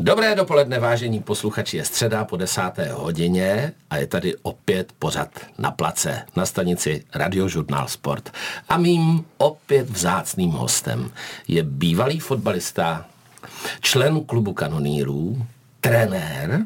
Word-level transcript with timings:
Dobré 0.00 0.34
dopoledne, 0.34 0.78
vážení 0.78 1.20
posluchači, 1.20 1.76
je 1.76 1.84
středa 1.84 2.24
po 2.24 2.36
desáté 2.36 2.92
hodině 2.92 3.72
a 3.90 3.96
je 3.96 4.06
tady 4.06 4.36
opět 4.42 4.92
pořad 4.98 5.28
na 5.58 5.70
place 5.70 6.22
na 6.36 6.46
stanici 6.46 7.04
Radiožurnál 7.14 7.88
Sport. 7.88 8.32
A 8.68 8.76
mým 8.76 9.24
opět 9.36 9.90
vzácným 9.90 10.50
hostem 10.50 11.10
je 11.48 11.62
bývalý 11.62 12.20
fotbalista, 12.20 13.06
člen 13.80 14.24
klubu 14.24 14.52
kanonýrů, 14.52 15.46
trenér, 15.80 16.60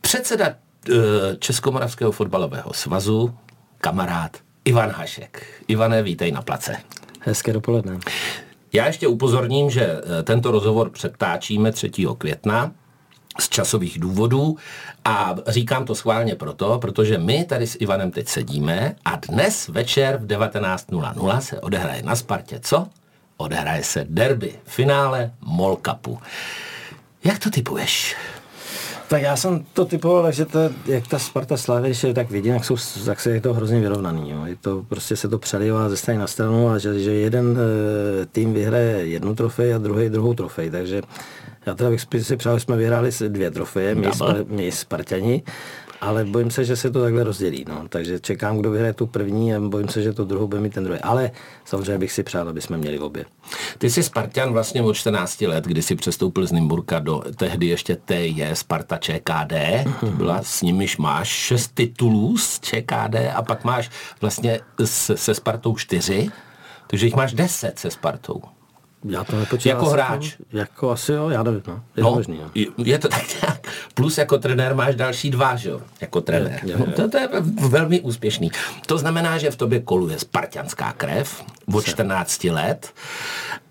předseda 0.00 0.46
eh, 0.48 0.92
Českomoravského 1.38 2.12
fotbalového 2.12 2.72
svazu, 2.72 3.34
kamarád 3.78 4.36
Ivan 4.64 4.90
Hašek. 4.90 5.46
Ivane, 5.68 6.02
vítej 6.02 6.32
na 6.32 6.42
place. 6.42 6.76
Hezké 7.20 7.52
dopoledne. 7.52 7.98
Já 8.74 8.86
ještě 8.86 9.08
upozorním, 9.08 9.70
že 9.70 9.82
eh, 9.84 10.22
tento 10.22 10.50
rozhovor 10.50 10.90
předtáčíme 10.90 11.72
3. 11.72 11.90
května 12.18 12.72
z 13.40 13.48
časových 13.48 13.98
důvodů 13.98 14.56
a 15.04 15.36
říkám 15.46 15.84
to 15.84 15.94
schválně 15.94 16.34
proto, 16.34 16.78
protože 16.78 17.18
my 17.18 17.44
tady 17.44 17.66
s 17.66 17.76
Ivanem 17.80 18.10
teď 18.10 18.28
sedíme 18.28 18.96
a 19.04 19.16
dnes 19.16 19.68
večer 19.68 20.16
v 20.16 20.26
19.00 20.26 21.38
se 21.38 21.60
odehraje 21.60 22.02
na 22.02 22.16
Spartě 22.16 22.60
co? 22.62 22.86
Odehraje 23.36 23.84
se 23.84 24.06
derby, 24.08 24.54
finále 24.64 25.32
Mol. 25.40 25.76
Jak 27.24 27.38
to 27.38 27.50
typuješ? 27.50 28.16
Tak 29.08 29.22
já 29.22 29.36
jsem 29.36 29.64
to 29.72 29.84
typoval, 29.84 30.32
že 30.32 30.44
to, 30.44 30.58
jak 30.86 31.06
ta 31.06 31.18
Sparta 31.18 31.56
Slavě, 31.56 31.90
když 31.90 32.04
je 32.04 32.14
tak 32.14 32.30
vidím, 32.30 32.52
jak, 32.52 32.64
jsou, 32.64 32.76
jak 33.06 33.20
se 33.20 33.30
je 33.30 33.40
to 33.40 33.54
hrozně 33.54 33.80
vyrovnaný. 33.80 34.30
Jo. 34.30 34.44
Je 34.44 34.56
to, 34.56 34.84
prostě 34.88 35.16
se 35.16 35.28
to 35.28 35.38
přelívá 35.38 35.88
ze 35.88 35.96
strany 35.96 36.20
na 36.20 36.26
stranu 36.26 36.68
a 36.68 36.78
že, 36.78 37.00
že 37.00 37.12
jeden 37.12 37.58
e, 37.58 38.26
tým 38.26 38.54
vyhraje 38.54 39.06
jednu 39.06 39.34
trofej 39.34 39.74
a 39.74 39.78
druhý 39.78 40.08
druhou 40.08 40.34
trofej. 40.34 40.70
Takže 40.70 41.02
já 41.66 41.74
teda 41.74 41.90
bych 41.90 42.00
si 42.22 42.36
přál, 42.36 42.60
jsme 42.60 42.76
vyhráli 42.76 43.10
dvě 43.28 43.50
trofeje, 43.50 43.94
my, 43.94 44.10
my 44.48 44.72
Spartani 44.72 45.42
ale 46.04 46.24
bojím 46.24 46.50
se, 46.50 46.64
že 46.64 46.76
se 46.76 46.90
to 46.90 47.02
takhle 47.02 47.24
rozdělí. 47.24 47.64
No. 47.68 47.84
Takže 47.88 48.20
čekám, 48.20 48.58
kdo 48.58 48.70
vyhraje 48.70 48.92
tu 48.92 49.06
první 49.06 49.54
a 49.54 49.60
bojím 49.60 49.88
se, 49.88 50.02
že 50.02 50.12
to 50.12 50.24
druhou 50.24 50.48
bude 50.48 50.60
mít 50.60 50.74
ten 50.74 50.84
druhý. 50.84 51.00
Ale 51.00 51.30
samozřejmě 51.64 51.98
bych 51.98 52.12
si 52.12 52.22
přál, 52.22 52.48
aby 52.48 52.60
jsme 52.60 52.76
měli 52.76 52.98
obě. 52.98 53.24
Ty 53.78 53.90
jsi 53.90 54.02
Spartan 54.02 54.52
vlastně 54.52 54.82
od 54.82 54.94
14 54.94 55.40
let, 55.40 55.64
kdy 55.64 55.82
jsi 55.82 55.96
přestoupil 55.96 56.46
z 56.46 56.52
Nymburka 56.52 56.98
do 56.98 57.22
tehdy 57.36 57.66
ještě 57.66 57.96
TJ 57.96 58.44
Sparta 58.52 58.96
ČKD. 58.96 59.52
Mm-hmm. 59.52 60.16
Byla 60.16 60.42
s 60.42 60.62
nimiž 60.62 60.96
máš 60.96 61.28
šest 61.28 61.74
titulů 61.74 62.38
z 62.38 62.60
ČKD 62.60 63.16
a 63.34 63.42
pak 63.42 63.64
máš 63.64 63.90
vlastně 64.20 64.60
se 64.84 65.34
Spartou 65.34 65.76
čtyři. 65.76 66.28
Takže 66.86 67.06
jich 67.06 67.16
máš 67.16 67.32
deset 67.32 67.78
se 67.78 67.90
Spartou. 67.90 68.42
Já 69.04 69.24
to 69.24 69.36
nepočítám. 69.36 69.76
Jako 69.76 69.90
hráč? 69.90 70.36
Jako 70.52 70.90
asi 70.90 71.12
jo, 71.12 71.28
já 71.28 71.42
nevím, 71.42 71.62
no. 71.66 71.82
Je 71.96 72.02
no, 72.02 72.08
to 72.08 72.14
možný, 72.14 72.38
jo. 72.38 72.64
Je 72.84 72.98
to 72.98 73.08
tak 73.16 73.42
nějak. 73.42 73.66
Plus 73.94 74.18
jako 74.18 74.38
trenér 74.38 74.74
máš 74.74 74.94
další 74.94 75.30
dva, 75.30 75.56
že 75.56 75.70
jo? 75.70 75.80
Jako 76.00 76.20
trenér. 76.20 76.60
Je, 76.62 76.72
je, 76.72 76.78
je. 76.86 76.92
To, 76.92 77.08
to 77.08 77.18
je 77.18 77.28
velmi 77.68 78.00
úspěšný. 78.00 78.50
To 78.86 78.98
znamená, 78.98 79.38
že 79.38 79.50
v 79.50 79.56
tobě 79.56 79.80
koluje 79.80 80.18
spartianská 80.18 80.92
krev 80.92 81.44
od 81.74 81.84
14 81.84 82.44
let. 82.44 82.92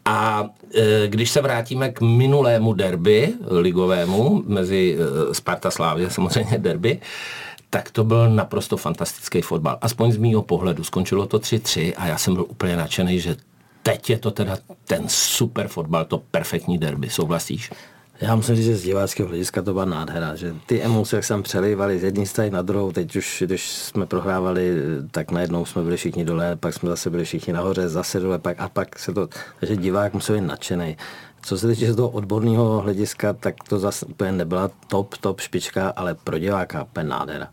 A 0.06 0.45
e, 0.76 1.08
když 1.08 1.30
se 1.30 1.42
vrátíme 1.42 1.89
k 1.89 2.02
minulému 2.02 2.73
derby 2.73 3.34
ligovému 3.50 4.44
mezi 4.48 4.98
e, 5.00 5.34
Sparta 5.34 5.72
Slávě, 5.72 6.09
samozřejmě 6.09 6.58
derby, 6.58 7.00
tak 7.70 7.92
to 7.92 8.04
byl 8.04 8.30
naprosto 8.30 8.78
fantastický 8.78 9.42
fotbal. 9.42 9.78
Aspoň 9.81 10.11
z 10.11 10.17
mýho 10.17 10.42
pohledu. 10.42 10.84
Skončilo 10.84 11.26
to 11.26 11.39
3-3 11.39 11.94
a 11.98 12.08
já 12.08 12.17
jsem 12.17 12.34
byl 12.34 12.45
úplně 12.50 12.78
nadšený, 12.78 13.20
že 13.20 13.36
teď 13.84 14.09
je 14.09 14.17
to 14.17 14.31
teda 14.31 14.58
ten 14.88 15.03
super 15.08 15.67
fotbal, 15.67 16.06
to 16.06 16.17
perfektní 16.17 16.78
derby. 16.78 17.09
Souhlasíš? 17.09 17.72
Já 18.22 18.36
musím 18.36 18.56
říct, 18.56 18.66
že 18.66 18.76
z 18.76 18.84
diváckého 18.84 19.30
hlediska 19.30 19.62
to 19.62 19.73
byla 19.73 19.86
nádhera, 19.86 20.36
že 20.36 20.56
ty 20.66 20.81
emoce, 20.81 21.16
jak 21.16 21.26
jsem 21.26 21.44
přelejvali 21.44 22.00
z 22.00 22.04
jedné 22.04 22.26
strany 22.26 22.50
na 22.50 22.61
druhou, 22.61 22.92
teď 22.92 23.16
už, 23.16 23.44
když 23.45 23.72
jsme 23.72 24.06
prohrávali, 24.06 24.76
tak 25.11 25.31
najednou 25.31 25.66
jsme 25.66 25.83
byli 25.83 25.98
všichni 25.98 26.26
dole, 26.26 26.55
pak 26.55 26.73
jsme 26.73 26.89
zase 26.89 27.10
byli 27.10 27.26
všichni 27.26 27.54
nahoře, 27.54 27.89
zase 27.89 28.20
dole, 28.20 28.39
pak 28.39 28.60
a 28.60 28.70
pak 28.70 28.99
se 28.99 29.14
to, 29.14 29.27
takže 29.60 29.76
divák 29.76 30.14
musel 30.14 30.36
být 30.36 30.42
nadšený. 30.42 30.98
Co 31.42 31.58
se 31.58 31.67
týče 31.67 31.94
z 31.94 31.95
toho 31.95 32.10
odborného 32.10 32.82
hlediska, 32.82 33.33
tak 33.33 33.55
to 33.70 33.80
zase 33.80 34.05
úplně 34.05 34.32
nebyla 34.32 34.71
top, 34.88 35.17
top 35.17 35.39
špička, 35.39 35.89
ale 35.89 36.15
pro 36.15 36.39
diváka 36.39 36.83
úplně 36.83 37.10
nádhera. 37.10 37.48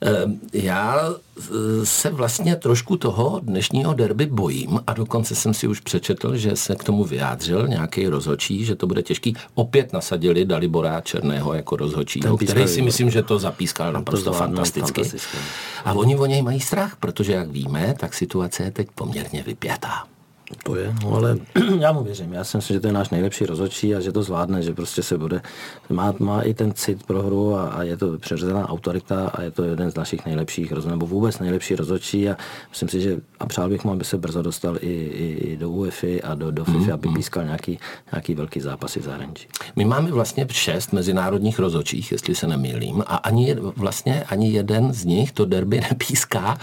Ehm, 0.00 0.40
já 0.52 1.10
e, 1.10 1.86
se 1.86 2.10
vlastně 2.10 2.56
trošku 2.56 2.96
toho 2.96 3.40
dnešního 3.42 3.94
derby 3.94 4.26
bojím 4.26 4.80
a 4.86 4.92
dokonce 4.92 5.34
jsem 5.34 5.54
si 5.54 5.66
už 5.66 5.80
přečetl, 5.80 6.36
že 6.36 6.56
se 6.56 6.74
k 6.74 6.84
tomu 6.84 7.04
vyjádřil 7.04 7.68
nějaký 7.68 8.08
rozhočí, 8.08 8.64
že 8.64 8.76
to 8.76 8.86
bude 8.86 9.02
těžký. 9.02 9.36
Opět 9.54 9.92
nasadili 9.92 10.44
Dalibora 10.44 11.00
Černého 11.00 11.54
jako 11.54 11.76
rozhočího, 11.76 12.36
který 12.36 12.68
si 12.68 12.82
myslím, 12.82 13.10
že 13.10 13.22
to 13.22 13.38
zapískal 13.38 13.92
naprosto 13.92 14.30
to 14.30 14.36
fantasticky. 14.36 15.02
A 15.84 15.92
oni 15.92 16.16
o 16.16 16.26
něj 16.26 16.42
mají 16.42 16.60
strach, 16.60 16.96
protože 16.96 17.32
jak 17.32 17.48
víme, 17.48 17.94
tak 17.98 18.14
situace 18.14 18.62
je 18.62 18.70
teď 18.70 18.88
poměrně 18.94 19.42
vypjatá. 19.42 20.13
To 20.62 20.76
je, 20.76 20.94
no 21.02 21.14
ale 21.14 21.38
já 21.78 21.92
mu 21.92 22.02
věřím. 22.02 22.32
Já 22.32 22.44
si 22.44 22.56
myslím, 22.56 22.74
že 22.74 22.80
to 22.80 22.86
je 22.86 22.92
náš 22.92 23.10
nejlepší 23.10 23.46
rozhodčí 23.46 23.94
a 23.94 24.00
že 24.00 24.12
to 24.12 24.22
zvládne, 24.22 24.62
že 24.62 24.74
prostě 24.74 25.02
se 25.02 25.18
bude, 25.18 25.42
má, 25.90 26.14
má 26.18 26.42
i 26.42 26.54
ten 26.54 26.72
cit 26.72 27.06
pro 27.06 27.22
hru 27.22 27.54
a, 27.54 27.68
a 27.68 27.82
je 27.82 27.96
to 27.96 28.18
přirozená 28.18 28.68
autorita 28.68 29.28
a 29.28 29.42
je 29.42 29.50
to 29.50 29.62
jeden 29.64 29.90
z 29.90 29.94
našich 29.94 30.26
nejlepších 30.26 30.72
rozhodčí, 30.72 30.90
nebo 30.90 31.06
vůbec 31.06 31.38
nejlepší 31.38 31.76
rozhodčí 31.76 32.28
a 32.30 32.36
myslím 32.70 32.88
si, 32.88 33.00
že 33.00 33.20
a 33.40 33.46
přál 33.46 33.68
bych 33.68 33.84
mu, 33.84 33.92
aby 33.92 34.04
se 34.04 34.18
brzo 34.18 34.42
dostal 34.42 34.76
i, 34.80 34.92
i, 34.92 35.50
i 35.52 35.56
do 35.56 35.70
UEFI 35.70 36.22
a 36.22 36.34
do, 36.34 36.50
do 36.50 36.64
FIFA, 36.64 36.78
mm, 36.78 36.92
aby 36.92 37.08
pískal 37.08 37.44
nějaký, 37.44 37.78
nějaký 38.12 38.34
velký 38.34 38.60
zápasy 38.60 39.00
v 39.00 39.04
zahraničí. 39.04 39.48
My 39.76 39.84
máme 39.84 40.10
vlastně 40.10 40.46
šest 40.50 40.92
mezinárodních 40.92 41.58
rozhodčích, 41.58 42.12
jestli 42.12 42.34
se 42.34 42.46
nemýlím, 42.46 43.04
a 43.06 43.16
ani 43.16 43.54
vlastně 43.54 44.24
ani 44.28 44.52
jeden 44.52 44.92
z 44.92 45.04
nich 45.04 45.32
to 45.32 45.44
derby 45.44 45.80
nepíská. 45.90 46.58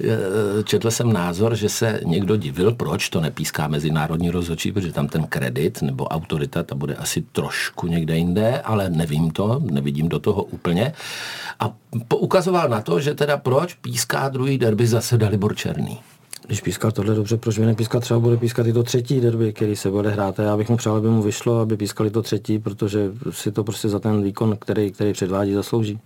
E, 0.00 0.62
četl 0.62 0.90
jsem 0.90 1.12
názor, 1.12 1.54
že 1.54 1.68
se 1.68 2.00
někdo 2.04 2.36
divil, 2.36 2.74
proč 2.74 3.08
to 3.08 3.20
nepíská 3.26 3.68
mezinárodní 3.68 4.30
rozhodčí, 4.30 4.72
protože 4.72 4.92
tam 4.92 5.08
ten 5.08 5.26
kredit 5.26 5.82
nebo 5.82 6.06
autorita, 6.06 6.62
ta 6.62 6.74
bude 6.74 6.94
asi 6.94 7.22
trošku 7.22 7.86
někde 7.86 8.16
jinde, 8.16 8.60
ale 8.60 8.90
nevím 8.90 9.30
to, 9.30 9.62
nevidím 9.70 10.08
do 10.08 10.18
toho 10.18 10.42
úplně. 10.42 10.92
A 11.60 11.74
poukazoval 12.08 12.68
na 12.68 12.80
to, 12.80 13.00
že 13.00 13.14
teda 13.14 13.36
proč 13.36 13.74
píská 13.74 14.28
druhý 14.28 14.58
derby 14.58 14.86
zase 14.86 15.18
Dalibor 15.18 15.56
Černý. 15.56 15.98
Když 16.46 16.60
pískal 16.60 16.92
tohle 16.92 17.14
dobře, 17.14 17.36
proč 17.36 17.58
by 17.58 17.66
nepískal 17.66 18.00
třeba 18.00 18.20
bude 18.20 18.36
pískat 18.36 18.66
i 18.66 18.72
to 18.72 18.82
třetí 18.82 19.20
derby, 19.20 19.52
který 19.52 19.76
se 19.76 19.90
bude 19.90 20.10
hrát. 20.10 20.40
A 20.40 20.42
já 20.42 20.56
bych 20.56 20.68
mu 20.68 20.76
přál, 20.76 20.96
aby 20.96 21.08
mu 21.08 21.22
vyšlo, 21.22 21.60
aby 21.60 21.76
pískali 21.76 22.10
to 22.10 22.22
třetí, 22.22 22.58
protože 22.58 23.10
si 23.30 23.52
to 23.52 23.64
prostě 23.64 23.88
za 23.88 23.98
ten 23.98 24.22
výkon, 24.22 24.56
který, 24.56 24.92
který 24.92 25.12
předvádí, 25.12 25.52
zaslouží. 25.52 25.98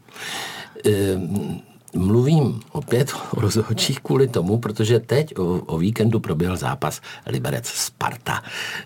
Ehm 0.85 1.61
Mluvím 1.95 2.61
opět 2.73 3.13
o 3.37 3.41
rozhodčích 3.41 4.01
kvůli 4.01 4.29
tomu, 4.29 4.59
protože 4.59 5.01
teď 5.01 5.39
o, 5.39 5.45
o 5.67 5.79
víkendu 5.79 6.21
proběhl 6.21 6.57
zápas 6.57 7.01
Liberec 7.27 7.67
Sparta, 7.67 8.43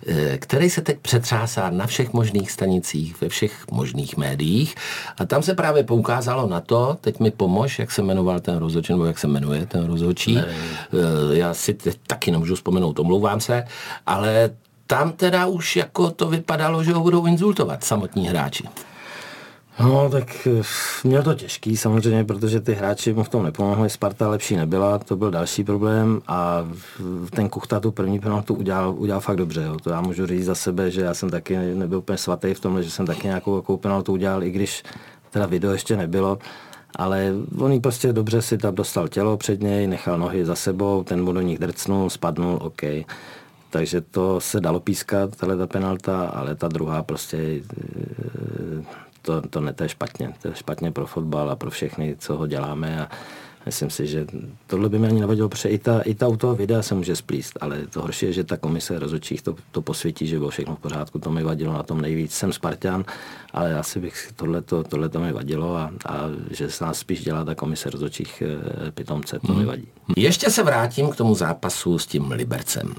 eh, 0.07 0.39
který 0.39 0.71
se 0.71 0.81
teď 0.81 0.99
přetřásá 0.99 1.71
na 1.71 1.87
všech 1.87 2.13
možných 2.13 2.51
stanicích, 2.51 3.21
ve 3.21 3.29
všech 3.29 3.65
možných 3.71 4.17
médiích 4.17 4.75
a 5.19 5.27
tam 5.27 5.43
se 5.43 5.55
právě 5.55 5.85
poukázalo 5.85 6.49
na 6.49 6.61
to, 6.61 6.97
teď 7.01 7.21
mi 7.21 7.31
pomož, 7.31 7.79
jak 7.79 7.91
se 7.91 8.03
jmenoval 8.03 8.41
ten 8.41 8.57
rozhodčí, 8.57 8.93
nebo 8.93 9.05
jak 9.05 9.19
se 9.19 9.27
jmenuje 9.27 9.67
ten 9.67 9.87
rozhodčí, 9.87 10.35
ne. 10.35 10.47
Eh, 10.49 11.37
já 11.37 11.55
si 11.55 11.75
teď 11.75 11.99
taky 12.07 12.31
nemůžu 12.31 12.55
vzpomenout, 12.55 12.99
omlouvám 12.99 13.41
se, 13.41 13.65
ale 14.07 14.51
tam 14.87 15.13
teda 15.13 15.47
už 15.47 15.77
jako 15.77 16.11
to 16.11 16.29
vypadalo, 16.29 16.85
že 16.85 16.93
ho 16.93 17.01
budou 17.01 17.27
insultovat 17.27 17.85
samotní 17.85 18.29
hráči. 18.29 18.69
No, 19.81 20.11
tak 20.11 20.47
eh, 20.47 20.63
měl 21.05 21.23
to 21.23 21.35
těžký 21.35 21.77
samozřejmě, 21.77 22.25
protože 22.25 22.61
ty 22.61 22.75
hráči 22.75 23.13
mu 23.13 23.25
v 23.25 23.29
tom 23.29 23.43
nepomohli, 23.43 23.91
Sparta 23.91 24.29
lepší 24.29 24.57
nebyla, 24.57 24.99
to 24.99 25.17
byl 25.17 25.31
další 25.31 25.65
problém 25.65 26.21
a 26.27 26.65
ten 27.31 27.49
Kuchta 27.49 27.81
tu 27.81 27.93
první 27.93 28.21
penaltu 28.21 28.55
udělal, 28.55 28.95
udělal 28.99 29.21
fakt 29.21 29.37
dobře. 29.37 29.63
Jo. 29.63 29.77
To 29.83 29.91
já 29.91 30.01
můžu 30.01 30.27
říct 30.27 30.45
za 30.45 30.55
sebe, 30.55 30.91
že 30.91 31.01
já 31.01 31.15
jsem 31.15 31.31
taky 31.31 31.57
nebyl 31.57 31.99
úplně 31.99 32.19
svatý 32.19 32.55
v 32.55 32.61
tom, 32.61 32.83
že 32.83 32.91
jsem 32.91 33.07
taky 33.07 33.27
nějakou, 33.27 33.51
nějakou 33.51 33.77
penaltu 33.77 34.13
udělal, 34.13 34.43
i 34.43 34.51
když 34.51 34.83
teda 35.31 35.47
video 35.47 35.73
ještě 35.73 35.97
nebylo. 35.97 36.39
Ale 36.97 37.33
on 37.59 37.81
prostě 37.81 38.13
dobře 38.13 38.43
si 38.43 38.59
tam 38.59 38.75
dostal 38.75 39.09
tělo 39.09 39.37
před 39.37 39.63
něj, 39.63 39.87
nechal 39.87 40.19
nohy 40.19 40.45
za 40.45 40.55
sebou, 40.55 41.05
ten 41.05 41.25
mu 41.25 41.33
do 41.33 41.41
nich 41.41 41.59
drcnul, 41.59 42.11
spadnul, 42.11 42.59
OK. 42.63 42.83
Takže 43.71 44.01
to 44.01 44.41
se 44.41 44.61
dalo 44.61 44.81
pískat, 44.81 45.37
tahle 45.37 45.57
ta 45.57 45.67
penalta, 45.67 46.27
ale 46.27 46.55
ta 46.55 46.69
druhá 46.69 47.03
prostě 47.03 47.39
eh, 47.39 48.85
to, 49.25 49.41
to, 49.41 49.61
ne, 49.61 49.73
to 49.73 49.83
je 49.83 49.89
špatně. 49.89 50.33
To 50.43 50.49
je 50.49 50.55
špatně 50.55 50.93
pro 50.93 51.07
fotbal 51.07 51.51
a 51.51 51.57
pro 51.57 51.71
všechny, 51.71 52.17
co 52.19 52.37
ho 52.37 52.47
děláme 52.47 53.01
a 53.01 53.09
myslím 53.67 53.91
si, 53.91 54.07
že 54.07 54.27
tohle 54.67 54.89
by 54.89 54.99
mě 54.99 55.09
ani 55.09 55.21
nevadilo, 55.21 55.49
protože 55.49 55.69
i 55.69 55.79
ta, 55.79 56.01
i 56.01 56.15
ta 56.15 56.29
u 56.29 56.37
toho 56.37 56.55
videa 56.55 56.83
se 56.83 56.95
může 56.95 57.17
splíst, 57.17 57.59
ale 57.61 57.87
to 57.87 58.03
horší 58.03 58.27
je, 58.27 58.33
že 58.33 58.45
ta 58.45 58.57
komise 58.57 58.99
rozhodčích 58.99 59.43
to, 59.43 59.55
to 59.71 59.83
posvětí, 59.83 60.27
že 60.27 60.39
bylo 60.39 60.51
všechno 60.51 60.77
v 60.77 60.79
pořádku, 60.79 61.19
to 61.19 61.31
mi 61.31 61.43
vadilo 61.43 61.73
na 61.73 61.83
tom 61.83 62.01
nejvíc. 62.01 62.35
Jsem 62.35 62.53
Spartan, 62.53 63.05
ale 63.53 63.79
asi 63.79 64.01
bych 64.01 64.33
tohleto, 64.37 64.85
tohleto 64.85 65.21
mi 65.21 65.33
vadilo 65.33 65.77
a, 65.77 65.91
a 66.07 66.17
že 66.51 66.71
se 66.71 66.85
nás 66.85 66.99
spíš 66.99 67.25
dělá 67.25 67.45
ta 67.45 67.55
komise 67.55 67.91
rozhodčích 67.91 68.43
e, 68.43 68.91
pitomce, 68.91 69.39
to 69.39 69.53
hmm. 69.53 69.59
mi 69.59 69.67
vadí. 69.67 69.89
Ještě 70.17 70.51
se 70.51 70.63
vrátím 70.63 71.11
k 71.11 71.17
tomu 71.17 71.35
zápasu 71.35 71.99
s 71.99 72.07
tím 72.07 72.31
Libercem. 72.31 72.95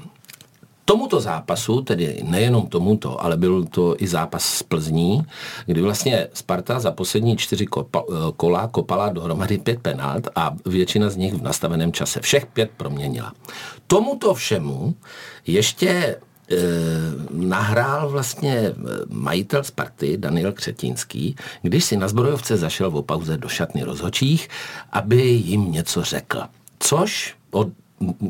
Tomuto 0.86 1.20
zápasu, 1.20 1.82
tedy 1.82 2.22
nejenom 2.24 2.68
tomuto, 2.68 3.24
ale 3.24 3.38
byl 3.38 3.66
to 3.66 3.96
i 3.98 4.08
zápas 4.08 4.46
s 4.46 4.64
Plzní, 4.64 5.26
kdy 5.66 5.82
vlastně 5.82 6.28
Sparta 6.34 6.80
za 6.80 6.92
poslední 6.92 7.38
čtyři 7.38 7.66
kopa, 7.66 8.04
kola 8.38 8.68
kopala 8.68 9.10
dohromady 9.10 9.58
pět 9.58 9.80
penalt 9.80 10.28
a 10.36 10.56
většina 10.66 11.10
z 11.10 11.16
nich 11.16 11.34
v 11.34 11.42
nastaveném 11.42 11.92
čase. 11.92 12.22
Všech 12.22 12.46
pět 12.46 12.72
proměnila. 12.78 13.34
Tomuto 13.88 14.34
všemu 14.34 14.96
ještě 15.48 15.90
e, 15.90 16.18
nahrál 17.32 18.10
vlastně 18.10 18.54
e, 18.58 18.74
majitel 19.10 19.64
Sparty 19.64 20.18
Daniel 20.18 20.52
Křetínský, 20.52 21.36
když 21.62 21.86
si 21.86 21.98
na 21.98 22.08
zbrojovce 22.08 22.58
zašel 22.58 22.92
v 22.92 23.02
pauze 23.02 23.38
do 23.38 23.50
šatny 23.50 23.84
rozhočích, 23.84 24.50
aby 24.92 25.22
jim 25.22 25.72
něco 25.72 26.04
řekl. 26.04 26.42
Což 26.80 27.36
od 27.52 27.68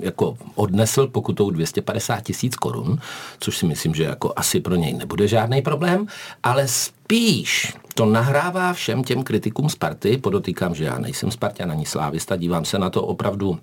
jako 0.01 0.37
odnesl 0.55 1.07
pokutou 1.07 1.49
250 1.49 2.21
tisíc 2.21 2.55
korun, 2.55 2.97
což 3.39 3.57
si 3.57 3.65
myslím, 3.65 3.95
že 3.95 4.03
jako 4.03 4.33
asi 4.35 4.59
pro 4.59 4.75
něj 4.75 4.93
nebude 4.93 5.27
žádný 5.27 5.61
problém, 5.61 6.07
ale 6.43 6.67
spíš 6.67 7.73
to 7.93 8.05
nahrává 8.05 8.73
všem 8.73 9.03
těm 9.03 9.23
kritikům 9.23 9.69
Sparty, 9.69 10.17
podotýkám, 10.17 10.75
že 10.75 10.83
já 10.83 10.99
nejsem 10.99 11.31
Spartan 11.31 11.71
ani 11.71 11.85
slávista, 11.85 12.35
dívám 12.35 12.65
se 12.65 12.79
na 12.79 12.89
to 12.89 13.03
opravdu 13.03 13.59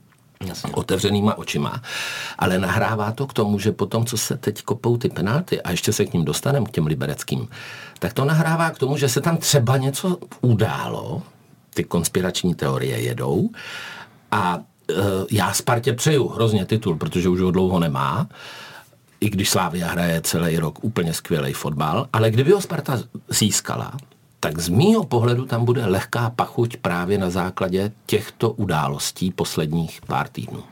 Jasně. 0.47 0.73
otevřenýma 0.75 1.39
očima, 1.39 1.83
ale 2.39 2.59
nahrává 2.59 3.13
to 3.13 3.27
k 3.27 3.33
tomu, 3.33 3.59
že 3.59 3.73
potom, 3.73 4.05
co 4.05 4.17
se 4.17 4.37
teď 4.37 4.63
kopou 4.63 4.97
ty 4.97 5.09
penalty 5.09 5.63
a 5.63 5.71
ještě 5.71 5.93
se 5.93 6.07
k 6.07 6.13
ním 6.13 6.25
dostaneme, 6.25 6.67
k 6.67 6.71
těm 6.71 6.87
libereckým, 6.87 7.49
tak 7.99 8.13
to 8.13 8.25
nahrává 8.25 8.71
k 8.71 8.79
tomu, 8.79 8.97
že 8.97 9.09
se 9.09 9.21
tam 9.21 9.37
třeba 9.37 9.77
něco 9.77 10.19
událo, 10.41 11.23
ty 11.75 11.85
konspirační 11.85 12.55
teorie 12.55 13.01
jedou 13.01 13.51
a 14.31 14.61
já 15.31 15.53
Spartě 15.53 15.93
přeju 15.93 16.29
hrozně 16.29 16.65
titul, 16.65 16.97
protože 16.97 17.29
už 17.29 17.41
ho 17.41 17.51
dlouho 17.51 17.79
nemá, 17.79 18.29
i 19.21 19.31
když 19.31 19.51
Slávia 19.51 19.89
hraje 19.89 20.21
celý 20.21 20.59
rok 20.59 20.85
úplně 20.85 21.15
skvělý 21.15 21.53
fotbal, 21.53 22.09
ale 22.13 22.31
kdyby 22.31 22.53
ho 22.53 22.61
Sparta 22.61 23.03
získala, 23.29 23.93
tak 24.41 24.59
z 24.59 24.69
mýho 24.69 25.05
pohledu 25.05 25.47
tam 25.47 25.65
bude 25.65 25.87
lehká 25.87 26.31
pachuť 26.31 26.77
právě 26.77 27.19
na 27.19 27.31
základě 27.31 27.93
těchto 28.07 28.51
událostí 28.51 29.31
posledních 29.31 30.01
pár 30.07 30.29
týdnů. 30.29 30.63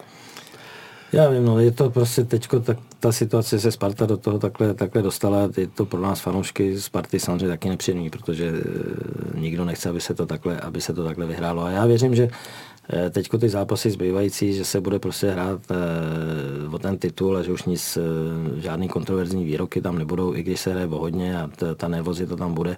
Já 1.13 1.31
vím, 1.31 1.45
no, 1.45 1.59
je 1.59 1.71
to 1.71 1.91
prostě 1.91 2.25
teďko, 2.25 2.61
tak 2.61 2.79
ta 3.01 3.13
situace 3.13 3.61
se 3.61 3.73
Sparta 3.73 4.07
do 4.07 4.17
toho 4.17 4.39
takhle, 4.39 4.75
takhle 4.75 5.03
dostala, 5.03 5.49
je 5.57 5.67
to 5.67 5.87
pro 5.87 6.01
nás 6.01 6.21
fanoušky 6.21 6.81
Sparty 6.81 7.21
samozřejmě 7.21 7.49
taky 7.49 7.69
nepříjemný, 7.69 8.11
protože 8.11 8.49
e, 8.49 9.41
nikdo 9.41 9.65
nechce, 9.65 9.89
aby 9.89 10.01
se 10.01 10.15
to 10.15 10.27
takhle, 10.27 10.61
aby 10.61 10.81
se 10.81 10.93
to 10.93 11.05
takhle 11.05 11.27
vyhrálo. 11.27 11.65
A 11.65 11.71
já 11.71 11.87
věřím, 11.87 12.15
že 12.15 12.29
Eh, 12.29 12.70
Teď 13.11 13.29
ty 13.41 13.49
zápasy 13.49 13.91
zbývající, 13.91 14.53
že 14.55 14.65
se 14.65 14.81
bude 14.81 14.99
prostě 14.99 15.31
hrát 15.31 15.61
eh, 15.71 16.69
o 16.75 16.79
ten 16.79 16.99
titul 16.99 17.37
a 17.37 17.43
že 17.43 17.53
už 17.53 17.65
nic, 17.65 17.99
eh, 18.01 18.61
žádný 18.61 18.89
kontroverzní 18.89 19.45
výroky 19.45 19.81
tam 19.81 19.99
nebudou, 19.99 20.35
i 20.35 20.43
když 20.43 20.61
se 20.61 20.71
hraje 20.71 20.87
hodně 20.87 21.43
a 21.43 21.51
ta, 21.57 21.75
ta 21.75 21.89
nevozi 21.89 22.27
to 22.27 22.37
tam 22.37 22.55
bude. 22.55 22.77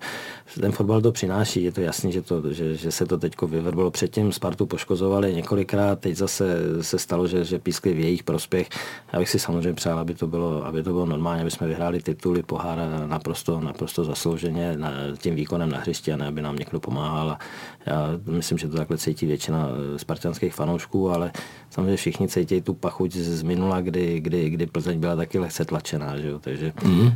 Ten 0.61 0.73
fotbal 0.73 1.01
to 1.01 1.13
přináší, 1.13 1.65
je 1.65 1.73
to 1.73 1.81
jasný, 1.81 2.13
že, 2.13 2.23
to, 2.23 2.53
že, 2.53 2.77
že 2.77 2.93
se 2.93 3.07
to 3.07 3.19
teď 3.19 3.33
vyvrbilo. 3.43 3.91
Předtím 3.91 4.33
Spartu 4.33 4.67
poškozovali 4.67 5.35
několikrát, 5.35 6.01
teď 6.01 6.17
zase 6.17 6.57
se 6.81 6.99
stalo, 6.99 7.27
že, 7.27 7.45
že 7.45 7.59
pískli 7.59 7.95
v 7.95 8.01
jejich 8.01 8.23
prospěch. 8.23 8.69
Já 9.13 9.19
bych 9.19 9.31
si 9.31 9.39
samozřejmě 9.39 9.73
přál, 9.73 9.99
aby 9.99 10.15
to 10.15 10.27
bylo, 10.27 10.67
aby 10.67 10.83
to 10.83 10.91
bylo 10.91 11.07
normálně, 11.07 11.43
aby 11.43 11.51
jsme 11.51 11.67
vyhráli 11.67 12.03
tituly, 12.03 12.43
pohár 12.43 12.79
naprosto, 13.07 13.61
naprosto 13.61 14.05
zaslouženě 14.05 14.77
na, 14.77 14.93
tím 15.19 15.35
výkonem 15.35 15.71
na 15.71 15.79
hřišti 15.79 16.13
a 16.13 16.17
ne, 16.17 16.27
aby 16.27 16.43
nám 16.43 16.57
někdo 16.57 16.81
pomáhal. 16.81 17.31
A 17.31 17.39
já 17.87 18.09
myslím, 18.27 18.59
že 18.59 18.69
to 18.69 18.77
takhle 18.77 18.99
cítí 18.99 19.27
většina 19.27 19.69
spartanských 20.03 20.55
fanoušků, 20.55 21.11
ale 21.11 21.33
samozřejmě 21.71 21.97
všichni 21.97 22.29
cítí 22.29 22.61
tu 22.61 22.75
pachuť 22.75 23.17
z 23.17 23.43
minula, 23.43 23.81
kdy, 23.81 24.21
kdy, 24.21 24.51
kdy 24.51 24.67
Plzeň 24.67 25.01
byla 25.01 25.17
taky 25.17 25.39
lehce 25.39 25.65
tlačená. 25.65 26.19
Že 26.19 26.29
jo? 26.29 26.39
Takže 26.39 26.73
mm. 26.85 27.13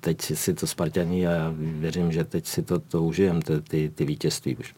teď 0.00 0.22
si 0.34 0.54
to 0.54 0.66
Spartani 0.66 1.26
a 1.26 1.30
já 1.30 1.54
věřím, 1.56 2.12
že 2.12 2.24
teď 2.24 2.46
si 2.46 2.62
to, 2.62 2.78
to 2.78 3.02
užijem, 3.02 3.42
ty, 3.42 3.60
ty, 3.60 3.90
ty 3.94 4.04
vítězství 4.04 4.56
už. 4.56 4.74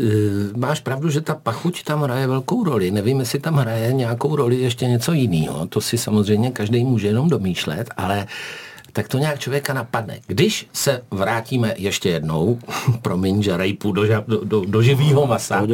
Eh, 0.00 0.54
máš 0.56 0.80
pravdu, 0.80 1.10
že 1.10 1.20
ta 1.20 1.34
pachuť 1.34 1.82
tam 1.82 2.02
hraje 2.02 2.26
velkou 2.26 2.64
roli. 2.64 2.90
Nevím, 2.90 3.20
jestli 3.20 3.38
tam 3.38 3.54
hraje 3.54 3.92
nějakou 3.92 4.36
roli 4.36 4.56
ještě 4.56 4.86
něco 4.86 5.12
jiného. 5.12 5.66
To 5.66 5.80
si 5.80 5.98
samozřejmě 5.98 6.50
každý 6.50 6.84
může 6.84 7.06
jenom 7.06 7.28
domýšlet, 7.28 7.90
ale 7.96 8.26
tak 8.92 9.08
to 9.08 9.18
nějak 9.18 9.38
člověka 9.38 9.72
napadne. 9.74 10.18
Když 10.26 10.68
se 10.72 11.02
vrátíme 11.10 11.74
ještě 11.76 12.08
jednou, 12.08 12.58
promiň, 13.02 13.42
že 13.42 13.56
rejpu 13.56 13.92
do, 13.92 14.02
do, 14.26 14.44
do, 14.44 14.64
do 14.64 14.82
živého 14.82 15.26
masa, 15.26 15.66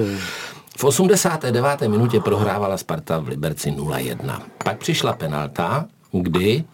v 0.76 0.85
89. 0.85 1.81
minutě 1.88 2.21
prohrávala 2.21 2.76
Sparta 2.76 3.19
v 3.19 3.29
Liberci 3.29 3.71
0-1. 3.71 4.41
Pak 4.65 4.79
přišla 4.79 5.12
penalta, 5.12 5.87
kdy 6.12 6.65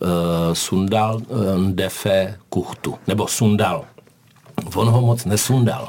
uh, 0.00 0.08
sundal 0.52 1.16
uh, 1.16 1.58
Ndefe 1.58 2.38
Kuchtu, 2.48 2.94
nebo 3.06 3.26
sundal. 3.26 3.84
On 4.74 4.88
ho 4.88 5.00
moc 5.00 5.24
nesundal. 5.24 5.88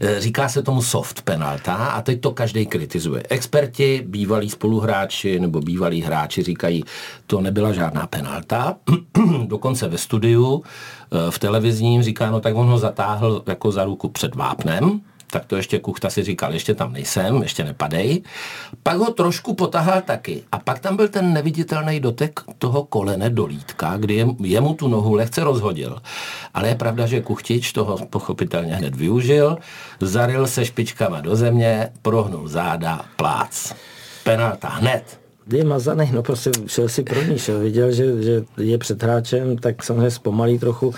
Eh, 0.00 0.20
říká 0.20 0.48
se 0.48 0.62
tomu 0.62 0.82
soft 0.82 1.22
penalta 1.22 1.74
a 1.74 2.02
teď 2.02 2.20
to 2.20 2.30
každý 2.30 2.66
kritizuje. 2.66 3.22
Experti, 3.28 4.04
bývalí 4.06 4.50
spoluhráči 4.50 5.40
nebo 5.40 5.60
bývalí 5.60 6.02
hráči 6.02 6.42
říkají, 6.42 6.84
to 7.26 7.40
nebyla 7.40 7.72
žádná 7.72 8.06
penalta. 8.06 8.76
Dokonce 9.46 9.88
ve 9.88 9.98
studiu 9.98 10.62
v 11.30 11.38
televizním 11.38 12.02
říká, 12.02 12.30
no 12.30 12.40
tak 12.40 12.54
on 12.54 12.66
ho 12.66 12.78
zatáhl 12.78 13.42
jako 13.46 13.72
za 13.72 13.84
ruku 13.84 14.08
před 14.08 14.34
vápnem, 14.34 15.00
tak 15.34 15.46
to 15.46 15.56
ještě 15.56 15.78
Kuchta 15.78 16.10
si 16.10 16.22
říkal, 16.22 16.52
ještě 16.52 16.74
tam 16.74 16.92
nejsem, 16.92 17.42
ještě 17.42 17.64
nepadej. 17.64 18.22
Pak 18.82 18.96
ho 18.96 19.10
trošku 19.10 19.54
potahal 19.54 20.00
taky. 20.00 20.42
A 20.52 20.58
pak 20.58 20.78
tam 20.78 20.96
byl 20.96 21.08
ten 21.08 21.32
neviditelný 21.32 22.00
dotek 22.00 22.40
toho 22.58 22.84
kolene 22.84 23.30
do 23.30 23.46
lítka, 23.46 23.96
kdy 23.96 24.26
jemu 24.40 24.74
tu 24.74 24.88
nohu 24.88 25.14
lehce 25.14 25.44
rozhodil. 25.44 25.98
Ale 26.54 26.68
je 26.68 26.74
pravda, 26.74 27.06
že 27.06 27.20
Kuchtič 27.20 27.72
toho 27.72 27.98
pochopitelně 28.10 28.74
hned 28.74 28.94
využil, 28.96 29.58
zaril 30.00 30.46
se 30.46 30.64
špičkama 30.64 31.20
do 31.20 31.36
země, 31.36 31.90
prohnul 32.02 32.48
záda, 32.48 33.04
plác. 33.16 33.74
Penalta 34.24 34.68
hned 34.68 35.20
je 35.52 35.64
mazaný, 35.64 36.10
no 36.12 36.22
prostě 36.22 36.50
šel 36.66 36.88
si 36.88 37.02
pro 37.02 37.22
ní, 37.22 37.38
šel, 37.38 37.58
viděl, 37.58 37.92
že, 37.92 38.22
že 38.22 38.42
je 38.56 38.78
před 38.78 39.02
hráčem, 39.02 39.58
tak 39.58 39.82
samozřejmě 39.82 40.10
zpomalí 40.10 40.58
trochu 40.58 40.94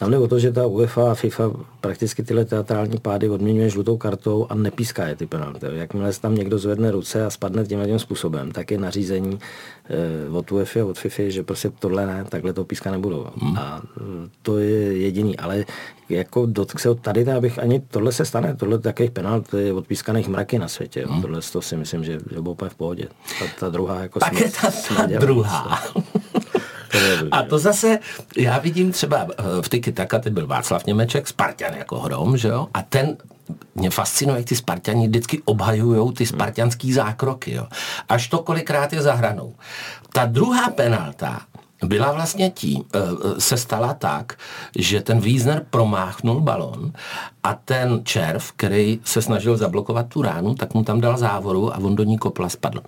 tam 0.00 0.10
jde 0.10 0.18
o 0.18 0.28
to, 0.28 0.38
že 0.38 0.52
ta 0.52 0.66
UEFA 0.66 1.12
a 1.12 1.14
FIFA 1.14 1.50
prakticky 1.80 2.22
tyhle 2.22 2.44
teatrální 2.44 2.98
pády 2.98 3.28
odměňuje 3.28 3.70
žlutou 3.70 3.96
kartou 3.96 4.46
a 4.50 4.54
nepíská 4.54 5.06
je 5.06 5.16
ty 5.16 5.26
penalty. 5.26 5.66
Jakmile 5.72 6.12
se 6.12 6.20
tam 6.20 6.34
někdo 6.34 6.58
zvedne 6.58 6.90
ruce 6.90 7.26
a 7.26 7.30
spadne 7.30 7.64
tímhle 7.64 7.86
tím 7.86 7.98
způsobem, 7.98 8.52
tak 8.52 8.70
je 8.70 8.78
nařízení 8.78 9.38
eh, 9.84 10.30
od 10.30 10.52
UEFA 10.52 10.80
a 10.80 10.84
od 10.84 10.98
FIFA, 10.98 11.22
že 11.26 11.42
prostě 11.42 11.70
tohle 11.78 12.06
ne, 12.06 12.24
takhle 12.28 12.52
to 12.52 12.64
píská 12.64 12.90
nebudou. 12.90 13.26
Hmm. 13.36 13.58
A 13.58 13.82
eh, 13.96 14.28
to 14.42 14.58
je 14.58 14.98
jediný. 14.98 15.36
Ale 15.36 15.64
jako 16.08 16.46
dotk 16.46 16.78
se 16.78 16.90
od 16.90 17.00
tady, 17.00 17.32
abych 17.32 17.58
ani 17.58 17.80
tohle 17.80 18.12
se 18.12 18.24
stane, 18.24 18.56
tohle 18.56 18.78
takových 18.78 19.10
penalt 19.10 19.54
je 19.54 19.72
odpískaných 19.72 20.28
mraky 20.28 20.58
na 20.58 20.68
světě. 20.68 21.06
Hmm. 21.08 21.22
Tohle 21.22 21.40
to 21.52 21.62
si 21.62 21.76
myslím, 21.76 22.04
že, 22.04 22.12
že 22.12 22.40
bylo 22.40 22.52
úplně 22.52 22.70
v 22.70 22.74
pohodě. 22.74 23.08
Ta, 23.38 23.44
ta 23.58 23.68
druhá 23.68 24.00
jako 24.00 24.20
Tak 24.20 24.40
je 24.40 24.50
ta, 24.50 24.70
ta 24.96 25.06
druhá. 25.06 25.78
A 27.30 27.42
to 27.42 27.58
zase, 27.58 27.98
já 28.36 28.58
vidím 28.58 28.92
třeba 28.92 29.26
eh, 29.38 29.42
v 29.62 29.68
Tiki 29.68 29.92
Taka, 29.92 30.18
ty 30.18 30.30
byl 30.30 30.46
Václav 30.46 30.86
Němeček, 30.86 31.28
Spartan 31.28 31.74
jako 31.74 31.98
hrom, 31.98 32.36
že 32.36 32.48
jo? 32.48 32.68
A 32.74 32.82
ten 32.82 33.16
mě 33.74 33.90
fascinuje, 33.90 34.38
jak 34.38 34.48
ty 34.48 34.56
Spartani 34.56 35.08
vždycky 35.08 35.42
obhajují 35.44 36.14
ty 36.14 36.26
spartianský 36.26 36.92
zákroky, 36.92 37.54
jo? 37.54 37.66
Až 38.08 38.28
to 38.28 38.38
kolikrát 38.38 38.92
je 38.92 39.02
zahranou. 39.02 39.54
Ta 40.12 40.26
druhá 40.26 40.70
penalta, 40.70 41.40
byla 41.84 42.12
vlastně 42.12 42.50
tím, 42.50 42.84
eh, 42.94 42.98
eh, 42.98 43.40
se 43.40 43.56
stala 43.56 43.94
tak, 43.94 44.38
že 44.78 45.00
ten 45.00 45.20
Wiesner 45.20 45.66
promáchnul 45.70 46.40
balon 46.40 46.92
a 47.42 47.54
ten 47.54 48.00
červ, 48.04 48.52
který 48.56 49.00
se 49.04 49.22
snažil 49.22 49.56
zablokovat 49.56 50.08
tu 50.08 50.22
ránu, 50.22 50.54
tak 50.54 50.74
mu 50.74 50.84
tam 50.84 51.00
dal 51.00 51.18
závoru 51.18 51.74
a 51.74 51.78
on 51.78 51.96
do 51.96 52.04
ní 52.04 52.18
kopla 52.18 52.48
spadl. 52.48 52.80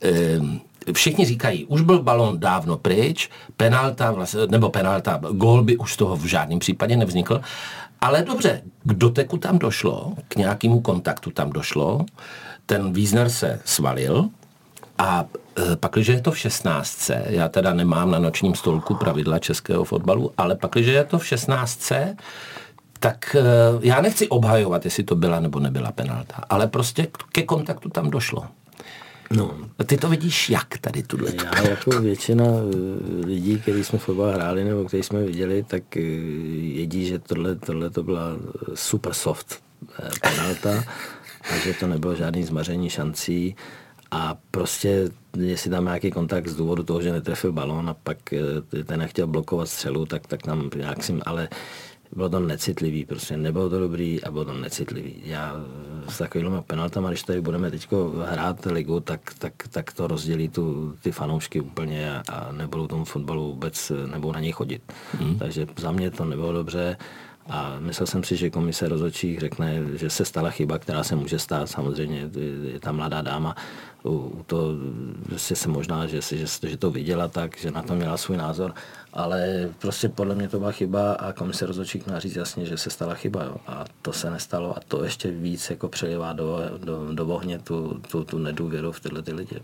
Ehm, 0.00 0.60
všichni 0.92 1.24
říkají, 1.24 1.66
už 1.66 1.80
byl 1.80 2.02
balon 2.02 2.40
dávno 2.40 2.76
pryč, 2.76 3.30
penalta, 3.56 4.12
vlastně, 4.12 4.40
nebo 4.46 4.70
penalta, 4.70 5.20
gol 5.30 5.62
by 5.62 5.76
už 5.76 5.92
z 5.92 5.96
toho 5.96 6.16
v 6.16 6.24
žádném 6.24 6.58
případě 6.58 6.96
nevznikl, 6.96 7.40
ale 8.00 8.22
dobře, 8.22 8.62
k 8.82 8.92
doteku 8.94 9.36
tam 9.36 9.58
došlo, 9.58 10.12
k 10.28 10.36
nějakému 10.36 10.80
kontaktu 10.80 11.30
tam 11.30 11.50
došlo, 11.50 12.06
ten 12.66 12.92
Wiesner 12.92 13.28
se 13.30 13.60
svalil 13.64 14.28
a 14.98 15.24
e, 15.72 15.76
pak, 15.76 15.92
když 15.92 16.06
je 16.06 16.20
to 16.20 16.30
v 16.30 16.38
16, 16.38 17.10
já 17.26 17.48
teda 17.48 17.74
nemám 17.74 18.10
na 18.10 18.18
nočním 18.18 18.54
stolku 18.54 18.94
pravidla 18.94 19.38
českého 19.38 19.84
fotbalu, 19.84 20.32
ale 20.36 20.56
pak, 20.56 20.70
když 20.70 20.86
je 20.86 21.04
to 21.04 21.18
v 21.18 21.26
16, 21.26 21.92
tak 23.00 23.36
e, 23.38 23.42
já 23.80 24.00
nechci 24.00 24.28
obhajovat, 24.28 24.84
jestli 24.84 25.04
to 25.04 25.16
byla 25.16 25.40
nebo 25.40 25.60
nebyla 25.60 25.92
penalta, 25.92 26.44
ale 26.50 26.66
prostě 26.66 27.06
ke 27.32 27.42
kontaktu 27.42 27.88
tam 27.88 28.10
došlo. 28.10 28.44
No. 29.36 29.58
A 29.78 29.84
ty 29.84 29.96
to 29.96 30.08
vidíš 30.08 30.50
jak 30.50 30.78
tady 30.78 31.02
tuhle? 31.02 31.32
Já 31.44 31.68
jako 31.68 31.90
většina 31.90 32.44
eh, 32.44 33.26
lidí, 33.26 33.60
kteří 33.60 33.84
jsme 33.84 33.98
fotbal 33.98 34.32
hráli 34.32 34.64
nebo 34.64 34.84
kteří 34.84 35.02
jsme 35.02 35.22
viděli, 35.22 35.62
tak 35.62 35.96
eh, 35.96 36.00
jedí, 36.00 37.06
že 37.06 37.18
tohle, 37.18 37.56
tohle 37.56 37.90
to 37.90 38.02
byla 38.02 38.36
super 38.74 39.14
soft 39.14 39.62
eh, 39.98 40.08
penalta 40.22 40.84
a 41.50 41.56
že 41.56 41.74
to 41.74 41.86
nebylo 41.86 42.14
žádný 42.14 42.44
zmaření 42.44 42.90
šancí 42.90 43.56
a 44.10 44.36
prostě 44.50 45.10
jestli 45.36 45.70
tam 45.70 45.84
nějaký 45.84 46.10
kontakt 46.10 46.48
z 46.48 46.56
důvodu 46.56 46.82
toho, 46.82 47.02
že 47.02 47.12
netrefil 47.12 47.52
balón 47.52 47.88
a 47.88 47.94
pak 47.94 48.32
eh, 48.32 48.84
ten 48.84 48.98
nechtěl 48.98 49.26
blokovat 49.26 49.68
střelu, 49.68 50.06
tak, 50.06 50.26
tak 50.26 50.42
tam 50.42 50.70
nějak 50.76 51.04
si, 51.04 51.14
ale 51.26 51.48
bylo 52.12 52.28
to 52.28 52.40
necitlivý, 52.40 53.04
prostě 53.04 53.36
nebylo 53.36 53.70
to 53.70 53.80
dobrý 53.80 54.24
a 54.24 54.30
bylo 54.30 54.44
to 54.44 54.54
necitlivý. 54.54 55.14
Já 55.24 55.56
s 56.08 56.18
takovými 56.18 56.56
penaltama, 56.66 57.08
když 57.08 57.22
tady 57.22 57.40
budeme 57.40 57.70
teď 57.70 57.88
hrát 58.26 58.66
ligu, 58.66 59.00
tak, 59.00 59.34
tak, 59.38 59.52
tak 59.70 59.92
to 59.92 60.06
rozdělí 60.06 60.48
tu, 60.48 60.94
ty 61.02 61.12
fanoušky 61.12 61.60
úplně 61.60 62.18
a, 62.18 62.22
a 62.32 62.52
nebudou 62.52 62.86
tomu 62.86 63.04
fotbalu 63.04 63.52
vůbec, 63.52 63.92
nebudou 64.10 64.32
na 64.32 64.40
něj 64.40 64.52
chodit. 64.52 64.92
Hmm. 65.18 65.38
Takže 65.38 65.66
za 65.78 65.92
mě 65.92 66.10
to 66.10 66.24
nebylo 66.24 66.52
dobře. 66.52 66.96
A 67.50 67.76
myslel 67.78 68.06
jsem 68.06 68.24
si, 68.24 68.36
že 68.36 68.50
komise 68.50 68.88
rozhodčích 68.88 69.40
řekne, 69.40 69.82
že 69.94 70.10
se 70.10 70.24
stala 70.24 70.50
chyba, 70.50 70.78
která 70.78 71.04
se 71.04 71.16
může 71.16 71.38
stát. 71.38 71.70
Samozřejmě 71.70 72.30
je 72.72 72.80
ta 72.80 72.92
mladá 72.92 73.22
dáma, 73.22 73.56
u 74.04 74.44
to 74.46 74.74
prostě 75.26 75.56
se 75.56 75.68
možná, 75.68 76.06
že, 76.06 76.20
že, 76.20 76.46
že 76.68 76.76
to 76.76 76.90
viděla 76.90 77.28
tak, 77.28 77.58
že 77.58 77.70
na 77.70 77.82
to 77.82 77.94
měla 77.94 78.16
svůj 78.16 78.36
názor, 78.36 78.74
ale 79.12 79.68
prostě 79.78 80.08
podle 80.08 80.34
mě 80.34 80.48
to 80.48 80.58
byla 80.58 80.72
chyba 80.72 81.12
a 81.12 81.32
komise 81.32 81.66
rozhodčích 81.66 82.06
má 82.06 82.18
říct 82.18 82.36
jasně, 82.36 82.66
že 82.66 82.78
se 82.78 82.90
stala 82.90 83.14
chyba 83.14 83.44
jo. 83.44 83.56
a 83.66 83.84
to 84.02 84.12
se 84.12 84.30
nestalo 84.30 84.76
a 84.76 84.80
to 84.88 85.04
ještě 85.04 85.30
víc 85.30 85.70
jako 85.70 85.88
přelivá 85.88 86.32
do, 86.32 86.58
do, 86.84 87.14
do 87.14 87.26
ohně 87.26 87.58
tu, 87.58 88.00
tu, 88.10 88.24
tu 88.24 88.38
nedůvěru 88.38 88.92
v 88.92 89.00
tyhle 89.00 89.22
ty 89.22 89.32
lidi. 89.32 89.60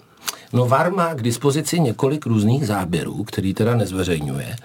No 0.52 0.66
VAR 0.66 0.92
má 0.92 1.14
k 1.14 1.22
dispozici 1.22 1.80
několik 1.80 2.26
různých 2.26 2.66
záběrů, 2.66 3.24
který 3.24 3.54
teda 3.54 3.76
nezveřejňuje, 3.76 4.56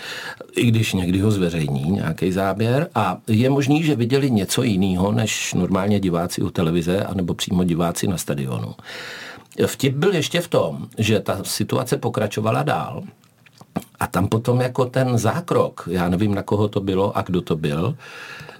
i 0.55 0.65
když 0.65 0.93
někdy 0.93 1.19
ho 1.19 1.31
zveřejní 1.31 1.91
nějaký 1.91 2.31
záběr 2.31 2.89
a 2.95 3.17
je 3.27 3.49
možný, 3.49 3.83
že 3.83 3.95
viděli 3.95 4.31
něco 4.31 4.63
jiného, 4.63 5.11
než 5.11 5.53
normálně 5.53 5.99
diváci 5.99 6.41
u 6.41 6.49
televize 6.49 7.03
anebo 7.03 7.33
přímo 7.33 7.63
diváci 7.63 8.07
na 8.07 8.17
stadionu. 8.17 8.75
Vtip 9.65 9.95
byl 9.95 10.13
ještě 10.13 10.41
v 10.41 10.47
tom, 10.47 10.87
že 10.97 11.19
ta 11.19 11.43
situace 11.43 11.97
pokračovala 11.97 12.63
dál 12.63 13.03
a 13.99 14.07
tam 14.07 14.27
potom 14.27 14.61
jako 14.61 14.85
ten 14.85 15.17
zákrok, 15.17 15.87
já 15.91 16.09
nevím, 16.09 16.35
na 16.35 16.43
koho 16.43 16.67
to 16.67 16.79
bylo 16.79 17.17
a 17.17 17.21
kdo 17.21 17.41
to 17.41 17.55
byl, 17.55 17.95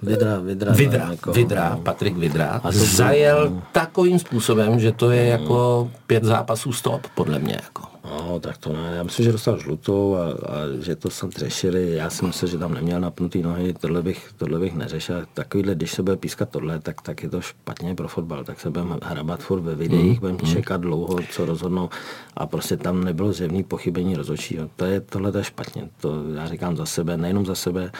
Vidra, 0.02 0.38
Vidra. 0.38 0.72
Vidra, 0.72 1.10
Vidra 1.32 1.70
no. 1.70 1.82
Patrik 1.82 2.16
Vidra, 2.16 2.60
a 2.64 2.72
to 2.72 2.78
zajel 2.78 3.48
byl, 3.48 3.62
takovým 3.72 4.18
způsobem, 4.18 4.80
že 4.80 4.92
to 4.92 5.10
je 5.10 5.26
jako 5.26 5.90
pět 6.06 6.24
zápasů 6.24 6.72
stop, 6.72 7.06
podle 7.14 7.38
mě. 7.38 7.60
Jako. 7.62 7.91
No, 8.04 8.40
tak 8.40 8.58
to 8.58 8.72
ne. 8.72 8.92
Já 8.96 9.02
myslím, 9.02 9.24
že 9.24 9.32
dostal 9.32 9.58
žlutou 9.58 10.14
a, 10.14 10.26
a 10.26 10.56
že 10.80 10.96
to 10.96 11.10
sem 11.10 11.30
řešili. 11.30 11.92
Já 11.92 12.10
si 12.10 12.24
myslím, 12.24 12.48
že 12.48 12.58
tam 12.58 12.74
neměl 12.74 13.00
napnutý 13.00 13.42
nohy, 13.42 13.74
tohle 13.80 14.02
bych, 14.02 14.30
tohle 14.36 14.58
bych 14.58 14.74
neřešil. 14.74 15.24
Takovýhle, 15.34 15.74
když 15.74 15.92
se 15.92 16.02
bude 16.02 16.16
pískat 16.16 16.48
tohle, 16.48 16.80
tak, 16.80 17.02
tak 17.02 17.22
je 17.22 17.28
to 17.28 17.40
špatně 17.40 17.94
pro 17.94 18.08
fotbal. 18.08 18.44
Tak 18.44 18.60
se 18.60 18.70
budeme 18.70 18.96
hrabat 19.02 19.40
furt 19.40 19.60
ve 19.60 19.74
videích, 19.74 20.12
mm. 20.12 20.20
budeme 20.20 20.38
mm. 20.42 20.48
čekat 20.48 20.80
dlouho, 20.80 21.18
co 21.30 21.44
rozhodnou. 21.44 21.88
A 22.36 22.46
prostě 22.46 22.76
tam 22.76 23.04
nebylo 23.04 23.32
zjevný 23.32 23.62
pochybení 23.62 24.16
rozhodčího. 24.16 24.70
To 24.76 24.84
je, 24.84 25.00
tohle 25.00 25.32
to 25.32 25.38
je 25.38 25.44
špatně. 25.44 25.88
To 26.00 26.24
já 26.34 26.46
říkám 26.46 26.76
za 26.76 26.86
sebe, 26.86 27.16
nejenom 27.16 27.46
za 27.46 27.54
sebe, 27.54 27.92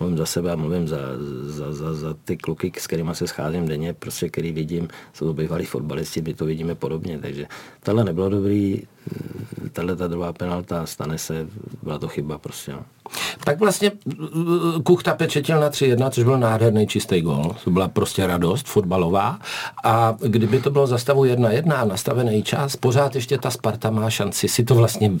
mluvím 0.00 0.18
za 0.18 0.26
sebe 0.26 0.52
a 0.52 0.56
mluvím 0.56 0.88
za, 0.88 0.98
za, 1.42 1.72
za, 1.72 1.94
za 1.94 2.14
ty 2.24 2.36
kluky, 2.36 2.72
s 2.78 2.86
kterými 2.86 3.10
se 3.14 3.26
scházím 3.26 3.68
denně, 3.68 3.94
prostě 3.94 4.28
který 4.28 4.52
vidím, 4.52 4.88
jsou 5.12 5.26
to 5.26 5.32
bývalí 5.32 5.64
fotbalisti, 5.64 6.22
my 6.22 6.34
to 6.34 6.44
vidíme 6.44 6.74
podobně, 6.74 7.18
takže 7.18 7.46
tohle 7.82 8.04
nebylo 8.04 8.28
dobrý, 8.28 8.82
tahle 9.74 9.96
ta 9.96 10.08
druhá 10.08 10.32
penalta 10.32 10.86
stane 10.86 11.18
se, 11.18 11.46
byla 11.82 11.98
to 11.98 12.08
chyba 12.08 12.38
prostě. 12.38 12.72
No. 12.72 12.78
Tak 13.44 13.60
vlastně 13.60 13.92
Kuchta 14.84 15.14
pečetil 15.14 15.60
na 15.60 15.70
3-1, 15.70 16.10
což 16.10 16.24
byl 16.24 16.38
nádherný 16.38 16.86
čistý 16.86 17.20
gol. 17.20 17.56
To 17.64 17.70
byla 17.70 17.88
prostě 17.88 18.26
radost 18.26 18.66
fotbalová. 18.66 19.38
A 19.84 20.16
kdyby 20.20 20.60
to 20.60 20.70
bylo 20.70 20.86
za 20.86 20.98
stavu 20.98 21.24
1-1 21.24 21.88
nastavený 21.88 22.42
čas, 22.42 22.76
pořád 22.76 23.14
ještě 23.14 23.38
ta 23.38 23.50
Sparta 23.50 23.90
má 23.90 24.10
šanci 24.10 24.48
si 24.48 24.64
to 24.64 24.74
vlastně 24.74 25.12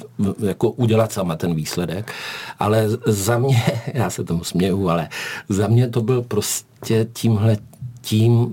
jako 0.46 0.70
udělat 0.70 1.12
sama 1.12 1.36
ten 1.36 1.54
výsledek. 1.54 2.12
Ale 2.58 2.88
za 3.06 3.38
mě, 3.38 3.64
já 3.94 4.10
se 4.10 4.24
tomu 4.24 4.44
směju, 4.44 4.88
ale 4.88 5.08
za 5.48 5.66
mě 5.66 5.88
to 5.88 6.02
byl 6.02 6.22
prostě 6.22 7.06
tímhle 7.12 7.56
tím 8.00 8.32
uh, 8.32 8.52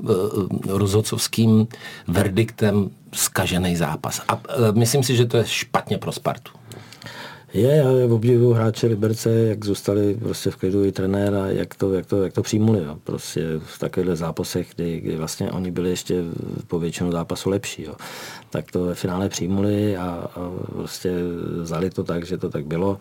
rozhodcovským 0.67 1.67
verdiktem 2.07 2.89
skažený 3.13 3.75
zápas. 3.75 4.21
A 4.27 4.35
uh, 4.35 4.41
myslím 4.77 5.03
si, 5.03 5.15
že 5.15 5.25
to 5.25 5.37
je 5.37 5.45
špatně 5.45 5.97
pro 5.97 6.11
Spartu. 6.11 6.51
Je, 7.53 7.75
já 7.75 8.13
obdivuju 8.13 8.53
hráče 8.53 8.87
Liberce, 8.87 9.29
jak 9.29 9.65
zůstali 9.65 10.17
prostě 10.19 10.51
v 10.51 10.55
klidu 10.55 10.85
i 10.85 10.91
trenéra, 10.91 11.47
jak 11.47 11.75
to, 11.75 11.93
jak 11.93 12.05
to, 12.05 12.23
jak 12.23 12.33
to 12.33 12.41
přijmuli. 12.41 12.83
Jo. 12.83 12.97
Prostě 13.03 13.45
v 13.65 13.79
takovýchhle 13.79 14.15
zápasech, 14.15 14.67
kdy, 14.75 14.99
kdy, 14.99 15.15
vlastně 15.15 15.51
oni 15.51 15.71
byli 15.71 15.89
ještě 15.89 16.23
po 16.67 16.79
většinu 16.79 17.11
zápasu 17.11 17.49
lepší. 17.49 17.83
Jo. 17.83 17.95
Tak 18.49 18.71
to 18.71 18.83
ve 18.83 18.95
finále 18.95 19.29
přijmuli 19.29 19.97
a, 19.97 20.03
a 20.35 20.51
prostě 20.73 21.13
vzali 21.61 21.89
to 21.89 22.03
tak, 22.03 22.25
že 22.25 22.37
to 22.37 22.49
tak 22.49 22.65
bylo 22.65 22.97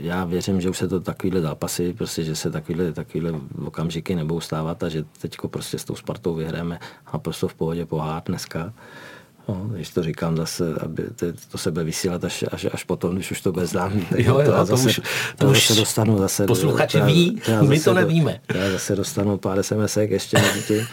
já 0.00 0.24
věřím, 0.24 0.60
že 0.60 0.70
už 0.70 0.78
se 0.78 0.88
to 0.88 1.00
takovýhle 1.00 1.40
zápasy, 1.40 1.92
prostě, 1.92 2.24
že 2.24 2.36
se 2.36 2.50
takovýhle, 2.50 2.92
takovýhle 2.92 3.32
okamžiky 3.64 4.14
nebudou 4.14 4.40
stávat 4.40 4.82
a 4.82 4.88
že 4.88 5.04
teď 5.20 5.36
prostě 5.46 5.78
s 5.78 5.84
tou 5.84 5.94
Spartou 5.94 6.34
vyhráme 6.34 6.78
a 7.06 7.18
prostě 7.18 7.46
v 7.46 7.54
pohodě 7.54 7.86
pohár 7.86 8.22
dneska. 8.26 8.72
No, 9.48 9.66
když 9.74 9.90
to 9.90 10.02
říkám 10.02 10.36
zase, 10.36 10.74
aby 10.80 11.02
to, 11.16 11.26
to 11.50 11.58
se 11.58 11.70
bude 11.70 11.84
vysílat 11.84 12.24
až, 12.24 12.44
až, 12.52 12.66
až 12.72 12.84
potom, 12.84 13.14
když 13.14 13.30
už 13.30 13.40
to 13.40 13.52
bude 13.52 13.66
známý. 13.66 14.06
Jo, 14.16 14.38
jo, 14.38 14.44
to, 14.44 14.56
to, 14.56 14.64
zase, 14.64 14.86
už, 14.86 15.00
to 15.38 15.46
už 15.46 15.68
zase 15.68 15.80
dostanu 15.80 16.18
zase... 16.18 16.46
Posluchači 16.46 16.98
já, 16.98 17.06
ví, 17.06 17.40
já 17.48 17.62
my 17.62 17.80
to 17.80 17.94
nevíme. 17.94 18.40
Do, 18.48 18.58
já 18.58 18.70
zase 18.70 18.96
dostanu 18.96 19.38
pár 19.38 19.62
sms 19.62 19.96
ještě 19.96 20.38
mezi 20.38 20.86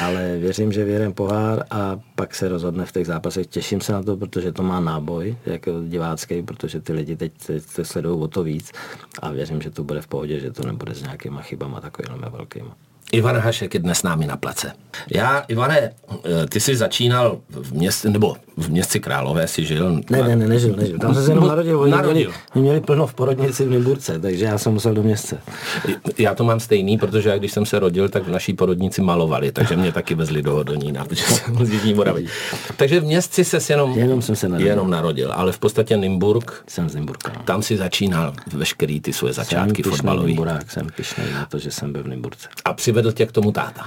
ale 0.00 0.38
věřím, 0.38 0.72
že 0.72 0.84
věrem 0.84 1.12
pohár 1.12 1.64
a 1.70 2.00
pak 2.14 2.34
se 2.34 2.48
rozhodne 2.48 2.86
v 2.86 2.92
těch 2.92 3.06
zápasech. 3.06 3.46
Těším 3.46 3.80
se 3.80 3.92
na 3.92 4.02
to, 4.02 4.16
protože 4.16 4.52
to 4.52 4.62
má 4.62 4.80
náboj, 4.80 5.36
jako 5.46 5.70
divácký, 5.88 6.42
protože 6.42 6.80
ty 6.80 6.92
lidi 6.92 7.16
teď, 7.16 7.32
teď 7.46 7.62
sledují 7.82 8.20
o 8.20 8.28
to 8.28 8.42
víc 8.42 8.72
a 9.18 9.30
věřím, 9.30 9.62
že 9.62 9.70
to 9.70 9.84
bude 9.84 10.00
v 10.00 10.06
pohodě, 10.06 10.40
že 10.40 10.52
to 10.52 10.66
nebude 10.66 10.94
s 10.94 11.02
nějakýma 11.02 11.42
chybama 11.42 11.80
takovými 11.80 12.24
velkými. 12.30 12.70
Ivan 13.12 13.36
Hašek 13.36 13.74
je 13.74 13.80
dnes 13.80 13.98
s 13.98 14.02
námi 14.02 14.26
na 14.26 14.36
place. 14.36 14.72
Já, 15.14 15.38
Ivane, 15.38 15.78
eh, 15.80 16.46
ty 16.46 16.60
jsi 16.60 16.76
začínal 16.76 17.40
v 17.48 17.72
městě, 17.72 18.10
nebo 18.10 18.36
v 18.56 18.68
městci 18.70 19.00
Králové 19.00 19.48
si 19.48 19.64
žil? 19.64 20.00
Ne, 20.10 20.22
ne, 20.22 20.36
ne, 20.36 20.48
nežil, 20.48 20.76
nežil. 20.76 20.98
Tam 20.98 21.14
jsem 21.14 21.24
se 21.24 21.30
jenom 21.30 21.48
narodil. 21.48 21.80
Oni 21.80 21.90
narodil. 21.90 22.30
Měli, 22.54 22.64
měli 22.64 22.80
plno 22.80 23.06
v 23.06 23.14
porodnici 23.14 23.64
v 23.64 23.70
Nymburce, 23.70 24.18
takže 24.18 24.44
já 24.44 24.58
jsem 24.58 24.72
musel 24.72 24.94
do 24.94 25.02
městce. 25.02 25.38
Já 26.18 26.34
to 26.34 26.44
mám 26.44 26.60
stejný, 26.60 26.98
protože 26.98 27.28
já, 27.28 27.38
když 27.38 27.52
jsem 27.52 27.66
se 27.66 27.78
rodil, 27.78 28.08
tak 28.08 28.22
v 28.22 28.30
naší 28.30 28.52
porodnici 28.52 29.02
malovali, 29.02 29.52
takže 29.52 29.76
mě 29.76 29.92
taky 29.92 30.14
vezli 30.14 30.42
do 30.42 30.52
Hodonína, 30.52 31.04
protože 31.04 31.24
jsem 31.24 31.66
z 31.66 31.70
Jižní 31.70 31.94
Moravy. 31.94 32.26
Takže 32.76 33.00
v 33.00 33.04
městci 33.04 33.44
se 33.44 33.72
jenom, 33.72 33.98
jenom, 33.98 34.22
jsem 34.22 34.36
se 34.36 34.48
narodil. 34.48 34.68
jenom 34.68 34.90
narodil, 34.90 35.32
ale 35.32 35.52
v 35.52 35.58
podstatě 35.58 35.96
Nymburk, 35.96 36.62
jsem 36.68 36.88
z 36.88 36.94
Nymburka. 36.94 37.30
Tam 37.44 37.62
si 37.62 37.76
začínal 37.76 38.32
veškerý 38.52 39.00
ty 39.00 39.12
svoje 39.12 39.32
začátky 39.32 39.82
fotbalový. 39.82 40.26
Nymburák, 40.26 40.70
jsem 40.70 40.86
pišnej 40.96 41.32
na 41.32 41.46
to, 41.46 41.58
že 41.58 41.70
jsem 41.70 41.92
byl 41.92 42.02
v 42.02 42.08
Nymburce. 42.08 42.48
A 42.64 42.72
přivedl 42.72 43.12
tě 43.12 43.26
k 43.26 43.32
tomu 43.32 43.52
táta? 43.52 43.86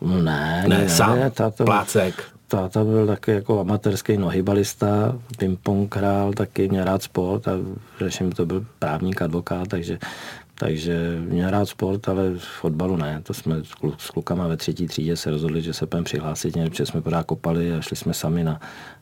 No 0.00 0.22
ne, 0.22 0.64
ne, 0.68 0.78
ne 0.78 0.88
sám, 0.88 1.18
ne, 1.18 1.30
táta, 1.30 1.64
plácek. 1.64 2.33
Táta 2.48 2.84
byl 2.84 3.06
taky 3.06 3.30
jako 3.30 3.60
amatérský 3.60 4.16
nohybalista, 4.16 5.18
ping-pong 5.38 5.96
hrál, 5.96 6.32
taky 6.32 6.68
měl 6.68 6.84
rád 6.84 7.02
sport 7.02 7.48
a 7.48 7.52
řeším, 7.98 8.32
to 8.32 8.46
byl 8.46 8.66
právník, 8.78 9.22
advokát, 9.22 9.68
takže 9.68 9.98
takže 10.58 11.18
měl 11.28 11.50
rád 11.50 11.68
sport, 11.68 12.08
ale 12.08 12.30
v 12.30 12.38
fotbalu 12.38 12.96
ne. 12.96 13.20
To 13.22 13.34
jsme 13.34 13.56
s 13.98 14.10
klukama 14.10 14.48
ve 14.48 14.56
třetí 14.56 14.86
třídě 14.86 15.16
se 15.16 15.30
rozhodli, 15.30 15.62
že 15.62 15.72
se 15.72 15.86
budeme 15.86 16.04
přihlásit, 16.04 16.54
protože 16.70 16.86
jsme 16.86 17.00
pořád 17.00 17.26
kopali 17.26 17.74
a 17.74 17.80
šli 17.80 17.96
jsme 17.96 18.14
sami 18.14 18.44
na, 18.44 18.60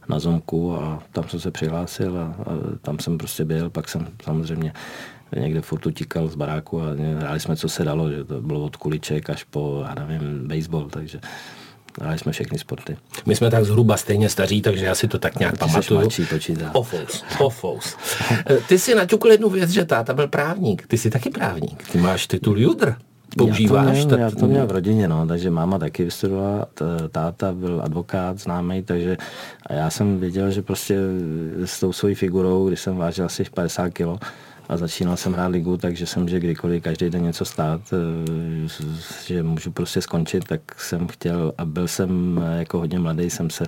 na 0.09 0.19
zomku 0.19 0.77
a 0.77 1.03
tam 1.13 1.29
jsem 1.29 1.41
se 1.41 1.51
přihlásil 1.51 2.19
a, 2.19 2.23
a 2.23 2.53
tam 2.81 2.99
jsem 2.99 3.19
prostě 3.19 3.45
byl. 3.45 3.71
Pak 3.71 3.89
jsem 3.89 4.09
samozřejmě 4.25 4.73
někde 5.37 5.61
furt 5.61 5.87
utíkal 5.87 6.29
z 6.29 6.35
baráku 6.35 6.81
a 6.81 6.85
hráli 7.19 7.41
jsme, 7.41 7.57
co 7.57 7.69
se 7.69 7.85
dalo, 7.85 8.11
že 8.11 8.25
to 8.25 8.41
bylo 8.41 8.65
od 8.65 8.77
kuliček 8.77 9.31
až 9.31 9.45
po, 9.45 9.85
já 9.89 10.07
nevím, 10.07 10.49
baseball, 10.49 10.91
takže 10.91 11.21
Hráli 12.01 12.19
jsme 12.19 12.33
všechny 12.33 12.59
sporty. 12.59 12.97
My 13.27 13.37
jsme 13.37 13.51
tak 13.51 13.65
zhruba 13.65 13.97
stejně 13.97 14.29
staří, 14.29 14.63
takže 14.63 14.85
já 14.85 14.95
si 14.95 15.09
to 15.09 15.19
tak 15.19 15.39
nějak 15.39 15.59
pamatuju. 15.59 16.01
Mladší, 16.01 16.25
počítá. 16.25 16.71
Ofous, 16.75 17.25
ofous. 17.41 17.97
Eh, 18.47 18.57
ty 18.69 18.79
si 18.79 18.95
naťukl 18.95 19.31
jednu 19.31 19.51
věc, 19.51 19.71
že 19.71 19.85
táta 19.85 20.15
byl 20.15 20.29
právník. 20.29 20.87
Ty 20.87 20.99
jsi 20.99 21.11
taky 21.11 21.31
právník. 21.31 21.89
Ty 21.93 21.99
máš 21.99 22.27
titul 22.27 22.59
Judr. 22.59 22.95
Používáš? 23.37 23.99
Já 23.99 24.03
to, 24.03 24.09
měl, 24.09 24.19
já 24.19 24.31
to 24.31 24.47
měl 24.47 24.67
v 24.67 24.71
rodině, 24.71 25.09
no, 25.09 25.27
takže 25.27 25.51
máma 25.51 25.79
taky 25.79 26.05
vystudovala, 26.05 26.67
táta 27.11 27.53
byl 27.53 27.83
advokát 27.85 28.39
známý, 28.39 28.83
takže 28.83 29.17
a 29.67 29.73
já 29.73 29.91
jsem 29.91 30.21
věděl, 30.21 30.51
že 30.51 30.63
prostě 30.63 30.99
s 31.65 31.81
tou 31.81 31.93
svojí 31.93 32.15
figurou, 32.15 32.69
když 32.69 32.81
jsem 32.81 32.97
vážil 32.97 33.25
asi 33.25 33.45
50 33.45 33.91
kilo, 33.91 34.19
a 34.69 34.77
začínal 34.77 35.17
jsem 35.17 35.33
hrát 35.33 35.47
ligu, 35.47 35.77
takže 35.77 36.07
jsem, 36.07 36.29
že 36.29 36.41
kdykoliv 36.41 36.83
každý 36.83 37.11
den 37.11 37.23
něco 37.23 37.45
stát, 37.45 37.81
eh, 37.93 38.69
že 39.27 39.43
můžu 39.43 39.71
prostě 39.71 40.01
skončit, 40.01 40.45
tak 40.45 40.61
jsem 40.81 41.09
chtěl 41.09 41.53
a 41.59 41.65
byl 41.65 41.89
jsem 41.89 42.41
eh, 42.45 42.59
jako 42.59 42.79
hodně 42.79 42.99
mladý, 42.99 43.31
jsem 43.31 43.51
se, 43.51 43.65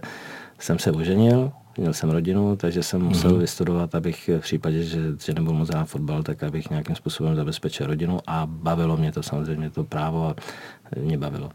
jsem 0.58 0.78
se 0.78 0.92
oženil, 0.92 1.52
měl 1.78 1.92
jsem 1.92 2.10
rodinu, 2.10 2.56
takže 2.56 2.82
jsem 2.82 3.00
mm-hmm. 3.00 3.08
musel 3.08 3.36
vystudovat, 3.36 3.94
abych 3.94 4.30
v 4.38 4.40
případě, 4.40 4.82
že, 4.82 5.00
že 5.24 5.34
nebudu 5.34 5.58
moc 5.58 5.68
hrát 5.68 5.84
fotbal, 5.84 6.22
tak 6.22 6.42
abych 6.42 6.70
nějakým 6.70 6.96
způsobem 6.96 7.36
zabezpečil 7.36 7.86
rodinu 7.86 8.18
a 8.26 8.46
bavilo 8.46 8.96
mě 8.96 9.12
to 9.12 9.22
samozřejmě, 9.22 9.70
to 9.70 9.84
právo 9.84 10.26
a 10.26 10.34
mě 11.00 11.18
bavilo. 11.18 11.50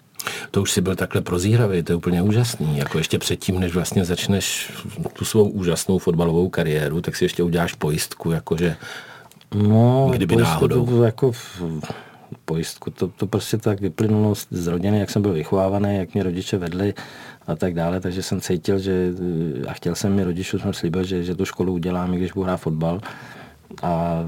To 0.51 0.62
už 0.62 0.72
si 0.72 0.81
byl 0.81 0.96
takhle 0.96 1.22
prozíravý, 1.22 1.84
to 1.84 1.91
je 1.91 1.96
úplně 1.96 2.22
úžasný. 2.22 2.77
Jako 2.77 2.98
ještě 2.98 3.19
předtím, 3.19 3.60
než 3.60 3.74
vlastně 3.74 4.05
začneš 4.05 4.72
tu 5.13 5.25
svou 5.25 5.50
úžasnou 5.50 5.98
fotbalovou 5.98 6.50
kariéru, 6.50 7.01
tak 7.01 7.15
si 7.15 7.25
ještě 7.25 7.43
uděláš 7.43 7.74
pojistku, 7.74 8.31
jakože 8.31 8.75
no, 9.56 10.10
kdyby 10.12 10.36
náhodou. 10.36 10.86
To, 10.86 11.03
jako 11.03 11.32
pojistku. 12.46 12.91
To, 12.91 13.08
to 13.08 13.27
prostě 13.27 13.58
tak 13.58 13.82
vyplynulo 13.82 14.36
z 14.36 14.68
rodiny, 14.68 15.00
jak 15.00 15.10
jsem 15.10 15.22
byl 15.22 15.34
vychovávaný, 15.34 15.96
jak 15.96 16.13
mě 16.13 16.24
rodiče 16.24 16.58
vedli 16.58 16.94
a 17.48 17.56
tak 17.56 17.74
dále, 17.74 18.00
takže 18.00 18.24
jsem 18.24 18.41
cítil, 18.41 18.79
že 18.79 19.12
a 19.68 19.74
chtěl 19.74 19.96
jsem 19.96 20.15
mi 20.15 20.24
rodičům 20.24 20.60
jsem 20.60 20.74
slíbil, 20.74 21.03
že, 21.03 21.24
že 21.24 21.36
tu 21.36 21.46
školu 21.46 21.74
udělám, 21.74 22.12
když 22.12 22.32
budu 22.32 22.44
hrát 22.44 22.58
fotbal 22.58 23.01
a 23.81 24.23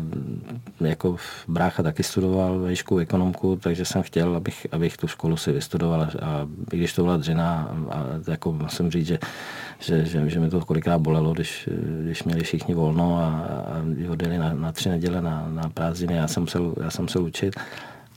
jako 0.82 1.16
brácha 1.48 1.84
taky 1.84 2.04
studoval 2.04 2.60
výšku 2.60 2.98
ekonomku, 2.98 3.56
takže 3.56 3.86
jsem 3.86 4.02
chtěl, 4.02 4.36
abych, 4.36 4.68
abych 4.72 4.98
tu 4.98 5.08
školu 5.08 5.38
si 5.38 5.52
vystudoval. 5.52 6.02
A 6.02 6.48
i 6.74 6.78
když 6.78 6.94
to 6.94 7.04
byla 7.04 7.18
dřina, 7.18 7.76
a 7.90 8.06
jako 8.32 8.52
musím 8.52 8.92
říct, 8.92 9.08
že, 9.08 9.20
že, 9.80 10.06
že, 10.06 10.30
že 10.30 10.40
mi 10.40 10.50
to 10.50 10.66
kolikrát 10.66 10.98
bolelo, 10.98 11.34
když, 11.34 11.70
když 12.04 12.24
měli 12.24 12.44
všichni 12.44 12.74
volno 12.74 13.18
a, 13.18 13.28
a 13.28 14.12
odjeli 14.12 14.38
na, 14.38 14.54
na 14.54 14.72
tři 14.72 14.90
neděle 14.90 15.22
na, 15.22 15.48
na 15.50 15.70
prázdniny, 15.70 16.16
já 16.16 16.28
jsem 16.28 16.44
musel, 16.44 16.74
já 16.84 16.90
jsem 16.90 17.06
musel 17.06 17.24
učit 17.24 17.56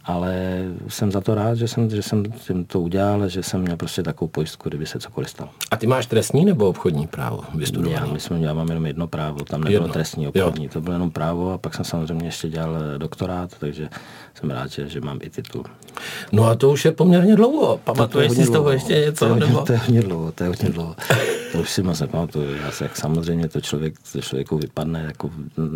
ale 0.05 0.63
jsem 0.89 1.13
za 1.13 1.21
to 1.21 1.35
rád, 1.35 1.55
že 1.55 1.69
jsem, 1.69 1.91
že 1.91 2.03
jsem 2.03 2.25
tím 2.25 2.65
to 2.65 2.81
udělal, 2.81 3.29
že 3.29 3.43
jsem 3.43 3.61
měl 3.61 3.77
prostě 3.77 4.03
takovou 4.03 4.29
pojistku, 4.29 4.69
kdyby 4.69 4.87
se 4.87 4.99
cokoliv 4.99 5.31
stalo. 5.31 5.51
A 5.71 5.77
ty 5.77 5.87
máš 5.87 6.07
trestní 6.07 6.45
nebo 6.45 6.69
obchodní 6.69 7.07
právo 7.07 7.41
vystudovaný? 7.55 8.07
Já 8.09 8.13
myslím, 8.13 8.43
já 8.43 8.55
mám 8.55 8.69
jenom 8.69 8.87
jedno 8.87 9.07
právo, 9.07 9.45
tam 9.45 9.61
nebylo 9.61 9.83
jedno. 9.83 9.93
trestní, 9.93 10.29
obchodní, 10.29 10.65
jo. 10.65 10.71
to 10.73 10.81
bylo 10.81 10.93
jenom 10.93 11.11
právo 11.11 11.53
a 11.53 11.59
pak 11.59 11.75
jsem 11.75 11.85
samozřejmě 11.85 12.27
ještě 12.27 12.49
dělal 12.49 12.77
eh, 12.77 12.99
doktorát, 12.99 13.51
takže 13.59 13.89
jsem 14.35 14.51
rád, 14.51 14.71
že, 14.71 14.89
že 14.89 15.01
mám 15.01 15.19
i 15.23 15.31
titul. 15.31 15.65
No 16.33 16.45
a 16.45 16.55
to 16.55 16.71
už 16.71 16.85
je 16.85 16.93
poměrně 16.93 17.37
dlouho, 17.37 17.81
pamatuješ 17.85 18.33
si 18.33 18.45
z 18.45 18.51
toho 18.51 18.71
ještě 18.71 18.95
něco? 18.95 19.29
To 19.29 19.35
je, 19.35 19.41
nebo? 19.41 19.63
to 19.63 19.73
je 19.73 19.79
hodně 19.79 20.03
dlouho, 20.03 20.33
to 20.33 20.45
je 20.45 20.49
hodně 20.49 20.69
dlouho. 20.69 20.97
To 21.55 21.61
už 21.61 21.71
si 21.71 21.83
moc 21.83 22.01
nepamatuju. 22.01 22.57
Já 22.57 22.71
se, 22.71 22.85
jak 22.85 22.97
samozřejmě 22.97 23.49
to 23.49 23.61
člověk, 23.61 23.95
to 24.13 24.21
člověku 24.21 24.59
vypadne, 24.59 25.05
jako 25.07 25.31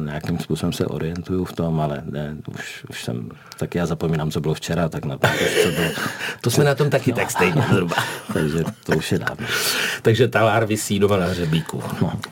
nějakým 0.04 0.38
způsobem 0.38 0.72
se 0.72 0.86
orientuju 0.86 1.44
v 1.44 1.52
tom, 1.52 1.80
ale 1.80 2.02
ne, 2.04 2.36
už, 2.54 2.84
už 2.90 3.04
jsem, 3.04 3.28
tak 3.58 3.74
já 3.74 3.86
zapomínám, 3.86 4.30
co 4.30 4.40
bylo 4.40 4.54
včera, 4.54 4.88
tak 4.88 5.04
na 5.04 5.18
to, 5.18 5.28
co 5.62 5.68
bylo. 5.68 5.90
To 6.40 6.50
jsme 6.50 6.64
na 6.64 6.74
tom 6.74 6.90
taky 6.90 7.10
no. 7.10 7.16
tak 7.16 7.30
stejně 7.30 7.64
zhruba. 7.70 7.96
Takže 8.32 8.64
to 8.86 8.92
už 8.96 9.12
je 9.12 9.18
dávno. 9.18 9.46
Takže 10.02 10.28
talár 10.28 10.64
vysí 10.64 10.98
doma 10.98 11.16
na 11.16 11.26
hřebíku. 11.26 11.82
No. 12.02 12.12